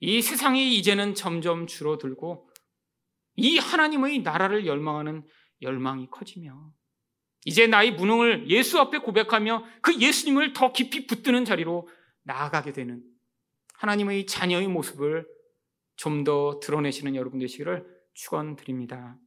이 0.00 0.22
세상이 0.22 0.76
이제는 0.76 1.14
점점 1.14 1.66
줄어들고 1.66 2.50
이 3.36 3.58
하나님의 3.58 4.20
나라를 4.20 4.66
열망하는 4.66 5.26
열망이 5.62 6.08
커지며 6.10 6.72
이제 7.44 7.66
나의 7.66 7.92
무능을 7.92 8.50
예수 8.50 8.78
앞에 8.80 8.98
고백하며 8.98 9.64
그 9.82 9.98
예수님을 9.98 10.52
더 10.52 10.72
깊이 10.72 11.06
붙드는 11.06 11.44
자리로 11.44 11.88
나아가게 12.24 12.72
되는 12.72 13.02
하나님의 13.74 14.26
자녀의 14.26 14.68
모습을 14.68 15.26
좀 16.00 16.24
더 16.24 16.58
드러내시는 16.60 17.14
여러분 17.14 17.38
되시기를 17.40 17.86
축원드립니다. 18.14 19.18